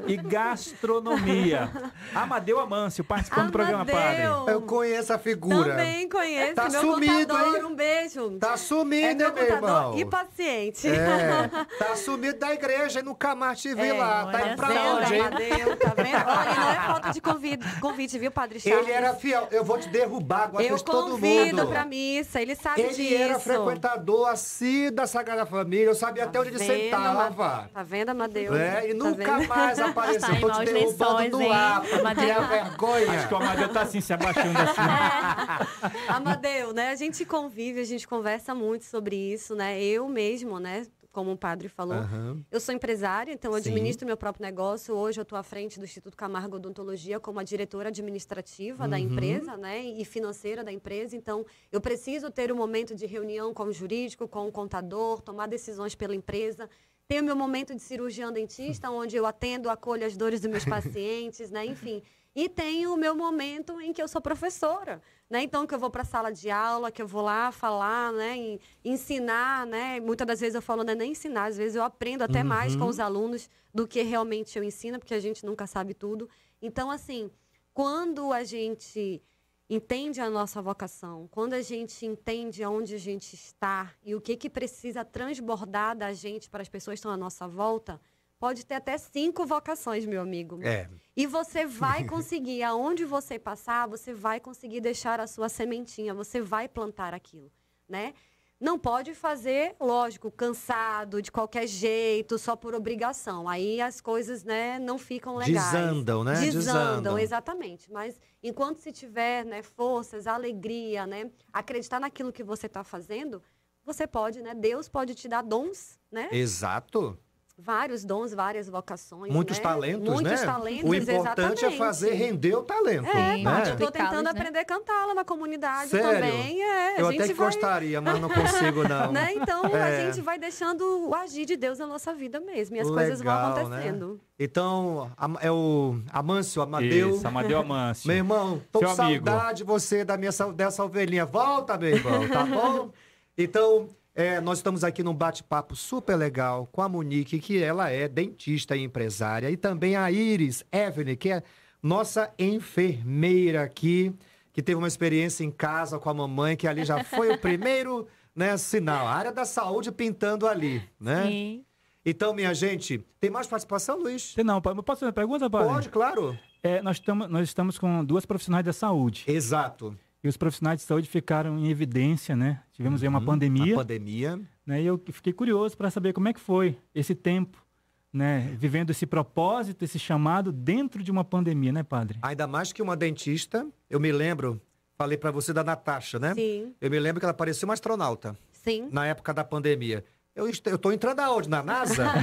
e 0.08 0.16
gastronomia. 0.18 1.70
Amadeu 2.12 2.58
Amâncio, 2.58 3.04
participando 3.04 3.46
do 3.46 3.52
programa 3.52 3.84
Padre. 3.86 4.22
Amadeu! 4.24 4.48
Eu 4.48 4.62
conheço 4.62 5.12
a 5.12 5.18
figura. 5.18 5.70
Também 5.70 6.08
conheço. 6.08 6.54
Tá 6.56 6.68
meu 6.68 6.80
sumido, 6.80 7.32
contador, 7.34 7.56
hein? 7.56 7.64
um 7.66 7.74
beijo. 7.76 8.30
Tá 8.40 8.54
é 8.54 8.56
sumido, 8.56 9.00
meu 9.04 9.10
hein, 9.10 9.16
meu 9.16 9.30
contador 9.46 9.68
irmão? 9.68 9.98
e 9.98 10.04
paciente. 10.04 10.88
É, 10.88 11.48
tá 11.78 11.94
sumido 11.94 12.36
da 12.40 12.52
igreja 12.52 12.98
e 12.98 13.02
nunca 13.04 13.36
mais 13.36 13.60
te 13.60 13.72
vi 13.72 13.86
É, 13.88 13.92
lá. 13.92 14.26
Tá 14.32 14.48
indo 14.48 14.56
pra 14.56 14.68
onde, 14.70 15.14
hein? 15.14 15.20
Amadeu, 15.20 15.76
tá 15.76 15.94
vendo? 15.96 16.16
Olha, 16.28 16.54
não 16.56 16.70
é 16.70 16.74
falta 16.86 17.10
de 17.12 17.20
convite, 17.20 17.80
convite 17.80 18.18
viu, 18.18 18.32
Padre 18.32 18.58
Charles? 18.58 18.82
Ele 18.82 18.90
era 18.92 19.14
fiel. 19.14 19.46
Eu 19.52 19.64
vou 19.64 19.78
te 19.78 19.88
derrubar 19.88 20.44
agora 20.46 20.64
Eu 20.64 20.74
de 20.76 20.84
todo 20.84 21.12
convido 21.12 21.58
mundo. 21.58 21.68
pra 21.68 21.84
missa, 21.84 22.42
ele 22.42 22.56
sabe 22.56 22.80
Ele 22.82 22.92
disso. 22.92 23.14
era 23.22 23.38
frequentador 23.38 24.28
assíduo 24.28 24.96
da 24.96 25.06
Sagrada 25.06 25.46
Família. 25.46 25.84
Eu 25.86 25.94
sabia 25.94 26.07
até 26.08 26.40
onde 26.40 26.48
ele 26.50 26.58
vendo, 26.58 26.66
sentava. 26.82 27.70
Tá 27.72 27.82
vendo, 27.82 28.08
Amadeu? 28.10 28.54
É, 28.56 28.90
e 28.90 28.94
Tá 28.94 29.04
nunca 29.04 29.36
vendo? 29.38 29.48
mais 29.48 29.78
apareceu. 29.80 30.20
Tá 30.20 30.40
Tô 30.40 30.50
te 30.50 30.64
derrubando 30.72 30.72
lençóis, 30.72 31.30
do 31.30 31.52
ar 31.52 31.82
Amadeu. 32.00 32.22
criar 32.24 32.40
vergonha. 32.48 33.10
Acho 33.12 33.28
que 33.28 33.34
o 33.34 33.36
Amadeu 33.36 33.68
tá 33.68 33.80
assim, 33.82 34.00
se 34.00 34.12
abaixando 34.12 34.58
assim. 34.58 35.98
Amadeu, 36.08 36.72
né? 36.72 36.90
A 36.90 36.96
gente 36.96 37.24
convive, 37.24 37.80
a 37.80 37.84
gente 37.84 38.06
conversa 38.06 38.54
muito 38.54 38.84
sobre 38.84 39.16
isso, 39.16 39.54
né? 39.54 39.80
Eu 39.82 40.08
mesmo, 40.08 40.58
né? 40.58 40.86
Como 41.10 41.32
o 41.32 41.36
padre 41.38 41.68
falou, 41.68 41.96
Aham. 41.98 42.44
eu 42.50 42.60
sou 42.60 42.74
empresária, 42.74 43.32
então 43.32 43.52
eu 43.56 43.62
Sim. 43.62 43.70
administro 43.70 44.06
meu 44.06 44.16
próprio 44.16 44.44
negócio. 44.44 44.94
Hoje 44.94 45.18
eu 45.18 45.22
estou 45.22 45.38
à 45.38 45.42
frente 45.42 45.78
do 45.78 45.84
Instituto 45.84 46.16
Camargo 46.16 46.56
Odontologia 46.56 47.18
como 47.18 47.40
a 47.40 47.42
diretora 47.42 47.88
administrativa 47.88 48.86
da 48.86 48.96
Uhum. 48.96 49.02
empresa, 49.04 49.56
né? 49.56 49.82
E 49.84 50.04
financeira 50.04 50.62
da 50.62 50.70
empresa. 50.70 51.16
Então, 51.16 51.46
eu 51.72 51.80
preciso 51.80 52.30
ter 52.30 52.52
um 52.52 52.56
momento 52.56 52.94
de 52.94 53.06
reunião 53.06 53.54
com 53.54 53.64
o 53.64 53.72
jurídico, 53.72 54.28
com 54.28 54.46
o 54.46 54.52
contador, 54.52 55.22
tomar 55.22 55.46
decisões 55.48 55.94
pela 55.94 56.14
empresa. 56.14 56.68
Tenho 57.08 57.24
meu 57.24 57.34
momento 57.34 57.74
de 57.74 57.80
cirurgião 57.80 58.30
dentista, 58.30 58.90
onde 58.92 59.16
eu 59.16 59.24
atendo, 59.24 59.70
acolho 59.70 60.06
as 60.06 60.14
dores 60.14 60.40
dos 60.42 60.50
meus 60.50 60.64
pacientes, 60.66 61.50
né? 61.50 61.64
Enfim. 61.64 62.02
E 62.36 62.48
tenho 62.50 62.92
o 62.92 62.96
meu 62.96 63.16
momento 63.16 63.80
em 63.80 63.92
que 63.94 64.00
eu 64.00 64.06
sou 64.06 64.20
professora, 64.20 65.00
né? 65.30 65.42
Então, 65.42 65.66
que 65.66 65.74
eu 65.74 65.78
vou 65.78 65.90
para 65.90 66.02
a 66.02 66.06
sala 66.06 66.30
de 66.32 66.50
aula, 66.50 66.90
que 66.90 67.02
eu 67.02 67.06
vou 67.06 67.22
lá 67.22 67.52
falar, 67.52 68.12
né? 68.12 68.58
Ensinar, 68.84 69.66
né? 69.66 70.00
Muitas 70.00 70.26
das 70.26 70.40
vezes 70.40 70.54
eu 70.54 70.62
falo, 70.62 70.82
não 70.82 70.92
é 70.92 70.96
nem 70.96 71.12
ensinar, 71.12 71.46
às 71.46 71.56
vezes 71.56 71.76
eu 71.76 71.82
aprendo 71.82 72.22
até 72.22 72.42
mais 72.42 72.74
com 72.74 72.86
os 72.86 72.98
alunos 72.98 73.48
do 73.74 73.86
que 73.86 74.02
realmente 74.02 74.56
eu 74.56 74.64
ensino, 74.64 74.98
porque 74.98 75.14
a 75.14 75.20
gente 75.20 75.44
nunca 75.44 75.66
sabe 75.66 75.92
tudo. 75.92 76.28
Então, 76.62 76.90
assim, 76.90 77.30
quando 77.74 78.32
a 78.32 78.42
gente 78.42 79.22
entende 79.70 80.20
a 80.20 80.30
nossa 80.30 80.62
vocação, 80.62 81.28
quando 81.30 81.52
a 81.52 81.60
gente 81.60 82.06
entende 82.06 82.62
aonde 82.62 82.94
a 82.94 82.98
gente 82.98 83.34
está 83.34 83.92
e 84.02 84.14
o 84.14 84.20
que, 84.20 84.34
que 84.34 84.48
precisa 84.48 85.04
transbordar 85.04 85.94
da 85.94 86.12
gente 86.12 86.48
para 86.48 86.62
as 86.62 86.68
pessoas 86.68 86.94
que 86.94 87.00
estão 87.00 87.12
à 87.12 87.16
nossa 87.18 87.46
volta, 87.46 88.00
pode 88.38 88.64
ter 88.64 88.74
até 88.74 88.96
cinco 88.96 89.44
vocações, 89.44 90.06
meu 90.06 90.22
amigo. 90.22 90.60
É. 90.62 90.88
E 91.16 91.26
você 91.26 91.66
vai 91.66 92.04
conseguir, 92.06 92.62
aonde 92.62 93.04
você 93.04 93.38
passar, 93.38 93.88
você 93.88 94.14
vai 94.14 94.40
conseguir 94.40 94.80
deixar 94.80 95.20
a 95.20 95.26
sua 95.26 95.48
sementinha, 95.48 96.14
você 96.14 96.40
vai 96.40 96.68
plantar 96.68 97.12
aquilo, 97.12 97.50
né? 97.88 98.14
Não 98.60 98.76
pode 98.76 99.14
fazer, 99.14 99.76
lógico, 99.78 100.32
cansado, 100.32 101.22
de 101.22 101.30
qualquer 101.30 101.64
jeito, 101.68 102.36
só 102.38 102.56
por 102.56 102.74
obrigação. 102.74 103.48
Aí 103.48 103.80
as 103.80 104.00
coisas, 104.00 104.42
né, 104.42 104.80
não 104.80 104.98
ficam 104.98 105.36
legais. 105.36 105.70
Desandam, 105.70 106.24
né? 106.24 106.32
Desandam, 106.40 106.62
Desandam. 106.62 107.18
exatamente. 107.20 107.92
Mas 107.92 108.20
enquanto 108.42 108.78
se 108.78 108.90
tiver, 108.90 109.44
né, 109.44 109.62
forças, 109.62 110.26
alegria, 110.26 111.06
né, 111.06 111.30
acreditar 111.52 112.00
naquilo 112.00 112.32
que 112.32 112.42
você 112.42 112.66
está 112.66 112.82
fazendo, 112.82 113.40
você 113.84 114.08
pode, 114.08 114.42
né? 114.42 114.54
Deus 114.54 114.88
pode 114.88 115.14
te 115.14 115.28
dar 115.28 115.42
dons, 115.42 115.96
né? 116.10 116.28
Exato. 116.32 117.16
Vários 117.60 118.04
dons, 118.04 118.32
várias 118.32 118.68
vocações. 118.68 119.32
Muitos 119.32 119.56
né? 119.56 119.62
talentos, 119.64 120.08
Muitos 120.08 120.40
né? 120.40 120.46
talentos, 120.46 120.88
o 120.88 120.94
importante 120.94 121.34
é 121.34 121.42
exatamente. 121.66 121.76
fazer 121.76 122.12
render 122.12 122.54
o 122.54 122.62
talento. 122.62 123.08
É, 123.08 123.36
né? 123.38 123.42
Paty, 123.42 123.70
eu 123.70 123.76
tô 123.76 123.90
tentando 123.90 124.22
né? 124.26 124.30
aprender 124.30 124.60
a 124.60 124.64
cantar 124.64 125.06
lá 125.06 125.14
na 125.14 125.24
comunidade 125.24 125.90
Sério? 125.90 126.06
também. 126.08 126.62
É, 126.62 127.00
Eu 127.00 127.08
a 127.08 127.10
gente 127.10 127.22
até 127.24 127.34
vai, 127.34 127.46
gostaria, 127.46 128.00
mas 128.00 128.20
não 128.20 128.28
consigo, 128.28 128.86
não. 128.88 129.10
Né? 129.10 129.34
Então 129.34 129.64
É. 129.66 129.82
a 129.82 130.06
gente 130.06 130.20
vai 130.22 130.38
deixando 130.38 131.08
o 131.08 131.14
agir 131.16 131.46
de 131.46 131.56
Deus 131.56 131.80
na 131.80 131.86
nossa 131.88 132.14
vida 132.14 132.38
mesmo. 132.38 132.76
E 132.76 132.80
as 132.80 132.88
coisas 132.88 133.20
vão 133.20 133.34
Legal, 133.34 133.54
né? 133.54 133.60
acontecendo. 133.62 134.20
Então, 134.38 135.10
Am- 135.18 135.38
é 135.40 135.50
o 135.50 135.98
Amâncio, 136.12 136.62
Amadeu. 136.62 137.16
Isso, 137.16 137.26
Amadeu 137.26 137.58
Amâncio. 137.58 138.06
Meu 138.06 138.16
irmão, 138.18 138.62
tô 138.70 138.78
Seu 138.78 138.94
com 138.94 139.02
amigo. 139.02 139.26
saudade 139.28 139.58
de 139.58 139.64
você, 139.64 140.04
da 140.04 140.16
minha, 140.16 140.30
dessa 140.54 140.84
ovelhinha. 140.84 141.26
Volta, 141.26 141.76
meu 141.76 141.90
irmão, 141.90 142.28
tá 142.28 142.44
bom? 142.46 142.90
Então, 143.40 143.88
é, 144.18 144.40
nós 144.40 144.58
estamos 144.58 144.82
aqui 144.82 145.00
num 145.04 145.14
bate-papo 145.14 145.76
super 145.76 146.16
legal 146.16 146.68
com 146.72 146.82
a 146.82 146.88
Monique, 146.88 147.38
que 147.38 147.62
ela 147.62 147.88
é 147.88 148.08
dentista 148.08 148.76
e 148.76 148.82
empresária, 148.82 149.48
e 149.48 149.56
também 149.56 149.94
a 149.94 150.10
Iris 150.10 150.64
Evelyn, 150.72 151.14
que 151.14 151.30
é 151.30 151.42
nossa 151.80 152.28
enfermeira 152.36 153.62
aqui, 153.62 154.12
que 154.52 154.60
teve 154.60 154.76
uma 154.76 154.88
experiência 154.88 155.44
em 155.44 155.52
casa 155.52 156.00
com 156.00 156.10
a 156.10 156.14
mamãe, 156.14 156.56
que 156.56 156.66
ali 156.66 156.84
já 156.84 157.04
foi 157.04 157.30
o 157.32 157.38
primeiro 157.38 158.08
né, 158.34 158.56
sinal. 158.56 159.06
A 159.06 159.14
área 159.14 159.30
da 159.32 159.44
saúde 159.44 159.92
pintando 159.92 160.48
ali, 160.48 160.82
né? 160.98 161.26
Sim. 161.26 161.64
Então, 162.04 162.34
minha 162.34 162.52
gente, 162.54 162.98
tem 163.20 163.30
mais 163.30 163.46
participação, 163.46 164.00
Luiz? 164.00 164.34
Não, 164.44 164.60
pa- 164.60 164.74
posso 164.74 165.00
fazer 165.00 165.06
uma 165.06 165.12
pergunta, 165.12 165.48
padre? 165.48 165.68
Pode, 165.68 165.88
claro. 165.90 166.36
É, 166.60 166.82
nós, 166.82 166.96
estamos, 166.96 167.28
nós 167.28 167.48
estamos 167.48 167.78
com 167.78 168.04
duas 168.04 168.26
profissionais 168.26 168.64
da 168.64 168.72
saúde. 168.72 169.24
Exato. 169.28 169.96
E 170.22 170.28
os 170.28 170.36
profissionais 170.36 170.80
de 170.80 170.86
saúde 170.86 171.08
ficaram 171.08 171.58
em 171.58 171.68
evidência, 171.70 172.34
né? 172.34 172.60
Tivemos 172.72 173.02
aí 173.02 173.08
uma 173.08 173.20
pandemia, 173.24 173.74
A 173.74 173.78
pandemia. 173.78 174.40
né? 174.66 174.82
E 174.82 174.86
eu 174.86 175.00
fiquei 175.12 175.32
curioso 175.32 175.76
para 175.76 175.90
saber 175.90 176.12
como 176.12 176.26
é 176.28 176.32
que 176.32 176.40
foi 176.40 176.76
esse 176.94 177.14
tempo, 177.14 177.64
né? 178.12 178.56
Vivendo 178.58 178.90
esse 178.90 179.06
propósito, 179.06 179.84
esse 179.84 179.98
chamado 179.98 180.50
dentro 180.50 181.02
de 181.04 181.10
uma 181.10 181.22
pandemia, 181.24 181.70
né, 181.72 181.82
padre? 181.84 182.18
Ainda 182.22 182.46
mais 182.48 182.72
que 182.72 182.82
uma 182.82 182.96
dentista, 182.96 183.66
eu 183.88 184.00
me 184.00 184.10
lembro, 184.10 184.60
falei 184.96 185.16
pra 185.16 185.30
você 185.30 185.52
da 185.52 185.62
Natasha, 185.62 186.18
né? 186.18 186.34
Sim, 186.34 186.74
Eu 186.80 186.90
me 186.90 186.98
lembro 186.98 187.20
que 187.20 187.24
ela 187.26 187.34
parecia 187.34 187.66
uma 187.66 187.74
astronauta 187.74 188.36
sim. 188.52 188.88
na 188.90 189.06
época 189.06 189.32
da 189.32 189.44
pandemia. 189.44 190.04
Eu, 190.34 190.48
est- 190.48 190.64
eu 190.68 190.78
tô 190.78 190.92
entrando 190.92 191.18
aonde? 191.20 191.48
Na 191.48 191.62
NASA, 191.64 192.04
né? 192.04 192.22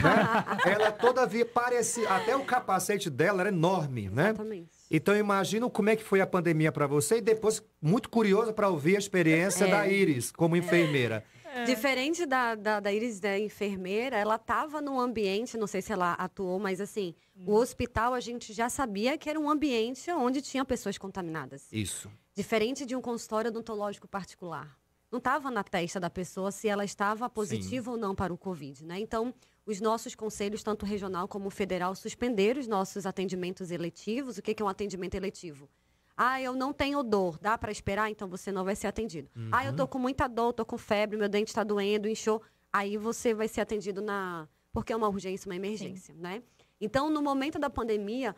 Ela 0.65 0.89
toda 0.89 1.25
via 1.25 1.45
parecia, 1.45 2.09
até 2.09 2.33
o 2.33 2.45
capacete 2.45 3.09
dela 3.09 3.41
era 3.41 3.49
enorme, 3.49 4.09
né? 4.09 4.29
Exatamente. 4.29 4.69
Então 4.89 5.15
imagino 5.15 5.69
como 5.69 5.89
é 5.89 5.95
que 5.95 6.03
foi 6.03 6.21
a 6.21 6.27
pandemia 6.27 6.71
pra 6.71 6.85
você 6.87 7.17
e 7.17 7.21
depois 7.21 7.61
muito 7.81 8.09
curioso 8.09 8.53
pra 8.53 8.69
ouvir 8.69 8.95
a 8.95 8.99
experiência 8.99 9.65
É. 9.65 9.71
da 9.71 9.87
Iris 9.87 10.31
como 10.31 10.55
enfermeira. 10.55 11.23
Diferente 11.65 12.25
da, 12.25 12.53
da, 12.53 12.79
da 12.81 12.91
Iris, 12.91 13.19
da 13.21 13.39
enfermeira, 13.39 14.17
ela 14.17 14.35
estava 14.35 14.81
num 14.81 14.99
ambiente, 14.99 15.57
não 15.57 15.67
sei 15.67 15.81
se 15.81 15.93
ela 15.93 16.11
atuou, 16.13 16.59
mas 16.59 16.81
assim, 16.81 17.15
o 17.45 17.53
hospital 17.53 18.13
a 18.13 18.19
gente 18.19 18.51
já 18.51 18.67
sabia 18.67 19.17
que 19.17 19.29
era 19.29 19.39
um 19.39 19.49
ambiente 19.49 20.11
onde 20.11 20.41
tinha 20.41 20.65
pessoas 20.65 20.97
contaminadas. 20.97 21.71
Isso. 21.71 22.11
Diferente 22.35 22.85
de 22.85 22.93
um 22.93 23.01
consultório 23.01 23.49
odontológico 23.49 24.05
particular. 24.05 24.77
Não 25.09 25.17
estava 25.19 25.49
na 25.49 25.63
testa 25.63 25.97
da 25.97 26.09
pessoa 26.09 26.51
se 26.51 26.67
ela 26.67 26.83
estava 26.83 27.29
positiva 27.29 27.89
ou 27.89 27.95
não 27.95 28.13
para 28.13 28.33
o 28.33 28.37
Covid, 28.37 28.83
né? 28.83 28.99
Então, 28.99 29.33
os 29.65 29.81
nossos 29.81 30.13
conselhos, 30.13 30.61
tanto 30.61 30.85
regional 30.85 31.27
como 31.27 31.49
federal, 31.49 31.95
suspenderam 31.95 32.59
os 32.61 32.67
nossos 32.67 33.05
atendimentos 33.05 33.71
eletivos. 33.71 34.37
O 34.37 34.41
que 34.41 34.53
que 34.53 34.61
é 34.61 34.65
um 34.65 34.69
atendimento 34.69 35.15
eletivo? 35.15 35.67
Ah, 36.15 36.41
eu 36.41 36.55
não 36.55 36.71
tenho 36.71 37.03
dor, 37.03 37.37
dá 37.39 37.57
para 37.57 37.71
esperar? 37.71 38.09
Então 38.09 38.27
você 38.27 38.51
não 38.51 38.63
vai 38.63 38.75
ser 38.75 38.87
atendido. 38.87 39.29
Ah, 39.51 39.65
eu 39.65 39.75
tô 39.75 39.87
com 39.87 39.99
muita 39.99 40.27
dor, 40.27 40.53
tô 40.53 40.65
com 40.65 40.77
febre, 40.77 41.17
meu 41.17 41.27
dente 41.27 41.49
está 41.49 41.63
doendo, 41.63 42.07
inchou. 42.07 42.41
Aí 42.71 42.95
você 42.95 43.33
vai 43.33 43.47
ser 43.47 43.61
atendido 43.61 44.01
na. 44.01 44.47
Porque 44.71 44.93
é 44.93 44.95
uma 44.95 45.09
urgência, 45.09 45.49
uma 45.49 45.55
emergência, 45.55 46.13
né? 46.15 46.43
Então, 46.79 47.09
no 47.09 47.21
momento 47.21 47.57
da 47.57 47.69
pandemia, 47.69 48.35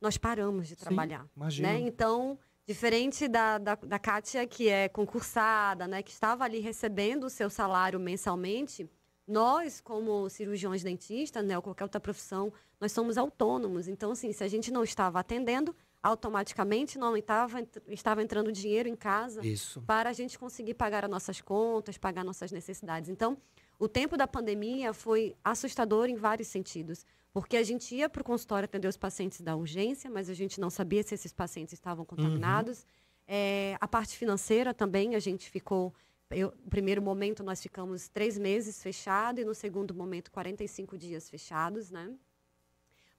nós 0.00 0.16
paramos 0.16 0.68
de 0.68 0.76
trabalhar. 0.76 1.26
imagino. 1.36 1.68
Né? 1.68 1.80
Então, 1.80 2.38
diferente 2.66 3.26
da, 3.26 3.58
da, 3.58 3.74
da 3.74 3.98
Kátia, 3.98 4.46
que 4.46 4.68
é 4.68 4.88
concursada, 4.88 5.86
né? 5.86 6.02
Que 6.02 6.10
estava 6.10 6.44
ali 6.44 6.60
recebendo 6.60 7.24
o 7.24 7.30
seu 7.30 7.50
salário 7.50 7.98
mensalmente, 7.98 8.88
nós, 9.30 9.80
como 9.80 10.28
cirurgiões 10.28 10.82
dentistas, 10.82 11.44
né? 11.44 11.56
Ou 11.56 11.62
qualquer 11.62 11.84
outra 11.84 12.00
profissão, 12.00 12.52
nós 12.80 12.92
somos 12.92 13.16
autônomos. 13.16 13.88
Então, 13.88 14.12
assim, 14.12 14.32
se 14.32 14.42
a 14.42 14.48
gente 14.48 14.70
não 14.70 14.82
estava 14.82 15.20
atendendo, 15.20 15.74
automaticamente 16.02 16.98
não 16.98 17.16
estava, 17.16 17.66
estava 17.88 18.22
entrando 18.22 18.50
dinheiro 18.50 18.88
em 18.88 18.96
casa 18.96 19.46
Isso. 19.46 19.82
para 19.82 20.10
a 20.10 20.12
gente 20.12 20.38
conseguir 20.38 20.74
pagar 20.74 21.04
as 21.04 21.10
nossas 21.10 21.40
contas, 21.40 21.98
pagar 21.98 22.24
nossas 22.24 22.50
necessidades. 22.50 23.10
Então, 23.10 23.36
o 23.78 23.88
tempo 23.88 24.16
da 24.16 24.26
pandemia 24.26 24.92
foi 24.92 25.36
assustador 25.44 26.08
em 26.08 26.16
vários 26.16 26.48
sentidos, 26.48 27.04
porque 27.32 27.56
a 27.56 27.62
gente 27.62 27.94
ia 27.94 28.08
para 28.08 28.22
o 28.22 28.24
consultório 28.24 28.64
atender 28.64 28.88
os 28.88 28.96
pacientes 28.96 29.40
da 29.40 29.54
urgência, 29.54 30.10
mas 30.10 30.28
a 30.28 30.34
gente 30.34 30.60
não 30.60 30.70
sabia 30.70 31.02
se 31.02 31.14
esses 31.14 31.32
pacientes 31.32 31.74
estavam 31.74 32.04
contaminados. 32.04 32.86
É, 33.26 33.76
a 33.80 33.86
parte 33.86 34.16
financeira 34.16 34.74
também, 34.74 35.14
a 35.14 35.18
gente 35.18 35.48
ficou. 35.48 35.94
Eu, 36.30 36.52
no 36.64 36.70
primeiro 36.70 37.02
momento, 37.02 37.42
nós 37.42 37.60
ficamos 37.60 38.08
três 38.08 38.38
meses 38.38 38.80
fechado 38.82 39.40
e 39.40 39.44
no 39.44 39.54
segundo 39.54 39.92
momento, 39.92 40.30
45 40.30 40.96
dias 40.96 41.28
fechados, 41.28 41.90
né? 41.90 42.14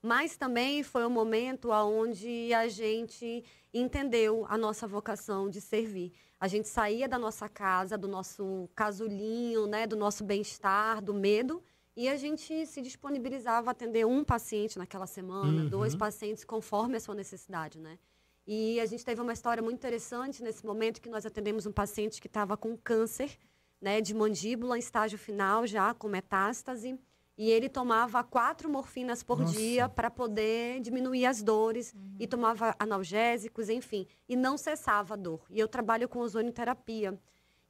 Mas 0.02 0.36
também 0.36 0.82
foi 0.82 1.06
um 1.06 1.10
momento 1.10 1.70
onde 1.72 2.52
a 2.54 2.68
gente 2.68 3.44
entendeu 3.74 4.46
a 4.50 4.58
nossa 4.58 4.88
vocação 4.88 5.50
de 5.50 5.62
servir. 5.62 6.12
A 6.40 6.48
gente 6.48 6.68
saía 6.68 7.08
da 7.08 7.20
nossa 7.20 7.48
casa, 7.48 7.98
do 7.98 8.08
nosso 8.08 8.68
casulinho, 8.74 9.68
né, 9.68 9.86
do 9.86 9.96
nosso 9.96 10.24
bem-estar, 10.24 11.04
do 11.04 11.14
medo, 11.14 11.62
e 11.96 12.08
a 12.10 12.16
gente 12.16 12.66
se 12.66 12.82
disponibilizava 12.82 13.70
a 13.70 13.74
atender 13.74 14.06
um 14.06 14.24
paciente 14.24 14.78
naquela 14.80 15.06
semana, 15.06 15.64
Uhum. 15.64 15.70
dois 15.70 15.96
pacientes, 15.96 16.44
conforme 16.44 16.98
a 16.98 17.00
sua 17.00 17.14
necessidade, 17.14 17.78
né? 17.78 18.00
E 18.46 18.80
a 18.80 18.86
gente 18.86 19.06
teve 19.06 19.22
uma 19.22 19.34
história 19.34 19.62
muito 19.62 19.78
interessante 19.78 20.42
nesse 20.42 20.66
momento 20.66 21.02
que 21.02 21.10
nós 21.10 21.26
atendemos 21.26 21.66
um 21.66 21.72
paciente 21.72 22.20
que 22.20 22.28
estava 22.28 22.58
com 22.58 22.76
câncer, 22.76 23.38
né, 23.80 24.02
de 24.02 24.14
mandíbula, 24.14 24.78
em 24.78 24.80
estágio 24.80 25.18
final 25.18 25.66
já, 25.66 25.94
com 25.94 26.08
metástase. 26.08 27.00
E 27.38 27.50
ele 27.50 27.70
tomava 27.70 28.24
quatro 28.24 28.70
morfinas 28.70 29.24
por 29.24 29.40
Nossa. 29.40 29.54
dia 29.54 29.90
para 29.90 30.12
poder 30.12 30.80
diminuir 30.82 31.26
as 31.26 31.42
dores 31.42 31.96
e 32.20 32.28
tomava 32.28 32.76
analgésicos, 32.78 33.70
enfim, 33.70 34.06
e 34.28 34.36
não 34.36 34.58
cessava 34.58 35.16
a 35.16 35.18
dor. 35.18 35.42
E 35.50 35.60
eu 35.60 35.68
trabalho 35.68 36.08
com 36.08 36.20
ozonioterapia. 36.20 37.20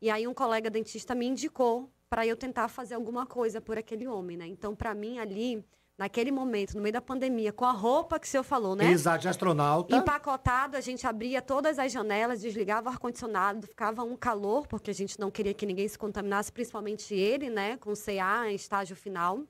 E 0.01 0.09
aí 0.09 0.27
um 0.27 0.33
colega 0.33 0.69
dentista 0.69 1.15
me 1.15 1.27
indicou 1.27 1.89
para 2.09 2.27
eu 2.27 2.35
tentar 2.35 2.67
fazer 2.67 2.95
alguma 2.95 3.25
coisa 3.25 3.61
por 3.61 3.77
aquele 3.77 4.07
homem, 4.07 4.35
né? 4.35 4.45
Então, 4.47 4.75
para 4.75 4.93
mim 4.93 5.19
ali, 5.19 5.63
naquele 6.01 6.31
momento, 6.31 6.73
no 6.73 6.81
meio 6.81 6.93
da 6.93 7.01
pandemia, 7.01 7.53
com 7.53 7.63
a 7.63 7.71
roupa 7.71 8.19
que 8.19 8.25
o 8.25 8.29
senhor 8.29 8.41
falou, 8.41 8.75
né? 8.75 8.91
Exato, 8.91 9.21
de 9.21 9.27
astronauta. 9.27 9.95
Empacotado, 9.95 10.75
a 10.75 10.81
gente 10.81 11.05
abria 11.05 11.43
todas 11.43 11.77
as 11.77 11.91
janelas, 11.91 12.41
desligava 12.41 12.89
o 12.89 12.91
ar-condicionado, 12.91 13.67
ficava 13.67 14.01
um 14.01 14.17
calor, 14.17 14.65
porque 14.65 14.89
a 14.89 14.93
gente 14.95 15.19
não 15.19 15.29
queria 15.29 15.53
que 15.53 15.63
ninguém 15.63 15.87
se 15.87 15.99
contaminasse, 15.99 16.51
principalmente 16.51 17.13
ele, 17.13 17.51
né, 17.51 17.77
com 17.77 17.93
CA 17.93 18.49
em 18.49 18.55
estágio 18.55 18.95
final. 18.95 19.43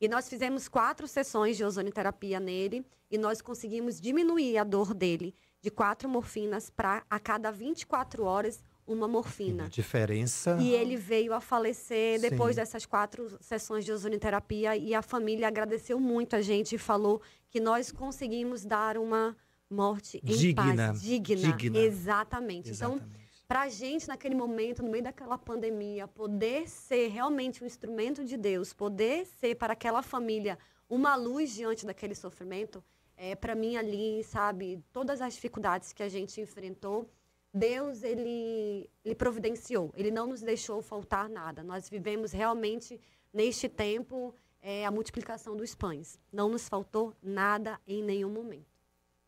E 0.00 0.08
nós 0.08 0.26
fizemos 0.26 0.68
quatro 0.68 1.06
sessões 1.06 1.58
de 1.58 1.64
ozonioterapia 1.64 2.40
nele 2.40 2.82
e 3.10 3.18
nós 3.18 3.42
conseguimos 3.42 4.00
diminuir 4.00 4.56
a 4.56 4.64
dor 4.64 4.94
dele 4.94 5.34
de 5.60 5.70
quatro 5.70 6.08
morfinas 6.08 6.70
para 6.70 7.04
a 7.10 7.20
cada 7.20 7.52
24 7.52 8.24
horas 8.24 8.64
uma 8.92 9.08
morfina. 9.08 9.68
Diferença. 9.68 10.56
E 10.60 10.72
ele 10.72 10.96
veio 10.96 11.32
a 11.32 11.40
falecer 11.40 12.20
depois 12.20 12.54
Sim. 12.54 12.60
dessas 12.60 12.86
quatro 12.86 13.36
sessões 13.40 13.84
de 13.84 13.92
ozonioterapia 13.92 14.76
e 14.76 14.94
a 14.94 15.02
família 15.02 15.48
agradeceu 15.48 15.98
muito 15.98 16.36
a 16.36 16.42
gente 16.42 16.74
e 16.74 16.78
falou 16.78 17.20
que 17.48 17.60
nós 17.60 17.90
conseguimos 17.90 18.64
dar 18.64 18.96
uma 18.96 19.36
morte 19.68 20.20
em 20.22 20.36
Digna. 20.36 20.88
paz. 20.88 21.02
Digna. 21.02 21.52
Digna. 21.52 21.78
Exatamente. 21.78 22.70
Então, 22.70 22.94
Exatamente. 22.94 23.22
para 23.48 23.62
a 23.62 23.68
gente, 23.68 24.06
naquele 24.06 24.34
momento, 24.34 24.82
no 24.82 24.90
meio 24.90 25.04
daquela 25.04 25.38
pandemia, 25.38 26.06
poder 26.06 26.68
ser 26.68 27.08
realmente 27.08 27.64
um 27.64 27.66
instrumento 27.66 28.24
de 28.24 28.36
Deus, 28.36 28.72
poder 28.72 29.26
ser 29.26 29.56
para 29.56 29.72
aquela 29.72 30.02
família 30.02 30.58
uma 30.88 31.16
luz 31.16 31.54
diante 31.54 31.86
daquele 31.86 32.14
sofrimento, 32.14 32.84
é, 33.16 33.34
para 33.34 33.54
mim 33.54 33.76
ali, 33.76 34.22
sabe, 34.24 34.82
todas 34.92 35.20
as 35.20 35.34
dificuldades 35.34 35.92
que 35.92 36.02
a 36.02 36.08
gente 36.08 36.40
enfrentou, 36.40 37.08
Deus, 37.52 38.02
ele, 38.02 38.88
ele 39.04 39.14
providenciou. 39.14 39.92
Ele 39.94 40.10
não 40.10 40.26
nos 40.26 40.40
deixou 40.40 40.80
faltar 40.80 41.28
nada. 41.28 41.62
Nós 41.62 41.88
vivemos 41.88 42.32
realmente, 42.32 43.00
neste 43.32 43.68
tempo, 43.68 44.34
é, 44.60 44.86
a 44.86 44.90
multiplicação 44.90 45.56
dos 45.56 45.74
pães. 45.74 46.18
Não 46.32 46.48
nos 46.48 46.68
faltou 46.68 47.14
nada 47.22 47.78
em 47.86 48.02
nenhum 48.02 48.30
momento. 48.30 48.72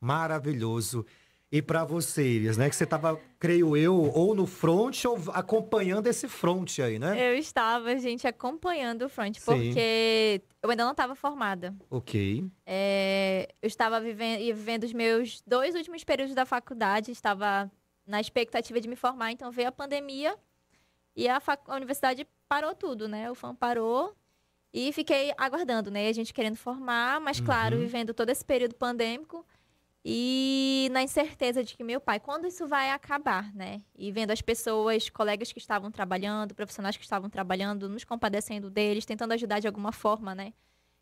Maravilhoso. 0.01 1.05
E 1.53 1.63
para 1.63 1.85
você, 1.85 2.27
Iris, 2.27 2.57
né? 2.57 2.69
Que 2.69 2.75
você 2.75 2.83
estava, 2.83 3.21
creio 3.39 3.77
eu, 3.77 3.95
ou 3.95 4.35
no 4.35 4.45
front 4.45 5.05
ou 5.05 5.17
acompanhando 5.33 6.09
esse 6.09 6.27
front 6.27 6.81
aí, 6.81 6.99
né? 6.99 7.31
Eu 7.31 7.39
estava, 7.39 7.97
gente, 7.97 8.27
acompanhando 8.27 9.03
o 9.03 9.09
front, 9.09 9.39
Sim. 9.39 9.45
porque 9.45 10.43
eu 10.61 10.71
ainda 10.71 10.83
não 10.83 10.91
estava 10.91 11.15
formada. 11.15 11.73
Ok. 11.89 12.45
É, 12.67 13.49
eu 13.63 13.69
estava 13.69 14.01
vivendo, 14.01 14.41
vivendo 14.41 14.83
os 14.83 14.93
meus 14.93 15.43
dois 15.47 15.77
últimos 15.77 16.03
períodos 16.03 16.35
da 16.35 16.45
faculdade, 16.45 17.13
estava 17.13 17.71
na 18.07 18.21
expectativa 18.21 18.81
de 18.81 18.89
me 18.89 18.97
formar, 18.97 19.33
então 19.33 19.51
veio 19.51 19.69
a 19.69 19.73
pandemia 19.73 20.37
e 21.17 21.29
a, 21.29 21.41
a 21.69 21.75
universidade 21.77 22.27
parou 22.49 22.75
tudo, 22.75 23.09
né? 23.09 23.31
O 23.31 23.35
FAM 23.35 23.55
parou 23.55 24.15
e 24.73 24.93
fiquei 24.93 25.33
aguardando, 25.39 25.91
né? 25.91 26.09
A 26.09 26.13
gente 26.13 26.35
querendo 26.35 26.57
formar, 26.57 27.21
mas 27.21 27.41
claro, 27.41 27.77
Uhum. 27.77 27.83
vivendo 27.83 28.13
todo 28.13 28.31
esse 28.31 28.45
período 28.45 28.75
pandêmico 28.75 29.47
e 30.05 30.89
na 30.93 31.03
incerteza 31.03 31.65
de 31.65 31.75
que 31.75 31.83
meu 31.83 31.99
pai, 32.01 32.21
quando 32.21 32.47
isso 32.47 32.67
vai 32.67 32.91
acabar, 32.91 33.55
né? 33.55 33.81
E 33.97 34.13
vendo 34.13 34.33
as 34.33 34.43
pessoas, 34.43 35.09
colegas 35.09 35.51
que 35.51 35.59
estavam 35.59 35.91
trabalhando, 35.91 36.55
profissionais 36.55 36.97
que 36.97 37.05
estavam 37.05 37.31
trabalhando, 37.31 37.89
nos 37.89 38.05
compadecendo 38.05 38.69
deles, 38.69 39.07
tentando 39.07 39.33
ajudar 39.33 39.61
de 39.61 39.67
alguma 39.67 39.93
forma, 39.93 40.35
né? 40.35 40.53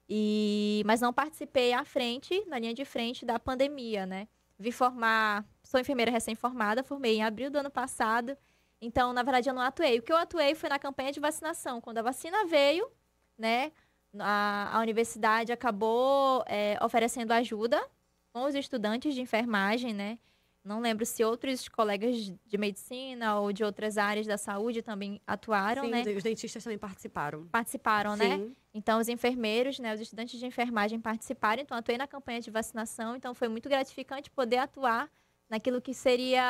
E 0.09 0.83
mas 0.85 1.01
não 1.01 1.13
participei 1.13 1.73
à 1.73 1.85
frente, 1.85 2.45
na 2.47 2.59
linha 2.59 2.75
de 2.75 2.85
frente 2.85 3.25
da 3.25 3.39
pandemia, 3.41 4.07
né? 4.07 4.29
Vi 4.59 4.71
formar, 4.71 5.45
sou 5.73 5.81
enfermeira 5.81 6.11
recém-formada, 6.11 6.83
formei 6.83 7.17
em 7.17 7.23
abril 7.23 7.51
do 7.51 7.57
ano 7.57 7.71
passado. 7.71 8.37
Então, 8.79 9.13
na 9.15 9.23
verdade, 9.23 9.49
eu 9.49 9.55
não 9.55 9.63
atuei. 9.63 9.99
O 9.99 10.03
que 10.03 10.13
eu 10.13 10.17
atuei 10.17 10.55
foi 10.55 10.69
na 10.69 10.79
campanha 10.79 11.11
de 11.11 11.19
vacinação. 11.19 11.81
Quando 11.81 11.99
a 11.99 12.03
vacina 12.03 12.45
veio, 12.45 12.87
né? 13.39 13.73
A, 14.19 14.77
a 14.77 14.81
universidade 14.81 15.51
acabou 15.51 16.45
é, 16.47 16.79
oferecendo 16.85 17.33
ajuda 17.33 17.83
com 18.35 18.45
os 18.45 18.55
estudantes 18.55 19.15
de 19.15 19.23
enfermagem, 19.23 19.95
né? 19.95 20.19
Não 20.63 20.79
lembro 20.81 21.07
se 21.07 21.25
outros 21.25 21.69
colegas 21.69 22.17
de 22.17 22.59
medicina 22.59 23.41
ou 23.41 23.51
de 23.51 23.65
outras 23.65 23.97
áreas 23.97 24.27
da 24.27 24.37
saúde 24.37 24.83
também 24.83 25.21
atuaram, 25.27 25.85
Sim, 25.85 25.91
né? 25.91 26.03
os 26.15 26.23
dentistas 26.23 26.63
também 26.63 26.79
participaram. 26.79 27.47
Participaram, 27.47 28.15
né? 28.15 28.37
Sim. 28.37 28.57
Então, 28.75 29.01
os 29.01 29.09
enfermeiros, 29.09 29.79
né, 29.79 29.95
os 29.95 30.01
estudantes 30.01 30.39
de 30.39 30.47
enfermagem 30.47 31.01
participaram. 31.01 31.63
Então, 31.63 31.77
atuei 31.77 31.97
na 31.97 32.07
campanha 32.07 32.41
de 32.41 32.51
vacinação. 32.51 33.17
Então, 33.17 33.35
foi 33.35 33.49
muito 33.49 33.69
gratificante 33.69 34.31
poder 34.31 34.59
atuar 34.59 35.11
naquilo 35.53 35.83
que 35.83 35.93
seria 35.93 36.43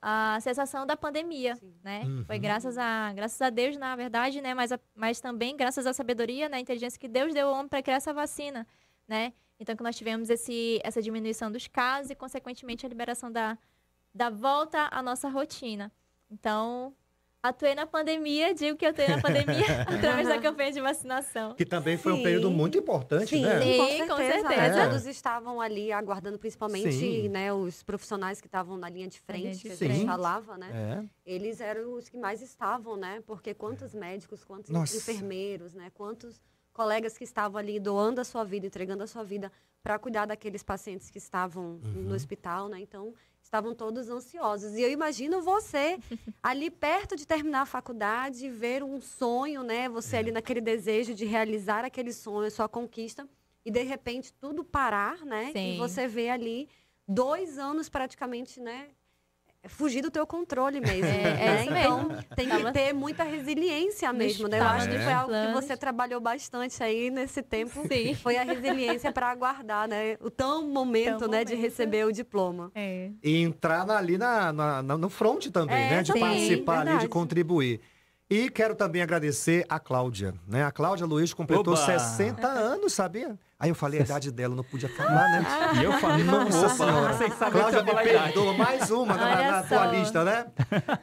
a 0.00 0.38
cessação 0.40 0.86
da 0.86 0.96
pandemia, 0.96 1.56
Sim. 1.56 1.74
né? 1.84 2.04
Uhum. 2.06 2.24
Foi 2.24 2.38
graças 2.38 2.78
a, 2.78 3.12
graças 3.12 3.38
a 3.42 3.50
Deus, 3.50 3.76
na 3.76 3.94
verdade, 3.94 4.40
né? 4.40 4.54
Mas, 4.54 4.72
a- 4.72 4.80
mas 4.94 5.20
também 5.20 5.54
graças 5.54 5.86
à 5.86 5.92
sabedoria, 5.92 6.48
né? 6.48 6.58
inteligência 6.58 6.98
que 6.98 7.06
Deus 7.06 7.34
deu 7.34 7.48
ao 7.48 7.54
homem 7.54 7.68
para 7.68 7.82
criar 7.82 7.96
essa 7.96 8.14
vacina, 8.14 8.66
né? 9.06 9.34
Então, 9.58 9.76
que 9.76 9.82
nós 9.82 9.94
tivemos 9.94 10.30
esse, 10.30 10.80
essa 10.82 11.02
diminuição 11.02 11.52
dos 11.52 11.68
casos 11.68 12.10
e, 12.10 12.14
consequentemente, 12.14 12.86
a 12.86 12.88
liberação 12.88 13.30
da, 13.30 13.58
da 14.14 14.30
volta 14.30 14.88
à 14.90 15.02
nossa 15.02 15.28
rotina. 15.28 15.92
Então, 16.30 16.94
atuei 17.42 17.74
na 17.74 17.86
pandemia, 17.86 18.54
digo 18.54 18.76
que 18.76 18.84
eu 18.84 18.90
atuei 18.90 19.08
na 19.08 19.20
pandemia 19.22 19.82
através 19.82 20.28
da 20.28 20.38
campanha 20.38 20.72
de 20.72 20.80
vacinação. 20.80 21.54
Que 21.54 21.64
também 21.64 21.96
foi 21.96 22.12
um 22.12 22.16
Sim. 22.16 22.22
período 22.22 22.50
muito 22.50 22.76
importante, 22.78 23.30
Sim, 23.30 23.42
né? 23.42 23.60
Sim, 23.60 24.06
com 24.06 24.16
certeza. 24.16 24.52
É. 24.52 24.84
Todos 24.88 25.06
estavam 25.06 25.60
ali 25.60 25.92
aguardando, 25.92 26.38
principalmente 26.38 26.92
Sim. 26.92 27.28
né, 27.28 27.52
os 27.52 27.82
profissionais 27.82 28.40
que 28.40 28.46
estavam 28.46 28.76
na 28.76 28.88
linha 28.88 29.08
de 29.08 29.20
frente, 29.20 29.62
que 29.62 29.72
a 29.72 29.76
gente 29.88 30.06
falava, 30.06 30.56
né? 30.58 30.70
É. 31.26 31.32
Eles 31.34 31.60
eram 31.60 31.94
os 31.94 32.08
que 32.08 32.16
mais 32.18 32.42
estavam, 32.42 32.96
né? 32.96 33.22
Porque 33.26 33.54
quantos 33.54 33.94
médicos, 33.94 34.44
quantos 34.44 34.70
Nossa. 34.70 34.96
enfermeiros, 34.96 35.74
né? 35.74 35.90
Quantos 35.94 36.40
colegas 36.72 37.16
que 37.18 37.24
estavam 37.24 37.58
ali 37.58 37.80
doando 37.80 38.20
a 38.20 38.24
sua 38.24 38.44
vida, 38.44 38.66
entregando 38.66 39.02
a 39.02 39.06
sua 39.06 39.24
vida 39.24 39.50
para 39.82 39.98
cuidar 39.98 40.26
daqueles 40.26 40.62
pacientes 40.62 41.10
que 41.10 41.18
estavam 41.18 41.80
Uhum. 41.82 42.02
no 42.02 42.14
hospital, 42.14 42.68
né? 42.68 42.78
Então, 42.80 43.14
estavam 43.50 43.74
todos 43.74 44.08
ansiosos. 44.08 44.74
E 44.76 44.82
eu 44.82 44.90
imagino 44.90 45.42
você 45.42 45.98
ali 46.40 46.70
perto 46.70 47.16
de 47.16 47.26
terminar 47.26 47.62
a 47.62 47.66
faculdade, 47.66 48.48
ver 48.48 48.84
um 48.84 49.00
sonho, 49.00 49.64
né? 49.64 49.88
Você 49.88 50.16
É. 50.16 50.18
ali 50.20 50.30
naquele 50.30 50.60
desejo 50.60 51.12
de 51.14 51.24
realizar 51.24 51.84
aquele 51.84 52.12
sonho, 52.12 52.46
a 52.46 52.50
sua 52.50 52.68
conquista, 52.68 53.28
e 53.64 53.70
de 53.70 53.82
repente 53.82 54.32
tudo 54.34 54.62
parar, 54.62 55.24
né? 55.26 55.50
Sim. 55.52 55.74
E 55.74 55.78
você 55.78 56.06
vê 56.06 56.30
ali 56.30 56.68
dois 57.08 57.58
anos 57.58 57.88
praticamente, 57.88 58.60
né? 58.60 58.88
Fugir 59.68 60.00
do 60.02 60.10
teu 60.10 60.26
controle 60.26 60.80
mesmo. 60.80 61.04
É, 61.04 61.22
né? 61.34 61.56
é 61.60 61.64
Então, 61.64 62.08
mesmo. 62.08 62.24
tem 62.34 62.48
que 62.48 62.56
Tava- 62.56 62.72
ter 62.72 62.92
muita 62.94 63.24
resiliência 63.24 64.10
mesmo, 64.12 64.48
né? 64.48 64.58
Eu 64.58 64.64
acho 64.64 64.88
que 64.88 64.98
foi 64.98 65.12
algo 65.12 65.32
que 65.32 65.52
você 65.52 65.76
trabalhou 65.76 66.18
bastante 66.20 66.82
aí 66.82 67.10
nesse 67.10 67.42
tempo. 67.42 67.86
Sim. 67.86 68.14
Foi 68.14 68.38
a 68.38 68.42
resiliência 68.42 69.12
para 69.12 69.30
aguardar, 69.30 69.86
né? 69.86 70.16
O 70.20 70.30
tão 70.30 70.66
momento, 70.66 71.18
Tão 71.18 71.28
né, 71.28 71.44
de 71.44 71.52
momento. 71.54 71.62
receber 71.70 72.06
o 72.06 72.12
diploma. 72.12 72.72
É. 72.74 73.10
E 73.22 73.42
entrar 73.42 73.88
ali 73.90 74.16
na, 74.16 74.50
na- 74.52 74.82
na- 74.82 74.96
no 74.98 75.10
front 75.10 75.46
também, 75.48 75.76
É, 75.76 75.90
né? 75.90 76.02
De 76.02 76.12
sim, 76.12 76.20
participar 76.20 76.72
ali, 76.76 76.80
de 76.84 76.88
verdade. 76.90 77.08
contribuir. 77.08 77.80
E 78.30 78.48
quero 78.48 78.74
também 78.74 79.02
agradecer 79.02 79.66
a 79.68 79.78
Cláudia, 79.78 80.32
né? 80.46 80.64
A 80.64 80.70
Cláudia 80.70 81.04
Luiz 81.04 81.34
completou 81.34 81.74
Oba! 81.74 81.84
60 81.84 82.46
anos, 82.46 82.92
sabia? 82.94 83.36
Aí 83.60 83.68
eu 83.68 83.74
falei 83.74 84.00
a 84.00 84.02
idade 84.04 84.32
dela, 84.32 84.56
não 84.56 84.64
podia 84.64 84.88
falar, 84.88 85.28
né? 85.32 85.44
E 85.78 85.84
eu 85.84 85.92
falei, 85.92 86.24
Nossa 86.24 86.70
senhora. 86.70 87.14
Cláudia 87.50 87.82
me 87.82 87.92
perdoa, 87.94 88.54
mais 88.54 88.90
uma 88.90 89.14
na, 89.14 89.52
na 89.52 89.62
tua 89.62 89.86
lista, 89.86 90.24
né? 90.24 90.46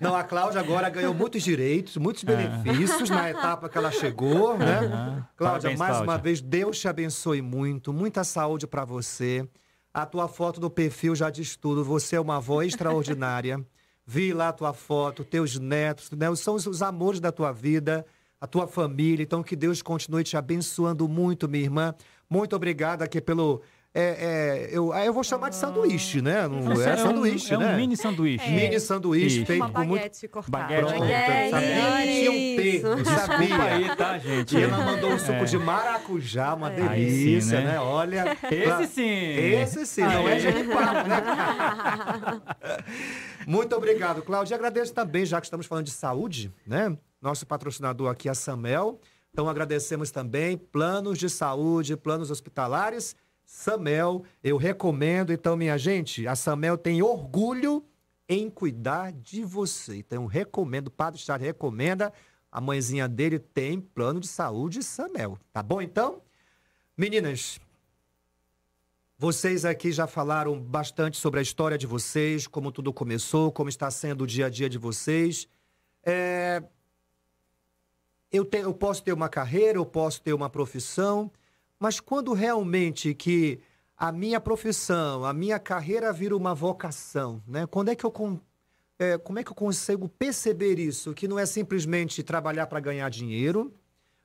Não, 0.01 0.15
a 0.15 0.23
Cláudia 0.23 0.59
agora 0.59 0.89
ganhou 0.89 1.13
muitos 1.13 1.43
direitos, 1.43 1.97
muitos 1.97 2.23
benefícios 2.23 3.11
na 3.11 3.29
etapa 3.29 3.69
que 3.69 3.77
ela 3.77 3.91
chegou, 3.91 4.57
né? 4.57 4.79
Aham. 4.79 5.27
Cláudia, 5.35 5.61
Parabéns, 5.61 5.79
mais 5.79 5.97
uma 5.97 6.05
Cláudia. 6.05 6.23
vez, 6.23 6.41
Deus 6.41 6.79
te 6.79 6.87
abençoe 6.87 7.43
muito, 7.43 7.93
muita 7.93 8.23
saúde 8.23 8.65
pra 8.65 8.83
você. 8.83 9.47
A 9.93 10.05
tua 10.07 10.27
foto 10.27 10.59
do 10.59 10.69
perfil 10.69 11.15
já 11.15 11.29
diz 11.29 11.55
tudo, 11.55 11.83
você 11.83 12.15
é 12.15 12.19
uma 12.19 12.37
avó 12.37 12.63
extraordinária. 12.63 13.63
Vi 14.03 14.33
lá 14.33 14.49
a 14.49 14.53
tua 14.53 14.73
foto, 14.73 15.23
teus 15.23 15.59
netos, 15.59 16.09
né? 16.09 16.33
São 16.35 16.55
os, 16.55 16.65
os 16.65 16.81
amores 16.81 17.19
da 17.19 17.31
tua 17.31 17.51
vida, 17.51 18.03
a 18.41 18.47
tua 18.47 18.65
família. 18.65 19.21
Então, 19.21 19.43
que 19.43 19.55
Deus 19.55 19.81
continue 19.81 20.23
te 20.23 20.35
abençoando 20.37 21.07
muito, 21.07 21.47
minha 21.47 21.63
irmã. 21.63 21.93
Muito 22.29 22.55
obrigada 22.55 23.05
aqui 23.05 23.21
pelo. 23.21 23.61
é, 23.93 24.01
é, 24.03 24.69
eu, 24.71 24.93
eu 24.93 25.13
vou 25.13 25.23
chamar 25.23 25.49
de 25.49 25.55
sanduíche, 25.55 26.21
né? 26.21 26.47
Não 26.47 26.73
é, 26.81 26.89
é 26.89 26.93
um- 26.93 26.97
sanduíche, 26.97 27.53
é 27.53 27.57
um 27.57 27.61
né? 27.61 27.75
mini 27.77 27.95
sanduíche. 27.97 28.49
Mini 28.49 28.79
sanduíche 28.79 29.37
Isso. 29.37 29.45
feito 29.45 29.61
Uma 29.63 29.69
com 29.71 29.79
muito. 29.85 30.01
baguete 30.01 30.27
cortada. 30.27 30.63
Baguete 30.65 30.81
Pronto, 30.93 31.03
É, 31.05 31.49
sabia 31.49 32.31
um 32.31 32.33
T, 32.35 32.61
isso. 32.61 32.87
eu 32.87 32.95
Desculpa 32.97 33.25
sabia. 33.25 33.63
aí, 33.63 33.95
tá, 33.95 34.17
gente? 34.19 34.57
E 34.57 34.61
ela 34.61 34.77
mandou 34.77 35.11
um 35.11 35.17
suco 35.19 35.31
É. 35.31 35.43
de 35.45 35.57
maracujá, 35.57 36.53
uma 36.53 36.71
É. 36.71 36.75
Delícia, 36.75 37.41
sim, 37.59 37.63
né? 37.65 37.71
né? 37.71 37.79
Olha. 37.79 38.37
Esse 38.51 38.87
sim. 38.93 39.09
Esse 39.09 39.85
sim, 39.85 40.01
não 40.01 40.27
é 40.27 40.33
Aí. 40.33 40.39
genipapo, 40.41 41.07
né? 41.07 42.41
Muito 43.47 43.75
obrigado, 43.75 44.21
Cláudia. 44.21 44.53
E 44.53 44.55
agradeço 44.55 44.93
também, 44.93 45.25
já 45.25 45.39
que 45.39 45.47
estamos 45.47 45.65
falando 45.65 45.85
de 45.85 45.91
saúde, 45.91 46.51
né? 46.65 46.95
Nosso 47.21 47.45
patrocinador 47.47 48.11
aqui, 48.11 48.29
a 48.29 48.33
Samel. 48.33 48.99
Então, 49.37 49.47
agradecemos 49.47 50.09
também 50.09 50.57
planos 50.57 51.19
de 51.19 51.29
saúde, 51.29 51.95
planos 51.95 52.31
hospitalares. 52.31 53.15
Samel, 53.45 54.23
eu 54.43 54.57
recomendo. 54.57 55.31
Então, 55.31 55.55
minha 55.55 55.77
gente, 55.77 56.27
a 56.27 56.35
Samel 56.35 56.75
tem 56.75 57.03
orgulho 57.03 57.85
em 58.27 58.49
cuidar 58.49 59.11
de 59.11 59.43
você. 59.43 59.97
Então, 59.97 60.25
recomendo, 60.25 60.87
o 60.87 60.91
Padre 60.91 61.21
Charles 61.21 61.45
recomenda. 61.45 62.11
A 62.51 62.59
mãezinha 62.59 63.07
dele 63.07 63.37
tem 63.37 63.79
plano 63.79 64.19
de 64.19 64.27
saúde 64.27 64.81
Samel. 64.81 65.37
Tá 65.53 65.61
bom, 65.61 65.83
então? 65.83 66.19
Meninas, 66.97 67.59
vocês 69.19 69.65
aqui 69.65 69.91
já 69.91 70.07
falaram 70.07 70.59
bastante 70.59 71.15
sobre 71.15 71.39
a 71.39 71.43
história 71.43 71.77
de 71.77 71.85
vocês, 71.85 72.47
como 72.47 72.71
tudo 72.71 72.91
começou, 72.91 73.51
como 73.51 73.69
está 73.69 73.91
sendo 73.91 74.23
o 74.23 74.27
dia 74.27 74.47
a 74.47 74.49
dia 74.49 74.67
de 74.67 74.79
vocês. 74.79 75.47
É, 76.03 76.63
Eu, 78.31 78.43
te- 78.45 78.57
eu 78.57 78.73
posso 78.73 79.03
ter 79.03 79.13
uma 79.13 79.29
carreira, 79.29 79.77
eu 79.77 79.85
posso 79.85 80.21
ter 80.21 80.33
uma 80.33 80.49
profissão, 80.49 81.31
mas 81.79 81.99
quando 81.99 82.33
realmente 82.33 83.13
que 83.13 83.59
a 83.97 84.11
minha 84.11 84.39
profissão, 84.39 85.23
a 85.25 85.33
minha 85.33 85.57
carreira 85.59 86.11
vira 86.13 86.35
uma 86.35 86.53
vocação, 86.53 87.41
né? 87.47 87.65
Quando 87.65 87.89
é 87.89 87.95
que 87.95 88.05
eu 88.05 88.39
é, 88.99 89.17
como 89.17 89.37
é 89.39 89.43
que 89.43 89.51
eu 89.51 89.55
consigo 89.55 90.09
perceber 90.09 90.79
isso? 90.79 91.13
Que 91.13 91.27
não 91.27 91.37
é 91.37 91.45
simplesmente 91.45 92.23
trabalhar 92.23 92.65
para 92.67 92.79
ganhar 92.79 93.09
dinheiro, 93.09 93.71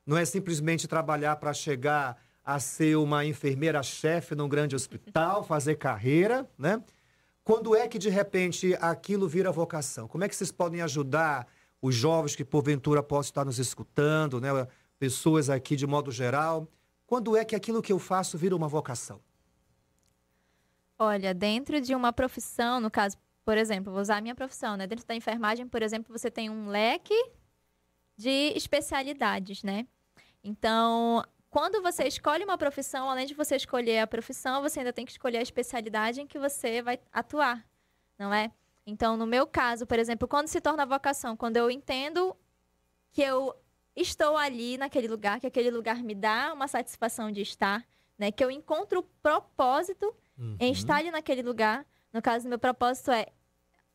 não 0.06 0.16
é 0.16 0.24
simplesmente 0.24 0.88
trabalhar 0.88 1.36
para 1.36 1.52
chegar 1.52 2.16
a 2.44 2.58
ser 2.58 2.96
uma 2.96 3.24
enfermeira-chefe 3.24 4.34
num 4.34 4.48
grande 4.48 4.74
hospital, 4.74 5.44
fazer 5.44 5.76
carreira, 5.76 6.48
né? 6.58 6.82
Quando 7.44 7.74
é 7.76 7.86
que, 7.88 7.98
de 7.98 8.08
repente, 8.08 8.74
aquilo 8.80 9.28
vira 9.28 9.50
vocação? 9.52 10.08
Como 10.08 10.24
é 10.24 10.28
que 10.28 10.34
vocês 10.34 10.50
podem 10.52 10.80
ajudar 10.80 11.46
os 11.82 11.96
jovens 11.96 12.36
que, 12.36 12.44
porventura, 12.44 13.02
possam 13.02 13.30
estar 13.30 13.44
nos 13.44 13.58
escutando, 13.58 14.40
né? 14.40 14.48
Pessoas 15.00 15.50
aqui, 15.50 15.74
de 15.74 15.84
modo 15.84 16.12
geral. 16.12 16.68
Quando 17.04 17.36
é 17.36 17.44
que 17.44 17.56
aquilo 17.56 17.82
que 17.82 17.92
eu 17.92 17.98
faço 17.98 18.38
vira 18.38 18.54
uma 18.54 18.68
vocação? 18.68 19.20
Olha, 20.96 21.34
dentro 21.34 21.80
de 21.80 21.92
uma 21.92 22.12
profissão, 22.12 22.80
no 22.80 22.88
caso, 22.88 23.16
por 23.44 23.58
exemplo, 23.58 23.92
vou 23.92 24.00
usar 24.00 24.18
a 24.18 24.20
minha 24.20 24.34
profissão, 24.36 24.76
né? 24.76 24.86
Dentro 24.86 25.04
da 25.04 25.16
enfermagem, 25.16 25.66
por 25.66 25.82
exemplo, 25.82 26.16
você 26.16 26.30
tem 26.30 26.48
um 26.48 26.68
leque 26.68 27.14
de 28.16 28.52
especialidades, 28.54 29.64
né? 29.64 29.84
Então, 30.44 31.24
quando 31.50 31.82
você 31.82 32.04
escolhe 32.04 32.44
uma 32.44 32.56
profissão, 32.56 33.10
além 33.10 33.26
de 33.26 33.34
você 33.34 33.56
escolher 33.56 33.98
a 33.98 34.06
profissão, 34.06 34.62
você 34.62 34.78
ainda 34.78 34.92
tem 34.92 35.04
que 35.04 35.10
escolher 35.10 35.38
a 35.38 35.42
especialidade 35.42 36.20
em 36.20 36.26
que 36.28 36.38
você 36.38 36.80
vai 36.80 37.00
atuar, 37.12 37.66
não 38.16 38.32
é? 38.32 38.52
Então, 38.86 39.16
no 39.16 39.26
meu 39.26 39.46
caso, 39.46 39.86
por 39.86 39.98
exemplo, 39.98 40.26
quando 40.26 40.48
se 40.48 40.60
torna 40.60 40.84
vocação, 40.84 41.36
quando 41.36 41.56
eu 41.56 41.70
entendo 41.70 42.36
que 43.12 43.22
eu 43.22 43.54
estou 43.94 44.36
ali 44.36 44.76
naquele 44.76 45.06
lugar, 45.06 45.38
que 45.40 45.46
aquele 45.46 45.70
lugar 45.70 46.02
me 46.02 46.14
dá 46.14 46.52
uma 46.52 46.66
satisfação 46.66 47.30
de 47.30 47.42
estar, 47.42 47.86
né? 48.18 48.32
Que 48.32 48.44
eu 48.44 48.50
encontro 48.50 49.02
propósito 49.22 50.14
em 50.58 50.72
estar 50.72 50.96
ali 50.96 51.10
naquele 51.10 51.42
lugar. 51.42 51.86
No 52.12 52.20
caso, 52.20 52.48
meu 52.48 52.58
propósito 52.58 53.10
é, 53.10 53.26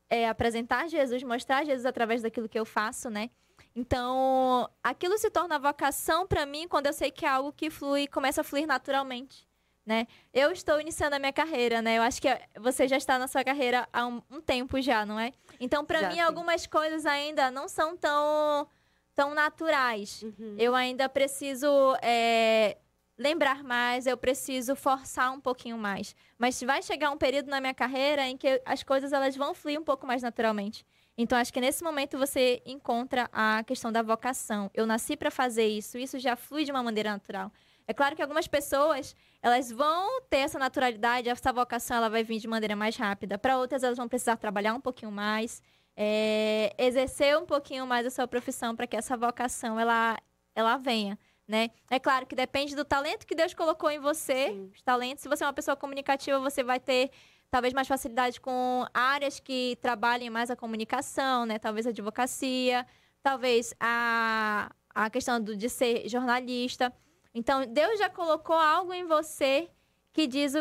é 0.10 0.30
apresentar 0.30 0.88
Jesus, 0.88 1.24
mostrar 1.24 1.66
Jesus 1.66 1.86
através 1.86 2.22
daquilo 2.22 2.48
que 2.48 2.60
eu 2.60 2.66
faço, 2.66 3.10
né? 3.10 3.30
Então, 3.76 4.70
aquilo 4.84 5.18
se 5.18 5.30
torna 5.30 5.60
vocação 5.60 6.28
para 6.28 6.46
mim 6.46 6.68
quando 6.68 6.88
eu 6.88 6.94
sei 6.94 7.12
que 7.12 7.26
é 7.26 7.30
algo 7.30 7.52
que 7.52 7.70
flui, 7.70 8.08
começa 8.08 8.42
a 8.42 8.44
fluir 8.44 8.66
naturalmente, 8.66 9.47
né? 9.88 10.06
Eu 10.34 10.52
estou 10.52 10.82
iniciando 10.82 11.16
a 11.16 11.20
minha 11.20 11.32
carreira, 11.32 11.82
né? 11.82 11.98
Eu 11.98 12.02
acho 12.02 12.22
que 12.22 12.28
você 12.60 12.90
já 12.90 12.98
está 12.98 13.18
na 13.18 13.26
sua 13.26 13.42
carreira 13.42 13.88
há 13.94 14.06
um, 14.06 14.22
um 14.30 14.42
tempo 14.42 14.82
já, 14.82 15.06
não 15.06 15.18
é? 15.18 15.32
Então, 15.62 15.86
para 15.86 16.10
mim, 16.10 16.16
sim. 16.16 16.20
algumas 16.20 16.68
coisas 16.68 17.06
ainda 17.06 17.50
não 17.50 17.70
são 17.70 17.96
tão, 17.96 18.68
tão 19.16 19.34
naturais. 19.34 20.24
Uhum. 20.24 20.56
Eu 20.60 20.76
ainda 20.76 21.08
preciso 21.08 21.68
é, 22.02 22.76
lembrar 23.18 23.64
mais, 23.64 24.06
eu 24.06 24.18
preciso 24.18 24.76
forçar 24.76 25.32
um 25.32 25.40
pouquinho 25.40 25.78
mais. 25.78 26.14
Mas 26.38 26.62
vai 26.62 26.82
chegar 26.84 27.10
um 27.10 27.18
período 27.18 27.48
na 27.48 27.62
minha 27.62 27.74
carreira 27.74 28.28
em 28.28 28.36
que 28.36 28.62
as 28.66 28.84
coisas 28.84 29.14
elas 29.14 29.38
vão 29.38 29.54
fluir 29.54 29.80
um 29.80 29.86
pouco 29.86 30.06
mais 30.06 30.22
naturalmente. 30.22 30.86
Então, 31.18 31.38
acho 31.38 31.54
que 31.54 31.62
nesse 31.62 31.82
momento 31.82 32.18
você 32.18 32.62
encontra 32.66 33.30
a 33.32 33.64
questão 33.64 33.90
da 33.90 34.02
vocação. 34.02 34.70
Eu 34.74 34.86
nasci 34.86 35.16
para 35.16 35.32
fazer 35.32 35.66
isso, 35.66 35.98
isso 35.98 36.20
já 36.20 36.36
flui 36.36 36.66
de 36.66 36.72
uma 36.72 36.84
maneira 36.84 37.10
natural. 37.12 37.52
É 37.88 37.94
claro 37.94 38.16
que 38.16 38.22
algumas 38.22 38.48
pessoas, 38.48 39.16
elas 39.42 39.72
vão 39.72 40.22
ter 40.24 40.40
essa 40.40 40.60
naturalidade, 40.60 41.30
essa 41.30 41.54
vocação 41.54 41.98
ela 41.98 42.10
vai 42.10 42.24
vir 42.24 42.38
de 42.38 42.48
maneira 42.48 42.76
mais 42.76 42.98
rápida. 42.98 43.38
Para 43.38 43.58
outras, 43.58 43.82
elas 43.82 43.98
vão 43.98 44.10
precisar 44.10 44.36
trabalhar 44.36 44.74
um 44.74 44.82
pouquinho 44.82 45.12
mais, 45.12 45.62
é, 45.96 46.76
exercer 46.78 47.38
um 47.38 47.46
pouquinho 47.46 47.88
mais 47.88 48.06
a 48.06 48.10
sua 48.10 48.28
profissão 48.28 48.76
para 48.76 48.86
que 48.86 48.98
essa 48.98 49.16
vocação 49.16 49.80
ela, 49.80 50.18
ela 50.54 50.76
venha. 50.78 51.18
Né? 51.48 51.70
É 51.90 51.98
claro 51.98 52.26
que 52.26 52.36
depende 52.36 52.76
do 52.76 52.84
talento 52.84 53.26
que 53.26 53.34
Deus 53.34 53.54
colocou 53.54 53.90
em 53.90 54.00
você. 54.00 54.50
Sim. 54.50 54.70
Os 54.76 54.82
talentos, 54.82 55.24
se 55.24 55.30
você 55.30 55.46
é 55.46 55.48
uma 55.48 55.54
pessoa 55.54 55.78
comunicativa, 55.78 56.38
você 56.40 56.62
vai 56.62 56.78
ter 56.78 57.10
talvez 57.50 57.74
mais 57.74 57.88
facilidade 57.88 58.42
com 58.42 58.86
áreas 58.94 59.40
que 59.40 59.78
trabalhem 59.82 60.30
mais 60.30 60.52
a 60.52 60.58
comunicação, 60.58 61.46
né? 61.46 61.58
Talvez 61.58 61.88
a 61.88 61.92
advocacia, 61.92 62.86
talvez 63.24 63.74
a, 63.80 64.70
a 64.94 65.10
questão 65.10 65.40
do, 65.40 65.56
de 65.56 65.70
ser 65.70 66.10
jornalista. 66.10 66.94
Então, 67.38 67.68
Deus 67.68 68.00
já 68.00 68.10
colocou 68.10 68.56
algo 68.56 68.92
em 68.92 69.06
você 69.06 69.70
que 70.12 70.26
diz 70.26 70.54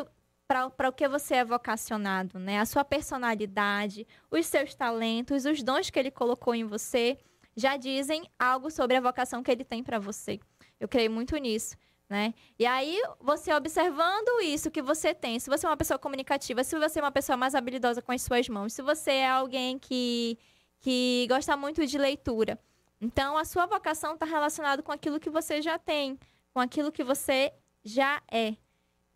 para 0.47 0.91
o 0.91 0.93
que 0.93 1.09
você 1.09 1.37
é 1.37 1.45
vocacionado, 1.45 2.39
né? 2.39 2.61
A 2.61 2.67
sua 2.67 2.85
personalidade, 2.85 4.07
os 4.31 4.45
seus 4.45 4.75
talentos, 4.75 5.47
os 5.47 5.63
dons 5.63 5.89
que 5.89 5.99
Ele 5.99 6.11
colocou 6.11 6.55
em 6.55 6.65
você. 6.65 7.17
já 7.57 7.79
dizem 7.79 8.31
algo 8.39 8.71
sobre 8.71 8.95
a 8.95 9.01
vocação 9.01 9.43
que 9.43 9.51
ele 9.51 9.65
tem 9.65 9.83
para 9.83 9.99
você. 9.99 10.39
Eu 10.79 10.87
creio 10.87 11.11
muito 11.11 11.35
nisso. 11.39 11.75
Né? 12.07 12.35
E 12.59 12.67
aí, 12.67 13.03
você 13.19 13.55
observando 13.55 14.43
isso 14.43 14.71
que 14.71 14.83
você 14.83 15.15
tem, 15.15 15.41
se 15.41 15.49
você 15.49 15.65
é 15.65 15.71
uma 15.71 15.77
pessoa 15.79 15.99
comunicativa, 15.99 16.63
se 16.63 16.79
você 16.79 16.99
é 17.01 17.03
uma 17.03 17.11
pessoa 17.11 17.39
mais 17.39 17.55
habilidosa 17.55 18.03
com 18.03 18.13
as 18.13 18.21
suas 18.21 18.47
mãos, 18.51 18.75
se 18.75 18.83
você 18.83 19.13
é 19.13 19.29
alguém 19.31 19.79
que, 19.79 20.39
que 20.79 21.27
gosta 21.31 21.57
muito 21.57 21.87
de 21.87 21.97
leitura, 21.97 22.61
então 23.01 23.39
a 23.39 23.45
sua 23.47 23.65
vocação 23.65 24.13
está 24.13 24.27
relacionada 24.27 24.83
com 24.83 24.93
aquilo 24.93 25.19
que 25.19 25.31
você 25.31 25.63
já 25.63 25.79
tem, 25.79 26.19
com 26.57 26.61
aquilo 26.61 26.91
que 26.91 27.05
você 27.05 27.53
já 27.85 28.23
é. 28.33 28.57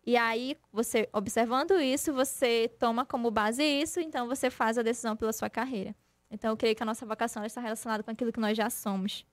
E 0.05 0.15
aí, 0.15 0.55
você 0.71 1.09
observando 1.11 1.71
isso, 1.81 2.13
você 2.13 2.69
toma 2.77 3.03
como 3.03 3.31
base 3.31 3.63
isso, 3.63 3.99
então 3.99 4.27
você 4.27 4.51
faz 4.51 4.77
a 4.77 4.83
decisão 4.83 5.17
pela 5.17 5.33
sua 5.33 5.49
carreira. 5.49 5.95
Então, 6.29 6.51
eu 6.51 6.55
creio 6.55 6.75
que 6.75 6.83
a 6.83 6.85
nossa 6.85 7.03
vocação 7.03 7.43
está 7.43 7.59
relacionada 7.59 8.03
com 8.03 8.11
aquilo 8.11 8.31
que 8.31 8.39
nós 8.39 8.55
já 8.55 8.69
somos. 8.69 9.25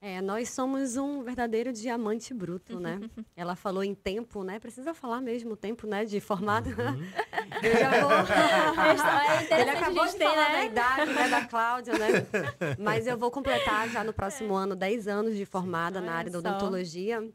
É, 0.00 0.20
nós 0.20 0.50
somos 0.50 0.96
um 0.96 1.22
verdadeiro 1.22 1.72
diamante 1.72 2.34
bruto, 2.34 2.78
né? 2.78 3.00
Ela 3.34 3.56
falou 3.56 3.82
em 3.82 3.94
tempo, 3.94 4.44
né? 4.44 4.58
Precisa 4.58 4.92
falar 4.92 5.20
mesmo 5.20 5.56
tempo, 5.56 5.86
né? 5.86 6.04
De 6.04 6.20
formado. 6.20 6.68
Uhum. 6.68 7.02
Eu 7.62 7.78
já 7.78 7.90
vou... 8.02 9.56
é 9.56 9.60
Ele 9.60 9.70
acabou 9.70 10.06
de 10.06 10.18
falar 10.18 10.48
né? 10.50 10.54
da 10.54 10.64
idade 10.64 11.12
né? 11.12 11.28
da 11.28 11.44
Cláudia, 11.46 11.94
né? 11.98 12.08
Mas 12.78 13.06
eu 13.06 13.16
vou 13.16 13.30
completar 13.30 13.88
já 13.88 14.04
no 14.04 14.12
próximo 14.12 14.58
é. 14.58 14.62
ano 14.62 14.76
10 14.76 15.08
anos 15.08 15.36
de 15.36 15.46
formada 15.46 15.98
Olha 15.98 16.06
na 16.06 16.12
área 16.12 16.30
da 16.30 16.38
odontologia. 16.38 17.26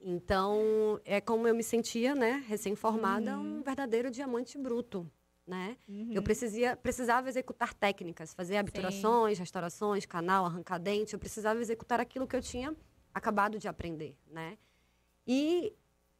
Então, 0.00 1.00
é 1.04 1.20
como 1.20 1.48
eu 1.48 1.54
me 1.54 1.64
sentia, 1.64 2.14
né? 2.14 2.44
Recém-formada, 2.46 3.36
uhum. 3.36 3.58
um 3.58 3.62
verdadeiro 3.62 4.10
diamante 4.10 4.56
bruto 4.56 5.10
né? 5.48 5.78
Uhum. 5.88 6.12
Eu 6.12 6.22
precisia, 6.22 6.76
precisava 6.76 7.28
executar 7.28 7.72
técnicas, 7.72 8.34
fazer 8.34 8.58
habiturações, 8.58 9.38
Sim. 9.38 9.42
restaurações, 9.42 10.04
canal, 10.04 10.44
arrancar 10.44 10.78
dente. 10.78 11.14
Eu 11.14 11.18
precisava 11.18 11.58
executar 11.58 11.98
aquilo 11.98 12.26
que 12.26 12.36
eu 12.36 12.42
tinha 12.42 12.76
acabado 13.14 13.58
de 13.58 13.66
aprender, 13.66 14.14
né? 14.26 14.58
E 15.26 15.74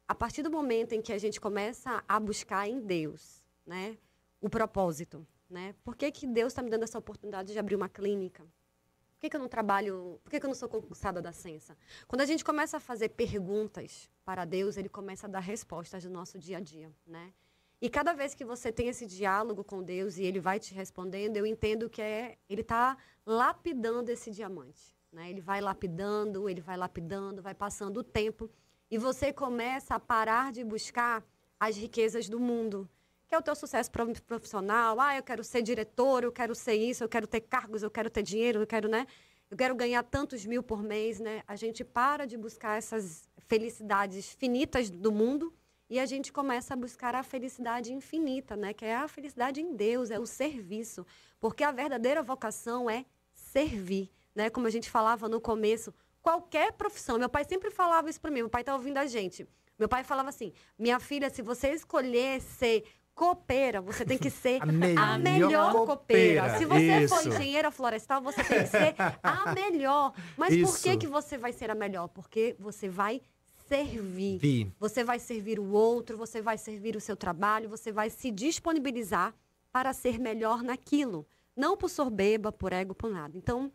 a 0.07 0.15
partir 0.15 0.41
do 0.41 0.49
momento 0.49 0.93
em 0.93 1.01
que 1.01 1.13
a 1.13 1.17
gente 1.19 1.39
começa 1.39 2.03
a 2.07 2.19
buscar 2.19 2.67
em 2.67 2.79
Deus, 2.79 3.43
né, 3.65 3.95
o 4.41 4.49
propósito, 4.49 5.25
né? 5.47 5.75
Por 5.83 5.95
que, 5.95 6.11
que 6.11 6.25
Deus 6.25 6.51
está 6.51 6.63
me 6.63 6.69
dando 6.69 6.83
essa 6.83 6.97
oportunidade 6.97 7.53
de 7.53 7.59
abrir 7.59 7.75
uma 7.75 7.87
clínica? 7.87 8.43
Por 8.43 9.21
que, 9.21 9.29
que 9.29 9.35
eu 9.35 9.39
não 9.39 9.49
trabalho? 9.49 10.19
Por 10.23 10.31
que, 10.31 10.39
que 10.39 10.45
eu 10.45 10.47
não 10.47 10.55
sou 10.55 10.69
concursada 10.69 11.21
da 11.21 11.31
Censa? 11.31 11.77
Quando 12.07 12.21
a 12.21 12.25
gente 12.25 12.43
começa 12.43 12.77
a 12.77 12.79
fazer 12.79 13.09
perguntas 13.09 14.09
para 14.23 14.45
Deus, 14.45 14.77
Ele 14.77 14.89
começa 14.89 15.27
a 15.27 15.29
dar 15.29 15.41
respostas 15.41 16.03
do 16.03 16.09
nosso 16.09 16.39
dia 16.39 16.57
a 16.57 16.61
dia, 16.61 16.91
né? 17.05 17.33
E 17.81 17.89
cada 17.89 18.11
vez 18.11 18.35
que 18.35 18.43
você 18.43 18.71
tem 18.73 18.89
esse 18.89 19.05
diálogo 19.05 19.63
com 19.63 19.81
Deus 19.81 20.17
e 20.17 20.23
ele 20.23 20.39
vai 20.39 20.59
te 20.59 20.73
respondendo, 20.73 21.37
eu 21.37 21.45
entendo 21.45 21.89
que 21.89 22.01
é, 22.01 22.37
ele 22.49 22.61
está 22.61 22.97
lapidando 23.25 24.09
esse 24.09 24.31
diamante. 24.31 24.93
Né? 25.11 25.29
Ele 25.29 25.39
vai 25.39 25.61
lapidando, 25.61 26.49
ele 26.49 26.59
vai 26.59 26.75
lapidando, 26.75 27.41
vai 27.41 27.55
passando 27.55 27.97
o 27.97 28.03
tempo. 28.03 28.49
E 28.91 28.97
você 28.97 29.31
começa 29.31 29.95
a 29.95 29.99
parar 29.99 30.51
de 30.51 30.63
buscar 30.63 31.23
as 31.57 31.77
riquezas 31.77 32.27
do 32.27 32.39
mundo, 32.39 32.89
que 33.27 33.33
é 33.33 33.37
o 33.37 33.41
teu 33.41 33.55
sucesso 33.55 33.89
profissional. 34.25 34.99
Ah, 34.99 35.15
eu 35.15 35.23
quero 35.23 35.43
ser 35.43 35.61
diretor, 35.61 36.23
eu 36.23 36.31
quero 36.31 36.53
ser 36.53 36.75
isso, 36.75 37.03
eu 37.03 37.09
quero 37.09 37.27
ter 37.27 37.41
cargos, 37.41 37.81
eu 37.81 37.91
quero 37.91 38.09
ter 38.09 38.23
dinheiro, 38.23 38.61
eu 38.61 38.67
quero, 38.67 38.89
né? 38.89 39.07
Eu 39.49 39.57
quero 39.57 39.73
ganhar 39.73 40.03
tantos 40.03 40.45
mil 40.45 40.61
por 40.61 40.83
mês, 40.83 41.19
né? 41.19 41.43
A 41.47 41.55
gente 41.55 41.83
para 41.83 42.25
de 42.25 42.37
buscar 42.37 42.77
essas 42.77 43.27
felicidades 43.47 44.33
finitas 44.33 44.89
do 44.89 45.11
mundo 45.11 45.53
e 45.89 45.99
a 45.99 46.05
gente 46.05 46.31
começa 46.31 46.73
a 46.73 46.77
buscar 46.77 47.15
a 47.15 47.23
felicidade 47.23 47.91
infinita, 47.91 48.55
né? 48.55 48.73
Que 48.73 48.85
é 48.85 48.95
a 48.95 49.07
felicidade 49.07 49.59
em 49.59 49.75
Deus, 49.75 50.11
é 50.11 50.19
o 50.19 50.25
serviço. 50.25 51.05
Porque 51.39 51.63
a 51.63 51.71
verdadeira 51.71 52.21
vocação 52.21 52.89
é 52.89 53.05
servir, 53.33 54.11
né? 54.35 54.49
Como 54.49 54.67
a 54.67 54.69
gente 54.69 54.89
falava 54.89 55.27
no 55.27 55.41
começo, 55.41 55.93
qualquer 56.21 56.73
profissão. 56.73 57.17
Meu 57.17 57.29
pai 57.29 57.43
sempre 57.43 57.71
falava 57.71 58.09
isso 58.09 58.21
para 58.21 58.29
mim, 58.29 58.41
meu 58.41 58.49
pai 58.49 58.61
está 58.61 58.73
ouvindo 58.73 58.97
a 58.97 59.07
gente. 59.07 59.47
Meu 59.79 59.89
pai 59.89 60.03
falava 60.03 60.29
assim: 60.29 60.53
minha 60.77 60.99
filha, 60.99 61.29
se 61.29 61.41
você 61.41 61.71
escolher 61.71 62.39
ser 62.41 62.83
copeira, 63.15 63.81
você 63.81 64.05
tem 64.05 64.17
que 64.17 64.29
ser 64.29 64.61
a 64.63 64.65
melhor, 64.67 65.03
a 65.03 65.17
melhor 65.17 65.73
copeira. 65.85 66.43
copeira. 66.43 66.57
Se 66.57 66.65
você 66.65 67.03
Isso. 67.03 67.15
for 67.15 67.27
engenheira 67.27 67.71
florestal, 67.71 68.21
você 68.21 68.43
tem 68.43 68.59
que 68.59 68.67
ser 68.67 68.95
a 69.23 69.51
melhor. 69.55 70.13
Mas 70.37 70.53
Isso. 70.53 70.71
por 70.71 70.81
que, 70.81 70.97
que 70.97 71.07
você 71.07 71.37
vai 71.37 71.51
ser 71.51 71.71
a 71.71 71.75
melhor? 71.75 72.07
Porque 72.09 72.55
você 72.59 72.87
vai 72.87 73.21
servir. 73.69 74.39
Vi. 74.39 74.73
Você 74.79 75.03
vai 75.03 75.19
servir 75.19 75.59
o 75.59 75.71
outro, 75.71 76.17
você 76.17 76.41
vai 76.41 76.57
servir 76.57 76.95
o 76.95 77.01
seu 77.01 77.15
trabalho, 77.15 77.69
você 77.69 77.91
vai 77.91 78.09
se 78.09 78.31
disponibilizar 78.31 79.33
para 79.71 79.93
ser 79.93 80.19
melhor 80.19 80.63
naquilo. 80.63 81.25
Não 81.55 81.77
por 81.77 81.89
sorbeba, 81.89 82.51
por 82.51 82.73
ego, 82.73 82.95
por 82.95 83.09
nada. 83.09 83.37
Então, 83.37 83.71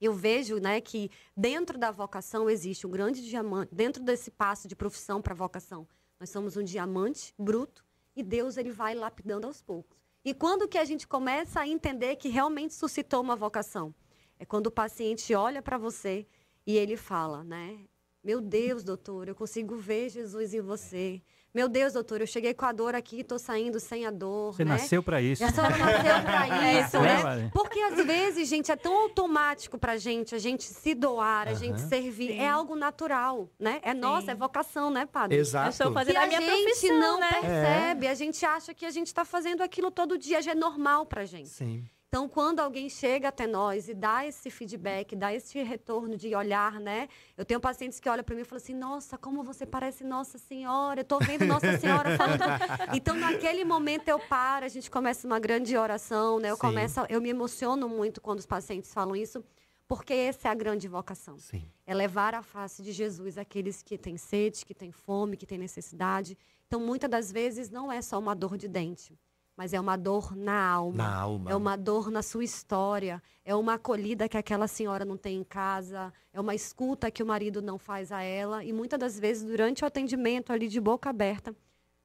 eu 0.00 0.12
vejo 0.12 0.58
né, 0.58 0.80
que 0.80 1.10
dentro 1.36 1.78
da 1.78 1.90
vocação 1.90 2.48
existe 2.48 2.86
um 2.86 2.90
grande 2.90 3.22
diamante, 3.26 3.74
dentro 3.74 4.02
desse 4.02 4.30
passo 4.30 4.68
de 4.68 4.76
profissão 4.76 5.20
para 5.20 5.34
vocação, 5.34 5.86
nós 6.18 6.30
somos 6.30 6.56
um 6.56 6.62
diamante 6.62 7.34
bruto 7.38 7.84
e 8.14 8.22
Deus 8.22 8.56
ele 8.56 8.70
vai 8.70 8.94
lapidando 8.94 9.46
aos 9.46 9.62
poucos. 9.62 9.98
E 10.22 10.34
quando 10.34 10.68
que 10.68 10.76
a 10.76 10.84
gente 10.84 11.08
começa 11.08 11.60
a 11.60 11.66
entender 11.66 12.16
que 12.16 12.28
realmente 12.28 12.74
suscitou 12.74 13.22
uma 13.22 13.34
vocação? 13.34 13.94
É 14.38 14.44
quando 14.44 14.66
o 14.66 14.70
paciente 14.70 15.34
olha 15.34 15.62
para 15.62 15.78
você 15.78 16.26
e 16.66 16.76
ele 16.76 16.96
fala, 16.96 17.42
né? 17.42 17.78
Meu 18.22 18.40
Deus, 18.40 18.84
doutor, 18.84 19.28
eu 19.28 19.34
consigo 19.34 19.76
ver 19.76 20.10
Jesus 20.10 20.52
em 20.52 20.60
você. 20.60 21.22
Meu 21.52 21.68
Deus, 21.68 21.94
doutor, 21.94 22.20
eu 22.20 22.26
cheguei 22.28 22.54
com 22.54 22.64
a 22.64 22.70
dor 22.70 22.94
aqui 22.94 23.16
e 23.16 23.20
estou 23.22 23.38
saindo 23.38 23.80
sem 23.80 24.06
a 24.06 24.10
dor. 24.10 24.54
Você 24.54 24.64
né? 24.64 24.72
nasceu 24.72 25.02
para 25.02 25.20
isso. 25.20 25.42
A 25.42 25.50
senhora 25.50 25.76
nasceu 25.76 26.22
para 26.22 26.72
isso, 26.80 27.00
né? 27.00 27.50
Porque 27.52 27.80
às 27.80 28.06
vezes, 28.06 28.48
gente, 28.48 28.70
é 28.70 28.76
tão 28.76 28.94
automático 29.02 29.76
para 29.76 29.96
gente 29.96 30.32
a 30.32 30.38
gente 30.38 30.62
se 30.62 30.94
doar, 30.94 31.48
a 31.48 31.54
gente 31.54 31.80
servir. 31.80 32.28
Sim. 32.28 32.38
É 32.38 32.48
algo 32.48 32.76
natural, 32.76 33.50
né? 33.58 33.80
É 33.82 33.92
Sim. 33.92 33.98
nossa, 33.98 34.30
é 34.30 34.34
vocação, 34.34 34.90
né, 34.90 35.06
padre? 35.06 35.38
Exato. 35.38 35.68
Eu 35.68 35.70
estou 35.70 35.92
fazendo 35.92 36.18
a, 36.18 36.22
a 36.22 36.26
minha 36.26 36.40
gente 36.40 36.62
profissão, 36.62 37.00
não 37.00 37.18
né? 37.18 37.32
percebe, 37.32 38.06
é. 38.06 38.10
a 38.10 38.14
gente 38.14 38.46
acha 38.46 38.72
que 38.72 38.86
a 38.86 38.90
gente 38.90 39.08
está 39.08 39.24
fazendo 39.24 39.62
aquilo 39.62 39.90
todo 39.90 40.16
dia, 40.16 40.40
já 40.40 40.52
é 40.52 40.54
normal 40.54 41.04
para 41.06 41.24
gente. 41.24 41.48
Sim. 41.48 41.84
Então, 42.10 42.28
quando 42.28 42.58
alguém 42.58 42.88
chega 42.88 43.28
até 43.28 43.46
nós 43.46 43.88
e 43.88 43.94
dá 43.94 44.26
esse 44.26 44.50
feedback, 44.50 45.14
dá 45.14 45.32
esse 45.32 45.62
retorno 45.62 46.16
de 46.16 46.34
olhar, 46.34 46.80
né? 46.80 47.08
Eu 47.36 47.44
tenho 47.44 47.60
pacientes 47.60 48.00
que 48.00 48.08
olham 48.08 48.24
para 48.24 48.34
mim 48.34 48.40
e 48.40 48.44
falam 48.44 48.60
assim: 48.60 48.74
Nossa, 48.74 49.16
como 49.16 49.44
você 49.44 49.64
parece 49.64 50.02
Nossa 50.02 50.36
Senhora, 50.36 50.98
eu 50.98 51.02
estou 51.02 51.20
vendo 51.20 51.46
Nossa 51.46 51.78
Senhora 51.78 52.16
falando. 52.18 52.42
então, 52.96 53.14
naquele 53.14 53.64
momento 53.64 54.08
eu 54.08 54.18
paro, 54.18 54.64
a 54.64 54.68
gente 54.68 54.90
começa 54.90 55.24
uma 55.24 55.38
grande 55.38 55.76
oração, 55.76 56.40
né? 56.40 56.50
Eu 56.50 56.56
Sim. 56.56 56.62
começo, 56.62 57.00
eu 57.08 57.20
me 57.20 57.28
emociono 57.28 57.88
muito 57.88 58.20
quando 58.20 58.40
os 58.40 58.46
pacientes 58.46 58.92
falam 58.92 59.14
isso, 59.14 59.44
porque 59.86 60.12
essa 60.12 60.48
é 60.48 60.50
a 60.50 60.54
grande 60.54 60.88
vocação. 60.88 61.38
Sim. 61.38 61.64
É 61.86 61.94
levar 61.94 62.34
a 62.34 62.42
face 62.42 62.82
de 62.82 62.90
Jesus 62.90 63.38
àqueles 63.38 63.84
que 63.84 63.96
têm 63.96 64.16
sede, 64.16 64.66
que 64.66 64.74
têm 64.74 64.90
fome, 64.90 65.36
que 65.36 65.46
têm 65.46 65.58
necessidade. 65.58 66.36
Então, 66.66 66.80
muitas 66.80 67.08
das 67.08 67.30
vezes 67.30 67.70
não 67.70 67.92
é 67.92 68.02
só 68.02 68.18
uma 68.18 68.34
dor 68.34 68.58
de 68.58 68.66
dente 68.66 69.16
mas 69.60 69.74
é 69.74 69.78
uma 69.78 69.94
dor 69.94 70.34
na 70.34 70.58
alma. 70.58 70.96
Na 70.96 71.14
alma. 71.16 71.50
É 71.50 71.54
uma 71.54 71.76
dor 71.76 72.10
na 72.10 72.22
sua 72.22 72.42
história. 72.42 73.22
É 73.44 73.54
uma 73.54 73.74
acolhida 73.74 74.26
que 74.26 74.38
aquela 74.38 74.66
senhora 74.66 75.04
não 75.04 75.18
tem 75.18 75.36
em 75.36 75.44
casa. 75.44 76.10
É 76.32 76.40
uma 76.40 76.54
escuta 76.54 77.10
que 77.10 77.22
o 77.22 77.26
marido 77.26 77.60
não 77.60 77.76
faz 77.76 78.10
a 78.10 78.22
ela. 78.22 78.64
E 78.64 78.72
muitas 78.72 78.98
das 78.98 79.20
vezes, 79.20 79.44
durante 79.44 79.84
o 79.84 79.86
atendimento 79.86 80.50
ali 80.50 80.66
de 80.66 80.80
boca 80.80 81.10
aberta, 81.10 81.54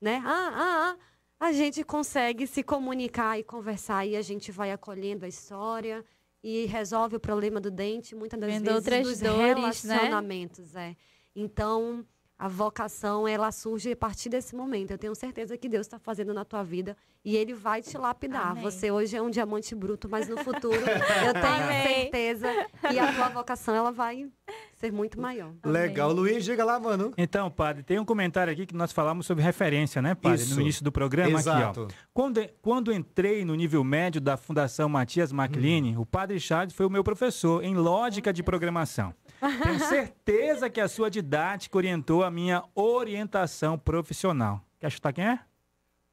né? 0.01 0.21
Ah, 0.25 0.51
ah, 0.53 0.97
ah, 1.39 1.47
a 1.47 1.53
gente 1.53 1.81
consegue 1.81 2.45
se 2.45 2.61
comunicar 2.61 3.39
e 3.39 3.43
conversar. 3.43 4.05
E 4.05 4.17
a 4.17 4.21
gente 4.21 4.51
vai 4.51 4.73
acolhendo 4.73 5.23
a 5.23 5.29
história 5.29 6.03
e 6.43 6.65
resolve 6.65 7.15
o 7.15 7.21
problema 7.21 7.61
do 7.61 7.71
dente, 7.71 8.13
muitas 8.13 8.37
das 8.37 8.51
Vendo 8.51 8.65
vezes 8.65 8.75
outras 8.75 9.07
dos 9.07 9.19
dores, 9.21 9.37
né? 9.37 9.95
relacionamentos. 9.95 10.73
Né? 10.73 10.89
É. 10.89 10.95
Então, 11.33 12.05
a 12.38 12.49
vocação, 12.49 13.27
ela 13.27 13.51
surge 13.51 13.91
a 13.91 13.95
partir 13.95 14.27
desse 14.27 14.55
momento. 14.55 14.91
Eu 14.91 14.97
tenho 14.97 15.15
certeza 15.15 15.57
que 15.57 15.69
Deus 15.69 15.88
está 15.88 15.97
fazendo 15.97 16.33
na 16.33 16.43
tua 16.43 16.63
vida 16.63 16.95
e 17.23 17.36
Ele 17.36 17.53
vai 17.53 17.81
te 17.81 17.97
lapidar. 17.97 18.51
Amém. 18.51 18.61
Você 18.61 18.91
hoje 18.91 19.15
é 19.15 19.21
um 19.21 19.29
diamante 19.29 19.73
bruto, 19.73 20.09
mas 20.09 20.27
no 20.27 20.38
futuro 20.38 20.75
eu 20.75 21.33
tenho 21.33 21.63
Amém. 21.63 21.83
certeza 21.88 22.47
que 22.81 22.99
a 22.99 23.13
tua 23.13 23.29
vocação, 23.29 23.73
ela 23.73 23.91
vai 23.91 24.29
ser 24.73 24.91
muito 24.91 25.19
maior. 25.19 25.53
Legal. 25.63 26.11
Amém. 26.11 26.21
Luiz, 26.23 26.43
diga 26.43 26.65
lá, 26.65 26.77
mano. 26.77 27.13
Então, 27.17 27.49
padre, 27.49 27.83
tem 27.83 27.99
um 27.99 28.05
comentário 28.05 28.51
aqui 28.51 28.65
que 28.65 28.75
nós 28.75 28.91
falamos 28.91 29.25
sobre 29.25 29.41
referência, 29.41 30.01
né, 30.01 30.13
padre? 30.13 30.43
Isso. 30.43 30.55
No 30.55 30.61
início 30.61 30.83
do 30.83 30.91
programa 30.91 31.39
Exato. 31.39 31.83
aqui, 31.83 31.93
ó. 31.93 31.97
Quando, 32.13 32.45
quando 32.61 32.91
entrei 32.91 33.45
no 33.45 33.55
nível 33.55 33.83
médio 33.83 34.19
da 34.19 34.36
Fundação 34.36 34.89
Matias 34.89 35.31
MacLean, 35.31 35.97
hum. 35.97 36.01
o 36.01 36.05
padre 36.05 36.38
Charles 36.38 36.73
foi 36.73 36.86
o 36.86 36.89
meu 36.89 37.03
professor 37.03 37.63
em 37.63 37.75
lógica 37.75 38.33
de 38.33 38.43
programação. 38.43 39.13
Tenho 39.39 39.79
certeza 39.79 40.69
que 40.69 40.79
a 40.81 40.88
sua 40.88 41.09
didática 41.09 41.77
orientou 41.77 42.23
a 42.23 42.31
minha 42.31 42.63
orientação 42.73 43.77
profissional. 43.77 44.61
Quer 44.79 44.91
chutar 44.91 45.13
quem 45.13 45.25
é? 45.25 45.39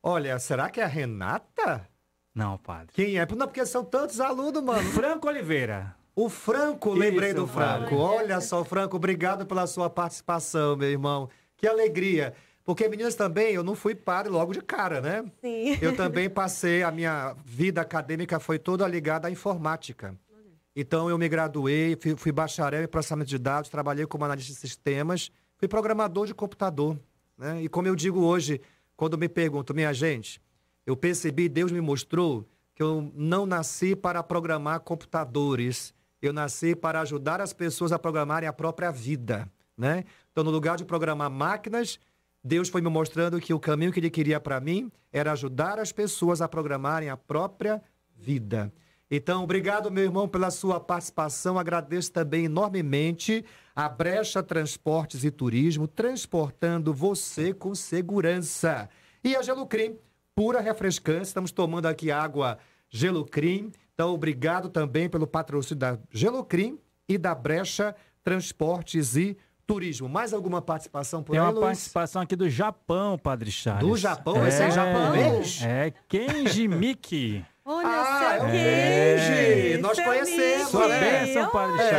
Olha, 0.02 0.38
será 0.38 0.68
que 0.68 0.80
é 0.80 0.84
a 0.84 0.88
Renata? 0.88 1.88
Não, 2.34 2.58
padre. 2.58 2.88
Quem 2.92 3.18
é? 3.18 3.26
Não, 3.26 3.46
porque 3.46 3.64
são 3.66 3.84
tantos 3.84 4.20
alunos, 4.20 4.62
mano. 4.62 4.90
Franco 4.90 5.28
Oliveira. 5.28 5.94
O 6.14 6.28
Franco, 6.28 6.92
lembrei 6.92 7.30
Isso, 7.30 7.40
do 7.40 7.46
Franco. 7.46 7.94
Olha 7.96 8.40
só, 8.40 8.64
Franco, 8.64 8.96
obrigado 8.96 9.46
pela 9.46 9.66
sua 9.66 9.88
participação, 9.88 10.76
meu 10.76 10.88
irmão. 10.88 11.28
Que 11.56 11.66
alegria. 11.66 12.34
Porque, 12.64 12.88
meninas, 12.88 13.14
também, 13.14 13.54
eu 13.54 13.64
não 13.64 13.74
fui 13.74 13.94
padre 13.94 14.30
logo 14.30 14.52
de 14.52 14.60
cara, 14.60 15.00
né? 15.00 15.24
Sim. 15.40 15.78
Eu 15.80 15.96
também 15.96 16.28
passei, 16.28 16.82
a 16.82 16.90
minha 16.90 17.34
vida 17.44 17.80
acadêmica 17.80 18.38
foi 18.38 18.58
toda 18.58 18.86
ligada 18.86 19.26
à 19.26 19.30
informática. 19.30 20.14
Então 20.74 21.10
eu 21.10 21.18
me 21.18 21.28
graduei, 21.28 21.96
fui, 22.00 22.16
fui 22.16 22.32
bacharel 22.32 22.82
em 22.82 22.88
processamento 22.88 23.28
de 23.28 23.38
dados, 23.38 23.70
trabalhei 23.70 24.06
como 24.06 24.24
analista 24.24 24.52
de 24.52 24.58
sistemas, 24.58 25.30
fui 25.58 25.68
programador 25.68 26.26
de 26.26 26.34
computador. 26.34 26.98
Né? 27.36 27.62
E 27.62 27.68
como 27.68 27.88
eu 27.88 27.94
digo 27.94 28.20
hoje, 28.20 28.60
quando 28.96 29.18
me 29.18 29.28
perguntam, 29.28 29.74
minha 29.74 29.92
gente, 29.92 30.40
eu 30.86 30.96
percebi, 30.96 31.48
Deus 31.48 31.70
me 31.70 31.80
mostrou 31.80 32.48
que 32.74 32.82
eu 32.82 33.12
não 33.14 33.44
nasci 33.44 33.94
para 33.94 34.22
programar 34.22 34.80
computadores, 34.80 35.94
eu 36.20 36.32
nasci 36.32 36.74
para 36.74 37.00
ajudar 37.00 37.40
as 37.40 37.52
pessoas 37.52 37.92
a 37.92 37.98
programarem 37.98 38.48
a 38.48 38.52
própria 38.52 38.90
vida. 38.90 39.50
Né? 39.76 40.04
Então, 40.30 40.42
no 40.42 40.50
lugar 40.50 40.76
de 40.76 40.84
programar 40.84 41.30
máquinas, 41.30 41.98
Deus 42.42 42.68
foi 42.68 42.80
me 42.80 42.88
mostrando 42.88 43.40
que 43.40 43.52
o 43.52 43.60
caminho 43.60 43.92
que 43.92 44.00
Ele 44.00 44.10
queria 44.10 44.40
para 44.40 44.60
mim 44.60 44.90
era 45.12 45.32
ajudar 45.32 45.78
as 45.78 45.92
pessoas 45.92 46.40
a 46.40 46.48
programarem 46.48 47.08
a 47.08 47.16
própria 47.16 47.82
vida. 48.16 48.72
Então, 49.14 49.44
obrigado, 49.44 49.90
meu 49.90 50.04
irmão, 50.04 50.26
pela 50.26 50.50
sua 50.50 50.80
participação. 50.80 51.58
Agradeço 51.58 52.10
também 52.10 52.46
enormemente 52.46 53.44
a 53.76 53.86
Brecha 53.86 54.42
Transportes 54.42 55.22
e 55.22 55.30
Turismo, 55.30 55.86
transportando 55.86 56.94
você 56.94 57.52
com 57.52 57.74
segurança. 57.74 58.88
E 59.22 59.36
a 59.36 59.42
Gelocrim, 59.42 59.98
pura 60.34 60.62
refrescância. 60.62 61.24
Estamos 61.24 61.52
tomando 61.52 61.84
aqui 61.84 62.10
água 62.10 62.56
Gelocrim. 62.88 63.70
Então, 63.92 64.14
obrigado 64.14 64.70
também 64.70 65.10
pelo 65.10 65.26
patrocínio 65.26 65.80
da 65.80 65.98
Gelocrim 66.10 66.78
e 67.06 67.18
da 67.18 67.34
Brecha 67.34 67.94
Transportes 68.24 69.14
e 69.14 69.36
Turismo. 69.66 70.08
Mais 70.08 70.32
alguma 70.32 70.62
participação 70.62 71.22
por 71.22 71.32
Tem 71.32 71.40
aí, 71.40 71.46
uma 71.46 71.52
Luiz? 71.52 71.64
participação 71.66 72.22
aqui 72.22 72.34
do 72.34 72.48
Japão, 72.48 73.18
Padre 73.18 73.50
Charles. 73.50 73.86
Do 73.86 73.94
Japão? 73.94 74.46
Esse 74.46 74.62
é 74.62 74.70
japonês? 74.70 75.60
É, 75.62 75.92
Kenji 76.08 76.66
Miki. 76.66 77.44
Olha, 77.64 77.88
Ah, 77.88 78.38
seu 78.40 78.48
é. 78.48 79.78
Nós 79.80 79.94
seu 79.96 80.04
conhecemos, 80.04 80.68
Sua 80.68 80.88
né? 80.88 80.98
bênção, 81.24 81.48
Padre 81.50 81.80
É. 81.80 81.90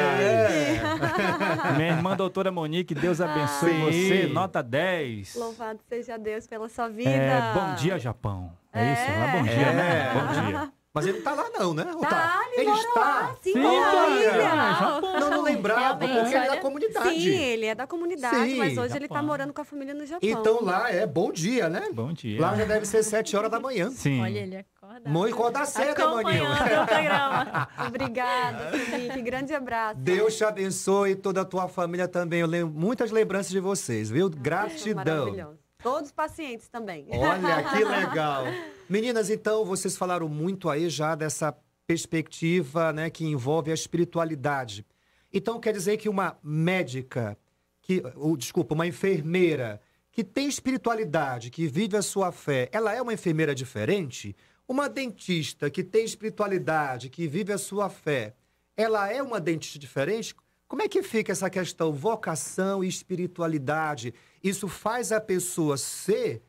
Charles. 0.79 1.77
Minha 1.77 1.89
irmã 1.89 2.15
doutora 2.17 2.51
Monique, 2.51 2.93
Deus 2.93 3.21
abençoe 3.21 3.71
Sim. 3.71 3.79
você. 3.81 4.27
Nota 4.33 4.61
10. 4.61 5.35
Louvado 5.35 5.79
seja 5.87 6.17
Deus 6.17 6.45
pela 6.47 6.67
sua 6.67 6.89
vida. 6.89 7.09
É, 7.09 7.53
bom 7.53 7.75
dia, 7.75 7.97
Japão. 7.97 8.51
É, 8.73 8.91
isso? 8.93 9.01
É. 9.03 9.17
Lá, 9.17 9.27
bom 9.37 9.43
dia, 9.43 9.53
É. 9.53 9.73
né? 9.73 10.11
Bom 10.13 10.49
dia. 10.51 10.73
Mas 10.95 11.07
ele 11.07 11.17
não 11.17 11.23
tá 11.23 11.33
lá 11.33 11.49
não, 11.57 11.73
né? 11.73 11.85
Ou 11.95 12.01
Tá, 12.01 12.41
ele, 12.51 12.69
ele 12.69 12.77
está? 12.79 12.99
lá, 12.99 13.35
sim, 13.41 13.53
Sim, 13.53 13.61
Japão. 13.63 15.01
Não, 15.19 15.29
não 15.31 15.41
lembrava, 15.41 16.05
Realmente, 16.05 16.19
porque 16.21 16.35
ele 16.35 16.45
é 16.45 16.49
da 16.55 16.61
comunidade. 16.61 17.09
Sim, 17.09 17.35
ele 17.41 17.65
é 17.65 17.73
da 17.75 17.87
comunidade, 17.87 18.35
Sim, 18.51 18.57
mas 18.59 18.77
hoje 18.77 18.95
ele 18.97 19.07
tá 19.07 19.15
Japão. 19.15 19.27
morando 19.27 19.53
com 19.53 19.61
a 19.61 19.65
família 19.65 19.93
no 19.95 20.05
Japão. 20.05 20.29
Então 20.29 20.63
lá 20.63 20.91
é 20.91 21.07
bom 21.07 21.31
dia, 21.31 21.67
né? 21.67 21.87
Bom 21.91 22.13
dia. 22.13 22.39
Lá 22.39 22.53
já 22.55 22.65
deve 22.65 22.85
ser 22.85 23.01
sete 23.01 23.35
horas 23.35 23.49
da 23.49 23.59
manhã. 23.59 23.89
Sim. 23.89 24.21
Olha, 24.21 24.37
ele 24.37 24.63
acorda. 24.93 25.09
Muito 25.09 25.33
acordar 25.33 25.65
cedo, 25.65 26.23
maninho. 26.23 26.51
O 26.51 26.87
programa. 26.87 27.69
Obrigada, 27.87 28.77
Felipe. 28.77 29.21
Grande 29.21 29.53
abraço. 29.53 29.99
Deus 29.99 30.35
te 30.37 30.43
abençoe 30.43 31.11
e 31.11 31.15
toda 31.15 31.41
a 31.41 31.45
tua 31.45 31.67
família 31.67 32.07
também. 32.07 32.41
Eu 32.41 32.47
lembro 32.47 32.73
muitas 32.73 33.11
lembranças 33.11 33.51
de 33.51 33.59
vocês, 33.59 34.09
viu? 34.09 34.29
Gratidão. 34.29 35.25
Maravilhoso. 35.25 35.59
Todos 35.81 36.11
pacientes 36.11 36.67
também. 36.69 37.07
Olha 37.09 37.63
que 37.63 37.83
legal. 37.83 38.45
Meninas, 38.87 39.29
então, 39.29 39.65
vocês 39.65 39.97
falaram 39.97 40.29
muito 40.29 40.69
aí 40.69 40.89
já 40.89 41.15
dessa 41.15 41.55
perspectiva 41.85 42.93
né, 42.93 43.09
que 43.09 43.25
envolve 43.25 43.69
a 43.69 43.73
espiritualidade. 43.73 44.85
Então, 45.31 45.59
quer 45.59 45.73
dizer 45.73 45.97
que 45.97 46.07
uma 46.07 46.37
médica, 46.41 47.37
que, 47.81 48.01
ou, 48.15 48.37
desculpa, 48.37 48.73
uma 48.73 48.87
enfermeira 48.87 49.81
que 50.09 50.23
tem 50.23 50.47
espiritualidade, 50.47 51.49
que 51.49 51.67
vive 51.67 51.97
a 51.97 52.01
sua 52.01 52.31
fé, 52.31 52.69
ela 52.71 52.93
é 52.93 53.01
uma 53.01 53.13
enfermeira 53.13 53.53
diferente? 53.53 54.35
Uma 54.67 54.87
dentista 54.87 55.69
que 55.69 55.83
tem 55.83 56.05
espiritualidade, 56.05 57.09
que 57.09 57.27
vive 57.27 57.51
a 57.51 57.57
sua 57.57 57.89
fé, 57.89 58.33
ela 58.77 59.11
é 59.11 59.21
uma 59.21 59.39
dentista 59.39 59.77
diferente? 59.77 60.35
Como 60.67 60.81
é 60.81 60.87
que 60.87 61.03
fica 61.03 61.31
essa 61.31 61.49
questão 61.49 61.91
vocação 61.91 62.83
e 62.83 62.87
espiritualidade? 62.87 64.13
Isso 64.43 64.67
faz 64.67 65.11
a 65.11 65.19
pessoa 65.21 65.77
ser 65.77 66.41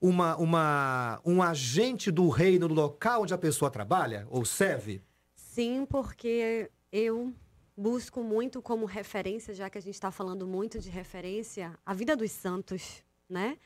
uma, 0.00 0.36
uma, 0.36 1.20
um 1.24 1.42
agente 1.42 2.10
do 2.10 2.28
reino 2.28 2.68
no 2.68 2.74
local 2.74 3.22
onde 3.22 3.32
a 3.32 3.38
pessoa 3.38 3.70
trabalha 3.70 4.26
ou 4.30 4.44
serve? 4.44 5.02
Sim, 5.34 5.86
porque 5.86 6.70
eu 6.92 7.32
busco 7.76 8.22
muito 8.22 8.60
como 8.60 8.84
referência, 8.84 9.54
já 9.54 9.70
que 9.70 9.78
a 9.78 9.80
gente 9.80 9.94
está 9.94 10.10
falando 10.10 10.46
muito 10.46 10.78
de 10.78 10.90
referência, 10.90 11.76
a 11.84 11.94
vida 11.94 12.14
dos 12.14 12.30
santos, 12.30 13.02
né? 13.28 13.56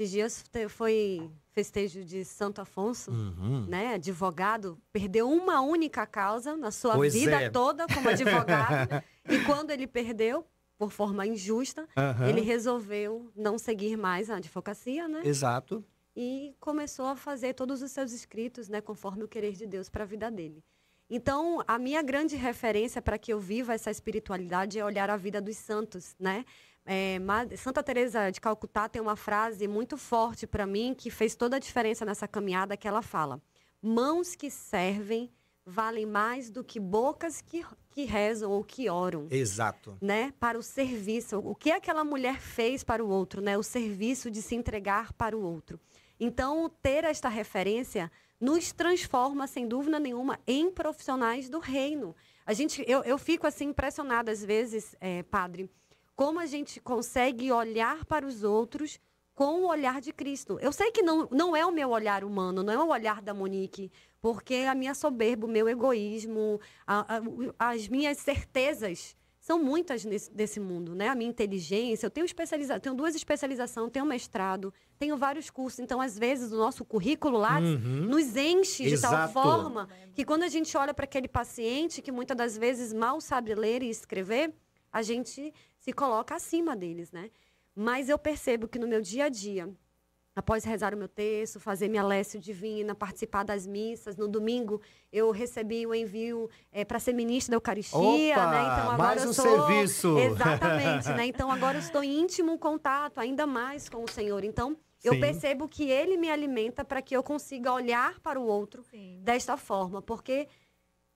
Esses 0.00 0.10
dias 0.12 0.44
foi 0.70 1.30
festejo 1.52 2.02
de 2.02 2.24
Santo 2.24 2.58
Afonso, 2.62 3.10
Uhum. 3.10 3.66
né? 3.68 3.92
Advogado, 3.96 4.78
perdeu 4.90 5.30
uma 5.30 5.60
única 5.60 6.06
causa 6.06 6.56
na 6.56 6.70
sua 6.70 6.94
Pois 6.94 7.12
vida 7.12 7.38
é. 7.42 7.50
toda 7.50 7.86
como 7.86 8.08
advogado. 8.08 9.04
e 9.28 9.38
quando 9.44 9.70
ele 9.70 9.86
perdeu, 9.86 10.46
por 10.78 10.90
forma 10.90 11.26
injusta, 11.26 11.86
Aham. 11.94 12.26
ele 12.30 12.40
resolveu 12.40 13.30
não 13.36 13.58
seguir 13.58 13.94
mais 13.98 14.30
a 14.30 14.36
advocacia, 14.36 15.06
né? 15.06 15.20
Exato. 15.22 15.84
e 16.16 16.54
começou 16.58 17.04
a 17.06 17.14
fazer 17.14 17.52
todos 17.52 17.82
os 17.82 17.90
seus 17.92 18.12
escritos, 18.12 18.68
né, 18.70 18.80
conforme 18.80 19.22
o 19.22 19.28
querer 19.28 19.52
de 19.52 19.66
Deus 19.66 19.88
para 19.90 20.02
a 20.04 20.06
vida 20.06 20.30
dele. 20.30 20.64
Então, 21.10 21.62
a 21.68 21.78
minha 21.78 22.02
grande 22.02 22.36
referência 22.36 23.02
para 23.02 23.18
que 23.18 23.32
eu 23.32 23.38
viva 23.38 23.74
essa 23.74 23.90
espiritualidade 23.90 24.78
é 24.78 24.84
olhar 24.84 25.10
a 25.10 25.16
vida 25.16 25.40
dos 25.42 25.56
santos, 25.56 26.14
né? 26.18 26.44
É, 26.86 27.18
Santa 27.56 27.82
Teresa 27.82 28.30
de 28.30 28.40
Calcutá 28.40 28.88
tem 28.88 29.00
uma 29.00 29.16
frase 29.16 29.68
muito 29.68 29.96
forte 29.96 30.46
para 30.46 30.66
mim 30.66 30.94
que 30.96 31.10
fez 31.10 31.34
toda 31.34 31.56
a 31.56 31.60
diferença 31.60 32.04
nessa 32.04 32.26
caminhada 32.26 32.76
que 32.76 32.88
ela 32.88 33.02
fala: 33.02 33.40
mãos 33.82 34.34
que 34.34 34.50
servem 34.50 35.30
valem 35.64 36.06
mais 36.06 36.50
do 36.50 36.64
que 36.64 36.80
bocas 36.80 37.40
que, 37.40 37.64
que 37.90 38.04
rezam 38.04 38.50
ou 38.50 38.64
que 38.64 38.88
oram 38.88 39.26
Exato. 39.30 39.96
né, 40.00 40.32
para 40.40 40.58
o 40.58 40.62
serviço. 40.62 41.38
O 41.38 41.54
que 41.54 41.70
aquela 41.70 42.02
mulher 42.04 42.40
fez 42.40 42.82
para 42.82 43.04
o 43.04 43.08
outro, 43.08 43.40
né? 43.40 43.56
O 43.56 43.62
serviço 43.62 44.30
de 44.30 44.42
se 44.42 44.54
entregar 44.54 45.12
para 45.12 45.36
o 45.36 45.42
outro. 45.42 45.78
Então, 46.18 46.70
ter 46.82 47.04
esta 47.04 47.28
referência 47.28 48.10
nos 48.40 48.72
transforma, 48.72 49.46
sem 49.46 49.66
dúvida 49.68 50.00
nenhuma, 50.00 50.38
em 50.46 50.70
profissionais 50.70 51.48
do 51.48 51.58
reino. 51.58 52.16
A 52.44 52.52
gente, 52.52 52.84
eu, 52.86 53.02
eu 53.02 53.18
fico 53.18 53.46
assim 53.46 53.66
impressionada 53.66 54.32
às 54.32 54.44
vezes, 54.44 54.96
eh, 55.00 55.22
padre, 55.24 55.70
como 56.20 56.38
a 56.38 56.44
gente 56.44 56.78
consegue 56.82 57.50
olhar 57.50 58.04
para 58.04 58.26
os 58.26 58.44
outros 58.44 59.00
com 59.34 59.62
o 59.62 59.66
olhar 59.66 60.02
de 60.02 60.12
Cristo. 60.12 60.58
Eu 60.60 60.70
sei 60.70 60.90
que 60.92 61.00
não, 61.00 61.26
não 61.30 61.56
é 61.56 61.64
o 61.64 61.72
meu 61.72 61.88
olhar 61.88 62.24
humano, 62.24 62.62
não 62.62 62.70
é 62.74 62.78
o 62.78 62.88
olhar 62.88 63.22
da 63.22 63.32
Monique, 63.32 63.90
porque 64.20 64.56
a 64.68 64.74
minha 64.74 64.92
soberba, 64.94 65.46
o 65.46 65.48
meu 65.48 65.66
egoísmo, 65.66 66.60
a- 66.86 67.16
a- 67.16 67.70
as 67.70 67.88
minhas 67.88 68.18
certezas 68.18 69.16
são 69.40 69.58
muitas 69.64 70.04
nesse, 70.04 70.30
desse 70.30 70.60
mundo, 70.60 70.94
né? 70.94 71.08
A 71.08 71.14
minha 71.14 71.30
inteligência, 71.30 72.04
eu 72.04 72.10
tenho 72.10 72.26
especializa, 72.26 72.78
tenho 72.78 72.94
duas 72.94 73.14
especializações, 73.14 73.90
tenho 73.90 74.04
mestrado, 74.04 74.74
tenho 74.98 75.16
vários 75.16 75.48
cursos, 75.48 75.80
então 75.80 76.02
às 76.02 76.18
vezes 76.18 76.52
o 76.52 76.56
nosso 76.58 76.84
currículo 76.84 77.38
lá 77.38 77.58
Uhum. 77.60 78.02
nos 78.10 78.36
enche 78.36 78.84
de 78.90 79.00
tal 79.00 79.14
Exato. 79.14 79.32
forma 79.32 79.88
que 80.14 80.22
quando 80.26 80.42
a 80.42 80.48
gente 80.48 80.76
olha 80.76 80.92
para 80.92 81.04
aquele 81.04 81.28
paciente 81.28 82.02
que 82.02 82.12
muitas 82.12 82.36
das 82.36 82.58
vezes 82.58 82.92
mal 82.92 83.22
sabe 83.22 83.54
ler 83.54 83.82
e 83.82 83.88
escrever, 83.88 84.52
a 84.92 85.00
gente 85.02 85.54
se 85.80 85.92
coloca 85.92 86.36
acima 86.36 86.76
deles, 86.76 87.10
né? 87.10 87.30
Mas 87.74 88.08
eu 88.08 88.18
percebo 88.18 88.68
que 88.68 88.78
no 88.78 88.86
meu 88.86 89.00
dia 89.00 89.24
a 89.24 89.28
dia, 89.28 89.68
após 90.36 90.62
rezar 90.62 90.94
o 90.94 90.96
meu 90.96 91.08
texto, 91.08 91.58
fazer 91.58 91.88
minha 91.88 92.02
lécio 92.02 92.38
divina, 92.38 92.94
participar 92.94 93.42
das 93.42 93.66
missas, 93.66 94.16
no 94.16 94.28
domingo 94.28 94.80
eu 95.10 95.30
recebi 95.30 95.86
o 95.86 95.94
envio 95.94 96.48
para 96.86 96.98
ser 96.98 97.14
ministra 97.14 97.52
da 97.52 97.56
Eucaristia, 97.56 97.98
Opa, 97.98 98.50
né? 98.50 98.62
Então 98.62 98.90
agora 98.90 98.96
mais 98.96 99.24
eu 99.24 99.30
um 99.30 99.32
sou... 99.32 99.44
serviço. 99.44 100.18
Exatamente, 100.18 101.08
né? 101.10 101.26
Então 101.26 101.50
agora 101.50 101.78
eu 101.78 101.80
estou 101.80 102.04
em 102.04 102.20
íntimo 102.20 102.58
contato 102.58 103.18
ainda 103.18 103.46
mais 103.46 103.88
com 103.88 104.04
o 104.04 104.08
Senhor. 104.08 104.44
Então 104.44 104.76
eu 105.02 105.14
Sim. 105.14 105.20
percebo 105.20 105.66
que 105.66 105.90
ele 105.90 106.18
me 106.18 106.30
alimenta 106.30 106.84
para 106.84 107.00
que 107.00 107.16
eu 107.16 107.22
consiga 107.22 107.72
olhar 107.72 108.20
para 108.20 108.38
o 108.38 108.44
outro 108.44 108.82
Sim. 108.82 109.18
desta 109.22 109.56
forma, 109.56 110.02
porque 110.02 110.46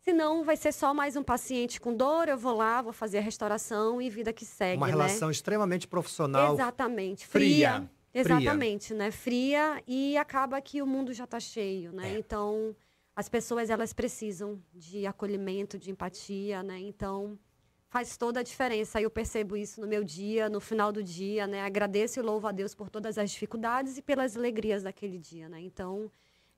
senão 0.04 0.44
vai 0.44 0.56
ser 0.56 0.72
só 0.72 0.92
mais 0.92 1.16
um 1.16 1.22
paciente 1.22 1.80
com 1.80 1.94
dor, 1.94 2.28
eu 2.28 2.36
vou 2.36 2.54
lá, 2.54 2.82
vou 2.82 2.92
fazer 2.92 3.18
a 3.18 3.22
restauração 3.22 4.00
e 4.00 4.10
vida 4.10 4.32
que 4.32 4.44
segue, 4.44 4.76
Uma 4.76 4.86
né? 4.86 4.92
relação 4.92 5.30
extremamente 5.30 5.88
profissional. 5.88 6.54
Exatamente, 6.54 7.26
fria, 7.26 7.72
fria. 7.72 7.90
Exatamente, 8.12 8.94
né? 8.94 9.10
Fria 9.10 9.82
e 9.88 10.16
acaba 10.16 10.60
que 10.60 10.80
o 10.82 10.86
mundo 10.86 11.12
já 11.12 11.24
está 11.24 11.40
cheio, 11.40 11.90
né? 11.90 12.14
É. 12.14 12.18
Então, 12.18 12.76
as 13.16 13.28
pessoas 13.28 13.70
elas 13.70 13.92
precisam 13.92 14.62
de 14.72 15.06
acolhimento, 15.06 15.78
de 15.78 15.90
empatia, 15.90 16.62
né? 16.62 16.78
Então, 16.80 17.38
faz 17.88 18.16
toda 18.16 18.40
a 18.40 18.42
diferença. 18.42 19.00
Eu 19.00 19.10
percebo 19.10 19.56
isso 19.56 19.80
no 19.80 19.86
meu 19.86 20.04
dia, 20.04 20.48
no 20.48 20.60
final 20.60 20.92
do 20.92 21.02
dia, 21.02 21.46
né? 21.46 21.62
Agradeço 21.62 22.20
e 22.20 22.22
louvo 22.22 22.46
a 22.46 22.52
Deus 22.52 22.74
por 22.74 22.90
todas 22.90 23.16
as 23.18 23.30
dificuldades 23.30 23.96
e 23.96 24.02
pelas 24.02 24.36
alegrias 24.36 24.82
daquele 24.82 25.18
dia, 25.18 25.48
né? 25.48 25.60
Então, 25.60 26.10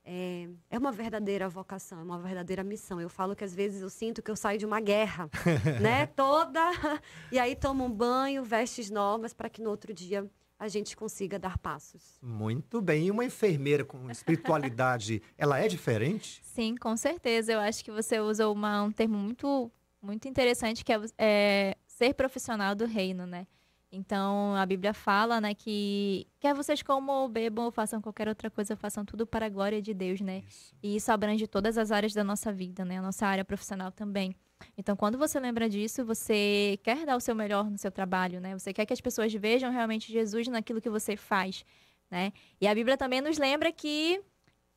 é, 0.09 0.47
é 0.69 0.77
uma 0.77 0.91
verdadeira 0.91 1.49
vocação, 1.49 1.99
é 1.99 2.03
uma 2.03 2.17
verdadeira 2.17 2.63
missão. 2.63 2.99
Eu 3.01 3.09
falo 3.09 3.35
que 3.35 3.43
às 3.43 3.53
vezes 3.53 3.81
eu 3.81 3.89
sinto 3.89 4.21
que 4.23 4.31
eu 4.31 4.35
saio 4.37 4.57
de 4.57 4.65
uma 4.65 4.79
guerra, 4.79 5.29
né? 5.81 6.05
Toda. 6.07 6.61
E 7.31 7.37
aí 7.37 7.55
tomo 7.55 7.83
um 7.83 7.91
banho, 7.91 8.43
vestes 8.43 8.89
novas, 8.89 9.33
para 9.33 9.49
que 9.49 9.61
no 9.61 9.69
outro 9.69 9.93
dia 9.93 10.25
a 10.57 10.67
gente 10.69 10.95
consiga 10.95 11.37
dar 11.37 11.57
passos. 11.57 12.17
Muito 12.21 12.81
bem. 12.81 13.07
E 13.07 13.11
uma 13.11 13.25
enfermeira 13.25 13.83
com 13.83 14.09
espiritualidade, 14.09 15.21
ela 15.37 15.59
é 15.59 15.67
diferente? 15.67 16.39
Sim, 16.43 16.75
com 16.75 16.95
certeza. 16.95 17.51
Eu 17.51 17.59
acho 17.59 17.83
que 17.83 17.91
você 17.91 18.19
usa 18.19 18.47
uma- 18.49 18.83
um 18.83 18.91
termo 18.91 19.17
muito 19.17 19.69
muito 20.01 20.27
interessante 20.27 20.85
que 20.85 20.93
é, 20.93 21.01
é 21.17 21.77
ser 21.85 22.13
profissional 22.13 22.73
do 22.75 22.85
reino, 22.85 23.25
né? 23.27 23.45
Então, 23.91 24.53
a 24.55 24.65
Bíblia 24.65 24.93
fala, 24.93 25.39
né, 25.39 25.53
que 25.53 26.27
quer 26.39 26.53
vocês 26.53 26.81
comam, 26.83 27.29
bebam 27.29 27.65
ou 27.65 27.71
façam 27.71 28.01
qualquer 28.01 28.27
outra 28.27 28.49
coisa, 28.49 28.75
façam 28.75 29.05
tudo 29.05 29.25
para 29.25 29.45
a 29.45 29.49
glória 29.49 29.81
de 29.81 29.93
Deus, 29.93 30.19
né? 30.19 30.43
Isso. 30.47 30.75
E 30.83 30.95
isso 30.97 31.11
abrange 31.11 31.47
todas 31.47 31.77
as 31.77 31.91
áreas 31.91 32.13
da 32.13 32.23
nossa 32.23 32.51
vida, 32.51 32.83
né? 32.83 32.97
A 32.97 33.01
nossa 33.01 33.25
área 33.25 33.45
profissional 33.45 33.91
também. 33.91 34.35
Então, 34.77 34.95
quando 34.95 35.17
você 35.17 35.39
lembra 35.39 35.69
disso, 35.69 36.03
você 36.03 36.79
quer 36.83 37.05
dar 37.05 37.15
o 37.15 37.19
seu 37.19 37.35
melhor 37.35 37.69
no 37.69 37.77
seu 37.77 37.91
trabalho, 37.91 38.41
né? 38.41 38.57
Você 38.57 38.73
quer 38.73 38.85
que 38.85 38.93
as 38.93 39.01
pessoas 39.01 39.33
vejam 39.33 39.71
realmente 39.71 40.11
Jesus 40.11 40.47
naquilo 40.47 40.81
que 40.81 40.89
você 40.89 41.15
faz, 41.15 41.63
né? 42.11 42.33
E 42.59 42.67
a 42.67 42.75
Bíblia 42.75 42.97
também 42.97 43.21
nos 43.21 43.37
lembra 43.37 43.71
que 43.71 44.21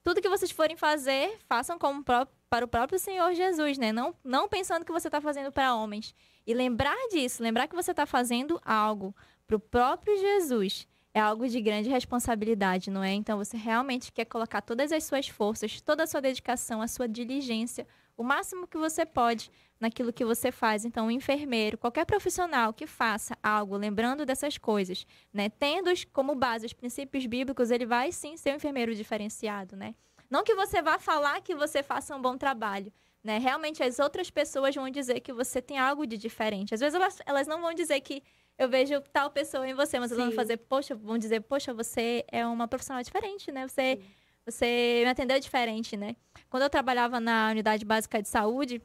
tudo 0.02 0.20
que 0.20 0.28
vocês 0.28 0.50
forem 0.50 0.76
fazer, 0.76 1.38
façam 1.48 1.78
como 1.78 2.02
para 2.02 2.64
o 2.64 2.68
próprio 2.68 2.98
Senhor 2.98 3.32
Jesus, 3.34 3.78
né? 3.78 3.92
Não, 3.92 4.14
não 4.24 4.48
pensando 4.48 4.84
que 4.84 4.92
você 4.92 5.08
está 5.08 5.20
fazendo 5.20 5.52
para 5.52 5.74
homens. 5.74 6.14
E 6.46 6.54
lembrar 6.54 6.96
disso, 7.10 7.42
lembrar 7.42 7.68
que 7.68 7.76
você 7.76 7.90
está 7.90 8.06
fazendo 8.06 8.60
algo 8.64 9.14
para 9.46 9.56
o 9.56 9.60
próprio 9.60 10.16
Jesus, 10.16 10.86
é 11.12 11.20
algo 11.20 11.46
de 11.48 11.60
grande 11.60 11.88
responsabilidade, 11.88 12.90
não 12.90 13.02
é? 13.02 13.12
Então 13.12 13.36
você 13.36 13.56
realmente 13.56 14.12
quer 14.12 14.24
colocar 14.24 14.62
todas 14.62 14.92
as 14.92 15.04
suas 15.04 15.28
forças, 15.28 15.80
toda 15.80 16.04
a 16.04 16.06
sua 16.06 16.20
dedicação, 16.20 16.80
a 16.80 16.88
sua 16.88 17.08
diligência, 17.08 17.86
o 18.20 18.22
máximo 18.22 18.66
que 18.66 18.76
você 18.76 19.06
pode 19.06 19.50
naquilo 19.80 20.12
que 20.12 20.26
você 20.26 20.52
faz. 20.52 20.84
Então, 20.84 21.06
o 21.06 21.10
enfermeiro, 21.10 21.78
qualquer 21.78 22.04
profissional 22.04 22.70
que 22.70 22.86
faça 22.86 23.34
algo 23.42 23.78
lembrando 23.78 24.26
dessas 24.26 24.58
coisas, 24.58 25.06
né, 25.32 25.48
tendo 25.48 25.90
como 26.12 26.34
base 26.34 26.66
os 26.66 26.74
princípios 26.74 27.24
bíblicos, 27.24 27.70
ele 27.70 27.86
vai 27.86 28.12
sim 28.12 28.36
ser 28.36 28.52
um 28.52 28.56
enfermeiro 28.56 28.94
diferenciado, 28.94 29.74
né? 29.74 29.94
Não 30.28 30.44
que 30.44 30.54
você 30.54 30.82
vá 30.82 30.98
falar 30.98 31.40
que 31.40 31.54
você 31.54 31.82
faça 31.82 32.14
um 32.14 32.20
bom 32.20 32.36
trabalho, 32.36 32.92
né? 33.24 33.38
Realmente 33.38 33.82
as 33.82 33.98
outras 33.98 34.28
pessoas 34.30 34.74
vão 34.74 34.90
dizer 34.90 35.20
que 35.20 35.32
você 35.32 35.62
tem 35.62 35.78
algo 35.78 36.06
de 36.06 36.18
diferente. 36.18 36.74
Às 36.74 36.80
vezes 36.80 36.94
elas, 36.94 37.18
elas 37.24 37.46
não 37.46 37.62
vão 37.62 37.72
dizer 37.72 38.02
que 38.02 38.22
eu 38.58 38.68
vejo 38.68 39.00
tal 39.14 39.30
pessoa 39.30 39.66
em 39.66 39.72
você, 39.72 39.98
mas 39.98 40.10
Sim. 40.10 40.16
elas 40.16 40.26
vão 40.26 40.36
fazer, 40.36 40.58
poxa, 40.58 40.94
vão 40.94 41.16
dizer, 41.16 41.40
poxa, 41.40 41.72
você 41.72 42.22
é 42.30 42.46
uma 42.46 42.68
profissional 42.68 43.02
diferente, 43.02 43.50
né? 43.50 43.66
Você, 43.66 43.98
você 44.44 45.02
me 45.04 45.10
atendeu 45.10 45.38
diferente, 45.38 45.96
né? 45.96 46.16
Quando 46.48 46.64
eu 46.64 46.70
trabalhava 46.70 47.20
na 47.20 47.50
unidade 47.50 47.84
básica 47.84 48.20
de 48.22 48.28
saúde, 48.28 48.82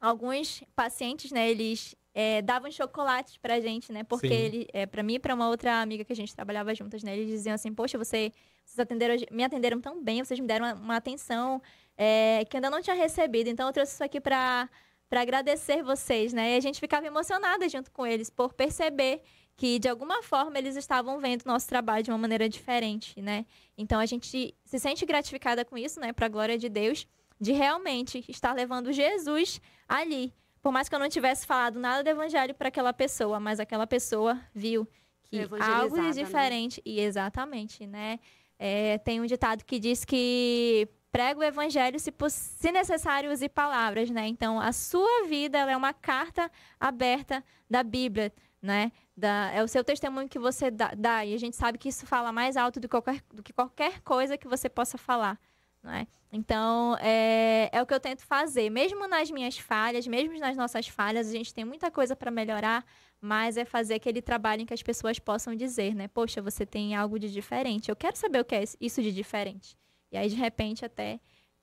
alguns 0.00 0.62
pacientes, 0.74 1.30
né, 1.30 1.50
eles 1.50 1.94
é, 2.14 2.42
davam 2.42 2.70
chocolates 2.70 3.36
pra 3.36 3.60
gente, 3.60 3.92
né? 3.92 4.04
Porque 4.04 4.28
Sim. 4.28 4.34
ele, 4.34 4.68
é, 4.72 4.86
pra 4.86 5.02
mim 5.02 5.14
e 5.14 5.18
pra 5.18 5.34
uma 5.34 5.48
outra 5.48 5.80
amiga 5.80 6.04
que 6.04 6.12
a 6.12 6.16
gente 6.16 6.34
trabalhava 6.34 6.74
juntas, 6.74 7.02
né? 7.02 7.16
Eles 7.16 7.28
diziam 7.28 7.54
assim, 7.54 7.72
poxa, 7.72 7.96
você, 7.96 8.32
vocês 8.64 8.78
atenderam, 8.78 9.14
me 9.30 9.44
atenderam 9.44 9.80
tão 9.80 10.02
bem, 10.02 10.22
vocês 10.22 10.38
me 10.38 10.46
deram 10.46 10.66
uma, 10.66 10.74
uma 10.74 10.96
atenção 10.96 11.62
é, 11.96 12.44
que 12.48 12.56
ainda 12.56 12.70
não 12.70 12.82
tinha 12.82 12.96
recebido. 12.96 13.48
Então 13.48 13.66
eu 13.66 13.72
trouxe 13.72 13.94
isso 13.94 14.04
aqui 14.04 14.20
pra, 14.20 14.68
pra 15.08 15.22
agradecer 15.22 15.82
vocês, 15.82 16.32
né? 16.32 16.54
E 16.54 16.56
a 16.56 16.60
gente 16.60 16.80
ficava 16.80 17.06
emocionada 17.06 17.68
junto 17.68 17.90
com 17.90 18.06
eles 18.06 18.28
por 18.28 18.52
perceber 18.52 19.22
que 19.62 19.78
de 19.78 19.88
alguma 19.88 20.24
forma 20.24 20.58
eles 20.58 20.74
estavam 20.74 21.20
vendo 21.20 21.44
nosso 21.46 21.68
trabalho 21.68 22.02
de 22.02 22.10
uma 22.10 22.18
maneira 22.18 22.48
diferente, 22.48 23.22
né? 23.22 23.46
Então 23.78 24.00
a 24.00 24.06
gente 24.06 24.52
se 24.64 24.78
sente 24.80 25.06
gratificada 25.06 25.64
com 25.64 25.78
isso, 25.78 26.00
né? 26.00 26.12
Pra 26.12 26.26
glória 26.26 26.58
de 26.58 26.68
Deus 26.68 27.06
de 27.40 27.52
realmente 27.52 28.24
estar 28.28 28.52
levando 28.56 28.90
Jesus 28.92 29.60
ali. 29.86 30.34
Por 30.60 30.72
mais 30.72 30.88
que 30.88 30.94
eu 30.96 30.98
não 30.98 31.08
tivesse 31.08 31.46
falado 31.46 31.78
nada 31.78 32.02
do 32.02 32.08
evangelho 32.08 32.56
para 32.56 32.66
aquela 32.66 32.92
pessoa, 32.92 33.38
mas 33.38 33.60
aquela 33.60 33.86
pessoa 33.86 34.36
viu 34.52 34.84
que 35.22 35.38
algo 35.60 35.96
de 35.96 36.12
diferente. 36.12 36.78
Né? 36.78 36.94
E 36.94 36.98
exatamente, 36.98 37.86
né? 37.86 38.18
É, 38.58 38.98
tem 38.98 39.20
um 39.20 39.26
ditado 39.26 39.64
que 39.64 39.78
diz 39.78 40.04
que 40.04 40.88
prega 41.12 41.38
o 41.38 41.44
evangelho 41.44 42.00
se, 42.00 42.12
se 42.30 42.72
necessário 42.72 43.30
use 43.30 43.48
palavras, 43.48 44.10
né? 44.10 44.26
Então, 44.26 44.58
a 44.58 44.72
sua 44.72 45.24
vida 45.28 45.58
é 45.58 45.76
uma 45.76 45.92
carta 45.92 46.50
aberta 46.80 47.44
da 47.70 47.84
Bíblia, 47.84 48.32
né? 48.62 48.92
Da, 49.16 49.50
é 49.52 49.62
o 49.62 49.68
seu 49.68 49.82
testemunho 49.82 50.28
que 50.28 50.38
você 50.38 50.70
dá, 50.70 50.92
dá, 50.96 51.26
E 51.26 51.34
a 51.34 51.38
gente 51.38 51.56
sabe 51.56 51.76
que 51.76 51.88
isso 51.88 52.06
fala 52.06 52.32
mais 52.32 52.56
alto 52.56 52.78
do 52.78 52.88
que 52.88 52.92
qualquer, 52.92 53.22
do 53.34 53.42
que 53.42 53.52
qualquer 53.52 54.00
coisa 54.00 54.38
que 54.38 54.46
você 54.46 54.68
possa 54.68 54.96
falar. 54.96 55.38
Né? 55.82 56.06
Então, 56.32 56.96
é, 57.00 57.68
é 57.72 57.82
o 57.82 57.86
que 57.86 57.92
eu 57.92 57.98
tento 57.98 58.24
fazer. 58.24 58.70
Mesmo 58.70 59.08
nas 59.08 59.30
minhas 59.30 59.58
falhas, 59.58 60.06
mesmo 60.06 60.38
nas 60.38 60.56
nossas 60.56 60.86
falhas, 60.86 61.28
a 61.28 61.32
gente 61.32 61.52
tem 61.52 61.64
muita 61.64 61.90
coisa 61.90 62.14
para 62.14 62.30
melhorar, 62.30 62.86
mas 63.20 63.56
é 63.56 63.64
fazer 63.64 63.94
aquele 63.94 64.22
trabalho 64.22 64.62
em 64.62 64.66
que 64.66 64.72
as 64.72 64.82
pessoas 64.82 65.18
possam 65.18 65.56
dizer, 65.56 65.94
né? 65.94 66.06
Poxa, 66.06 66.40
você 66.40 66.64
tem 66.64 66.94
algo 66.94 67.18
de 67.18 67.30
diferente. 67.32 67.90
Eu 67.90 67.96
quero 67.96 68.16
saber 68.16 68.40
o 68.40 68.44
que 68.44 68.54
é 68.54 68.62
isso 68.80 69.02
de 69.02 69.12
diferente. 69.12 69.76
E 70.12 70.16
aí, 70.16 70.28
de 70.28 70.36
repente, 70.36 70.84
até 70.84 71.18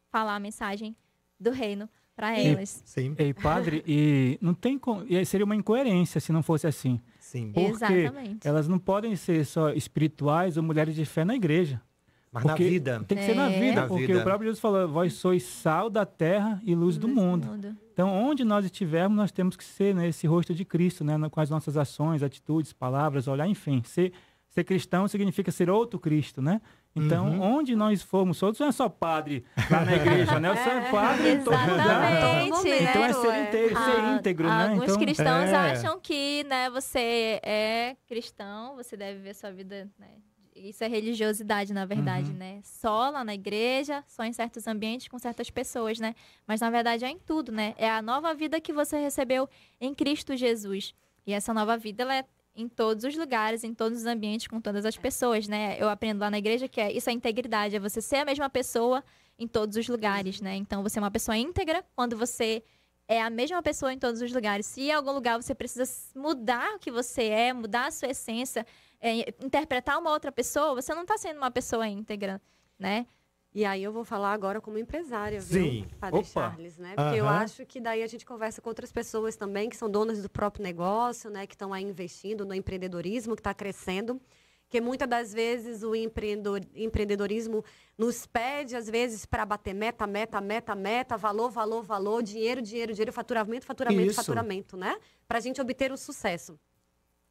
falar 0.10 0.36
a 0.36 0.40
mensagem 0.40 0.96
do 1.40 1.52
reino 1.52 1.90
para 2.20 2.38
elas. 2.38 2.84
Sim. 2.86 3.16
E 3.18 3.34
padre, 3.34 3.82
e 3.88 4.38
não 4.42 4.54
tem 4.54 4.78
e 5.08 5.26
seria 5.26 5.46
uma 5.46 5.56
incoerência 5.56 6.20
se 6.20 6.34
não 6.34 6.44
fosse 6.44 6.68
assim. 6.68 7.00
Sim. 7.18 7.54
Porque 7.54 7.70
Exatamente. 7.70 8.46
elas 8.46 8.68
não 8.68 8.78
podem 8.78 9.16
ser 9.16 9.46
só 9.46 9.72
espirituais 9.72 10.58
ou 10.58 10.64
mulheres 10.64 10.94
de 10.96 11.06
fé 11.06 11.24
na 11.24 11.34
igreja. 11.34 11.82
Mas 12.30 12.44
porque 12.44 12.64
na 12.64 12.70
vida. 12.70 13.04
Tem 13.08 13.18
que 13.18 13.26
ser 13.26 13.36
na 13.36 13.50
é. 13.50 13.60
vida, 13.60 13.82
na 13.82 13.88
porque 13.88 14.08
vida. 14.08 14.20
o 14.20 14.24
próprio 14.24 14.48
Jesus 14.48 14.60
falou: 14.60 14.88
vós 14.88 15.14
sois 15.14 15.44
sal 15.44 15.90
da 15.90 16.06
terra 16.06 16.62
e 16.64 16.76
luz, 16.76 16.96
luz 16.96 16.98
do, 16.98 17.08
mundo. 17.08 17.48
do, 17.48 17.54
mundo. 17.54 17.78
Então, 17.94 18.10
onde 18.10 18.44
nós 18.44 18.66
estivermos, 18.66 19.18
nós 19.18 19.32
temos 19.32 19.56
que 19.56 19.64
ser 19.64 19.96
né, 19.96 20.10
esse 20.10 20.28
rosto 20.28 20.54
de 20.54 20.66
Cristo, 20.66 21.04
né, 21.06 21.18
com 21.30 21.40
as 21.40 21.50
nossas 21.50 21.78
ações, 21.78 22.22
atitudes, 22.22 22.74
palavras, 22.74 23.28
olhar, 23.28 23.48
enfim. 23.48 23.82
Ser, 23.86 24.12
ser 24.50 24.66
cristão 24.66 25.08
significa 25.08 25.52
ser 25.52 25.70
outro 25.70 25.98
Cristo, 25.98 26.42
né? 26.42 26.62
Então, 26.96 27.28
uhum. 27.28 27.58
onde 27.58 27.76
nós 27.76 28.02
formos, 28.02 28.40
todos 28.40 28.60
não 28.60 28.68
é 28.68 28.72
só 28.72 28.90
padre 28.90 29.46
lá 29.70 29.86
na 29.86 29.96
igreja, 29.96 30.40
né? 30.40 30.50
Eu 30.50 30.58
sou 30.58 30.72
é, 30.72 30.92
padre 30.92 31.30
em 31.30 31.44
todo 31.44 31.60
lugar. 31.60 32.48
Então, 32.48 32.66
então 32.66 33.04
é 33.04 33.14
ser 33.14 33.48
inteiro, 33.48 33.78
ah, 33.78 33.86
ser 33.86 34.16
íntegro, 34.16 34.48
né? 34.48 34.68
Alguns 34.70 34.84
então, 34.84 34.98
cristãos 34.98 35.50
é. 35.50 35.56
acham 35.56 36.00
que, 36.00 36.44
né, 36.46 36.70
você 36.70 37.40
é 37.44 37.96
cristão, 38.08 38.76
você 38.76 38.98
deve 38.98 39.20
ver 39.20 39.36
sua 39.36 39.52
vida, 39.52 39.88
né, 39.98 40.08
isso 40.56 40.84
é 40.84 40.88
religiosidade, 40.88 41.74
na 41.74 41.86
verdade, 41.86 42.32
uhum. 42.32 42.38
né? 42.38 42.60
Só 42.64 43.10
lá 43.10 43.24
na 43.24 43.34
igreja, 43.34 44.04
só 44.08 44.24
em 44.24 44.34
certos 44.34 44.68
ambientes, 44.68 45.08
com 45.08 45.18
certas 45.18 45.50
pessoas, 45.50 46.00
né? 46.00 46.14
Mas 46.46 46.60
na 46.62 46.70
verdade 46.70 47.06
é 47.06 47.10
em 47.10 47.20
tudo, 47.20 47.52
né? 47.52 47.74
É 47.78 47.90
a 47.90 48.02
nova 48.02 48.34
vida 48.34 48.60
que 48.60 48.74
você 48.74 48.98
recebeu 49.00 49.48
em 49.80 49.94
Cristo 49.94 50.36
Jesus. 50.36 50.94
E 51.26 51.34
essa 51.34 51.54
nova 51.54 51.78
vida, 51.78 52.04
ela 52.04 52.16
é 52.16 52.26
em 52.60 52.68
todos 52.68 53.04
os 53.06 53.16
lugares, 53.16 53.64
em 53.64 53.74
todos 53.74 54.00
os 54.00 54.06
ambientes, 54.06 54.48
com 54.48 54.60
todas 54.60 54.86
as 54.86 54.98
pessoas, 54.98 55.48
né? 55.48 55.78
Eu 55.80 55.90
aprendo 55.90 56.20
lá 56.20 56.30
na 56.30 56.38
igreja 56.38 56.68
que 56.68 56.82
é 56.82 56.92
isso 56.92 57.10
é 57.10 57.14
integridade, 57.14 57.76
é 57.76 57.80
você 57.80 58.02
ser 58.02 58.18
a 58.18 58.26
mesma 58.26 58.50
pessoa 58.50 59.04
em 59.38 59.48
todos 59.48 59.78
os 59.78 59.88
lugares, 59.88 60.42
né? 60.42 60.56
Então 60.56 60.84
você 60.84 61.00
é 61.00 61.02
uma 61.02 61.12
pessoa 61.12 61.38
íntegra 61.38 61.84
quando 61.96 62.18
você 62.18 62.64
é 63.08 63.22
a 63.22 63.30
mesma 63.30 63.62
pessoa 63.64 63.94
em 63.94 63.98
todos 63.98 64.22
os 64.22 64.32
lugares. 64.32 64.66
Se 64.66 64.82
em 64.82 64.92
algum 64.92 65.12
lugar 65.12 65.42
você 65.42 65.56
precisa 65.56 65.90
mudar 66.16 66.76
o 66.76 66.80
que 66.80 66.92
você 66.92 67.24
é, 67.24 67.54
mudar 67.54 67.88
a 67.88 67.92
sua 67.92 68.10
essência, 68.10 68.66
é, 69.00 69.34
interpretar 69.44 69.98
uma 69.98 70.12
outra 70.12 70.32
pessoa, 70.32 70.76
você 70.76 70.94
não 70.94 71.04
está 71.04 71.18
sendo 71.18 71.38
uma 71.38 71.50
pessoa 71.50 71.88
íntegra, 71.88 72.42
né? 72.78 73.08
E 73.54 73.66
aí 73.66 73.84
eu 73.84 73.92
vou 73.92 74.06
falar 74.06 74.32
agora 74.32 74.62
como 74.62 74.78
empresária, 74.78 75.40
viu, 75.42 75.64
Sim. 75.64 75.86
Padre 76.00 76.20
Opa. 76.20 76.28
Charles, 76.28 76.78
né? 76.78 76.94
Porque 76.96 77.20
eu 77.20 77.28
acho 77.28 77.66
que 77.66 77.82
daí 77.82 78.04
a 78.04 78.08
gente 78.08 78.24
conversa 78.24 78.62
com 78.62 78.70
outras 78.70 78.92
pessoas 78.92 79.36
também 79.36 79.70
que 79.70 79.76
são 79.76 79.90
donas 79.90 80.22
do 80.22 80.30
próprio 80.30 80.64
negócio, 80.64 81.32
né? 81.32 81.48
Que 81.48 81.56
estão 81.56 81.74
aí 81.74 81.84
investindo 81.84 82.46
no 82.46 82.54
empreendedorismo, 82.54 83.36
que 83.36 83.40
está 83.40 83.54
crescendo. 83.54 84.22
Que 84.70 84.80
muitas 84.80 85.10
das 85.10 85.34
vezes 85.34 85.82
o 85.82 85.96
empreendedorismo 85.96 87.66
nos 87.98 88.28
pede, 88.28 88.76
às 88.76 88.88
vezes, 88.88 89.26
para 89.26 89.44
bater 89.44 89.74
meta, 89.74 90.06
meta, 90.06 90.40
meta, 90.40 90.76
meta, 90.76 91.18
valor, 91.18 91.50
valor, 91.50 91.82
valor, 91.82 92.22
dinheiro, 92.22 92.62
dinheiro, 92.62 92.94
dinheiro, 92.94 93.12
faturamento, 93.12 93.66
faturamento, 93.66 94.12
isso. 94.12 94.16
faturamento, 94.16 94.78
né? 94.78 94.96
Para 95.28 95.40
a 95.40 95.42
gente 95.42 95.60
obter 95.60 95.92
o 95.92 95.98
sucesso. 95.98 96.60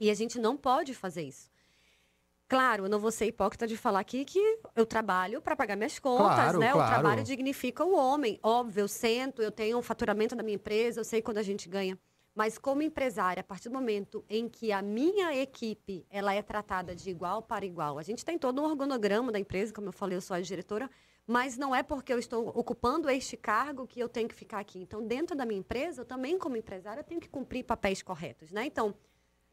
E 0.00 0.10
a 0.10 0.14
gente 0.14 0.36
não 0.36 0.56
pode 0.56 0.94
fazer 0.94 1.22
isso. 1.22 1.48
Claro, 2.48 2.86
eu 2.86 2.88
não 2.88 2.98
vou 2.98 3.10
ser 3.10 3.26
hipócrita 3.26 3.66
de 3.66 3.76
falar 3.76 4.00
aqui 4.00 4.24
que 4.24 4.58
eu 4.74 4.86
trabalho 4.86 5.42
para 5.42 5.54
pagar 5.54 5.76
minhas 5.76 5.98
contas, 5.98 6.34
claro, 6.34 6.58
né? 6.58 6.72
Claro. 6.72 6.90
O 6.90 6.92
trabalho 6.94 7.22
dignifica 7.22 7.84
o 7.84 7.94
homem. 7.94 8.40
Óbvio, 8.42 8.82
eu 8.82 8.88
sento, 8.88 9.42
eu 9.42 9.50
tenho 9.50 9.76
um 9.76 9.82
faturamento 9.82 10.34
da 10.34 10.42
minha 10.42 10.54
empresa, 10.54 11.00
eu 11.00 11.04
sei 11.04 11.20
quando 11.20 11.36
a 11.36 11.42
gente 11.42 11.68
ganha. 11.68 11.98
Mas 12.34 12.56
como 12.56 12.80
empresária, 12.80 13.42
a 13.42 13.44
partir 13.44 13.68
do 13.68 13.74
momento 13.74 14.24
em 14.30 14.48
que 14.48 14.72
a 14.72 14.80
minha 14.80 15.34
equipe 15.36 16.06
ela 16.08 16.32
é 16.32 16.40
tratada 16.40 16.94
de 16.94 17.10
igual 17.10 17.42
para 17.42 17.66
igual, 17.66 17.98
a 17.98 18.02
gente 18.02 18.24
tem 18.24 18.38
todo 18.38 18.62
um 18.62 18.64
organograma 18.64 19.30
da 19.30 19.38
empresa, 19.38 19.72
como 19.72 19.88
eu 19.88 19.92
falei, 19.92 20.16
eu 20.16 20.20
sou 20.22 20.34
a 20.34 20.40
diretora, 20.40 20.88
mas 21.26 21.58
não 21.58 21.74
é 21.74 21.82
porque 21.82 22.10
eu 22.10 22.18
estou 22.18 22.48
ocupando 22.48 23.10
este 23.10 23.36
cargo 23.36 23.86
que 23.86 24.00
eu 24.00 24.08
tenho 24.08 24.26
que 24.26 24.34
ficar 24.34 24.60
aqui. 24.60 24.80
Então, 24.80 25.06
dentro 25.06 25.36
da 25.36 25.44
minha 25.44 25.60
empresa, 25.60 26.00
eu 26.00 26.06
também, 26.06 26.38
como 26.38 26.56
empresária, 26.56 27.04
tenho 27.04 27.20
que 27.20 27.28
cumprir 27.28 27.64
papéis 27.64 28.02
corretos, 28.02 28.50
né? 28.50 28.64
Então, 28.64 28.94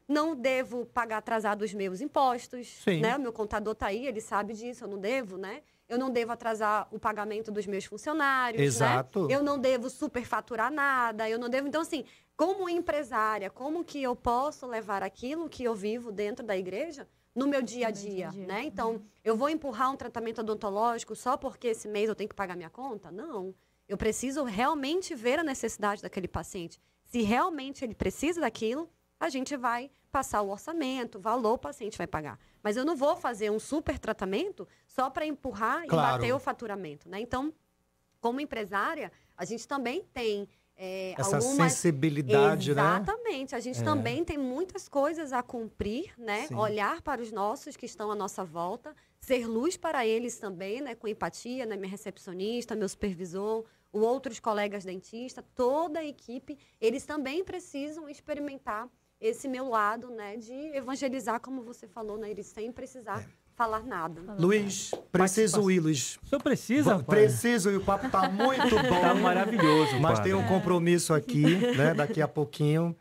não 0.08 0.36
devo 0.36 0.86
pagar 0.86 1.18
atrasado 1.18 1.62
os 1.62 1.74
meus 1.74 2.00
impostos, 2.00 2.68
Sim. 2.84 3.00
né? 3.00 3.16
O 3.16 3.20
meu 3.20 3.32
contador 3.32 3.72
está 3.72 3.86
aí, 3.86 4.06
ele 4.06 4.20
sabe 4.20 4.54
disso, 4.54 4.84
eu 4.84 4.88
não 4.88 4.98
devo, 4.98 5.36
né? 5.36 5.62
Eu 5.88 5.98
não 5.98 6.10
devo 6.10 6.32
atrasar 6.32 6.88
o 6.90 6.98
pagamento 6.98 7.50
dos 7.50 7.66
meus 7.66 7.84
funcionários, 7.84 8.60
né? 8.60 8.66
Exato. 8.66 9.26
Né? 9.26 9.34
Eu 9.34 9.42
não 9.42 9.58
devo 9.58 9.88
superfaturar 9.90 10.70
nada, 10.70 11.28
eu 11.28 11.38
não 11.38 11.48
devo... 11.48 11.68
Então, 11.68 11.80
assim, 11.80 12.04
como 12.36 12.68
empresária, 12.68 13.50
como 13.50 13.84
que 13.84 14.02
eu 14.02 14.14
posso 14.14 14.66
levar 14.66 15.02
aquilo 15.02 15.48
que 15.48 15.64
eu 15.64 15.74
vivo 15.74 16.12
dentro 16.12 16.44
da 16.44 16.56
igreja 16.56 17.08
no 17.34 17.46
meu 17.46 17.62
dia 17.62 17.88
a 17.88 17.90
dia, 17.90 18.28
dia. 18.28 18.46
né? 18.46 18.64
Então, 18.64 19.02
eu 19.22 19.36
vou 19.36 19.48
empurrar 19.48 19.92
um 19.92 19.96
tratamento 19.96 20.40
odontológico 20.40 21.14
só 21.14 21.36
porque 21.36 21.68
esse 21.68 21.86
mês 21.86 22.08
eu 22.08 22.14
tenho 22.14 22.28
que 22.28 22.34
pagar 22.34 22.56
minha 22.56 22.70
conta? 22.70 23.10
Não. 23.10 23.54
Eu 23.88 23.96
preciso 23.96 24.42
realmente 24.42 25.14
ver 25.14 25.38
a 25.38 25.44
necessidade 25.44 26.02
daquele 26.02 26.26
paciente. 26.26 26.80
Se 27.04 27.22
realmente 27.22 27.84
ele 27.84 27.94
precisa 27.94 28.40
daquilo, 28.40 28.88
a 29.18 29.28
gente 29.28 29.56
vai 29.56 29.90
passar 30.12 30.42
o 30.42 30.50
orçamento, 30.50 31.18
o 31.18 31.20
valor 31.20 31.54
o 31.54 31.58
paciente 31.58 31.98
vai 31.98 32.06
pagar. 32.06 32.38
Mas 32.62 32.76
eu 32.76 32.84
não 32.84 32.96
vou 32.96 33.16
fazer 33.16 33.50
um 33.50 33.58
super 33.58 33.98
tratamento 33.98 34.66
só 34.86 35.10
para 35.10 35.26
empurrar 35.26 35.86
Claro. 35.86 36.16
e 36.16 36.18
bater 36.20 36.34
o 36.34 36.38
faturamento, 36.38 37.08
né? 37.08 37.20
Então, 37.20 37.52
como 38.20 38.40
empresária, 38.40 39.12
a 39.36 39.44
gente 39.44 39.66
também 39.66 40.02
tem 40.12 40.48
é, 40.78 41.14
Essa 41.16 41.36
algumas 41.36 41.72
sensibilidade, 41.72 42.74
né? 42.74 42.82
Exatamente. 42.82 43.54
A 43.54 43.60
gente 43.60 43.80
É. 43.80 43.82
também 43.82 44.22
tem 44.22 44.36
muitas 44.36 44.86
coisas 44.90 45.32
a 45.32 45.42
cumprir, 45.42 46.12
né? 46.18 46.48
Sim. 46.48 46.54
Olhar 46.54 47.00
para 47.00 47.22
os 47.22 47.32
nossos 47.32 47.78
que 47.78 47.86
estão 47.86 48.10
à 48.10 48.14
nossa 48.14 48.44
volta, 48.44 48.94
ser 49.18 49.46
luz 49.46 49.78
para 49.78 50.06
eles 50.06 50.38
também, 50.38 50.82
né? 50.82 50.94
Com 50.94 51.08
empatia, 51.08 51.64
né? 51.64 51.76
Minha 51.76 51.88
recepcionista, 51.88 52.74
meu 52.74 52.90
supervisor, 52.90 53.64
outros 53.90 54.38
colegas 54.38 54.84
dentistas, 54.84 55.42
toda 55.54 56.00
a 56.00 56.04
equipe, 56.04 56.58
eles 56.78 57.06
também 57.06 57.42
precisam 57.42 58.06
experimentar 58.06 58.86
esse 59.20 59.48
meu 59.48 59.68
lado, 59.68 60.10
né? 60.10 60.36
De 60.36 60.52
evangelizar, 60.76 61.40
como 61.40 61.62
você 61.62 61.86
falou, 61.86 62.18
né? 62.18 62.30
Eles 62.30 62.46
sem 62.46 62.70
precisar 62.72 63.24
falar 63.54 63.82
nada. 63.82 64.20
Luiz, 64.38 64.92
preciso 65.10 65.70
ir, 65.70 65.80
Luiz. 65.80 66.18
O 66.22 66.26
senhor 66.28 66.42
precisa? 66.42 66.94
Vou- 66.96 67.04
Preciso 67.04 67.70
ir, 67.70 67.76
o 67.76 67.80
papo 67.84 68.08
tá 68.10 68.28
muito 68.28 68.68
bom. 68.88 69.00
Tá 69.00 69.14
maravilhoso, 69.14 69.98
Mas 69.98 70.20
tem 70.20 70.34
um 70.34 70.44
compromisso 70.46 71.14
aqui, 71.14 71.56
né? 71.76 71.94
Daqui 71.94 72.20
a 72.20 72.28
pouquinho. 72.28 72.94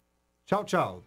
Tchau, 0.46 0.64
tchau. 0.64 1.04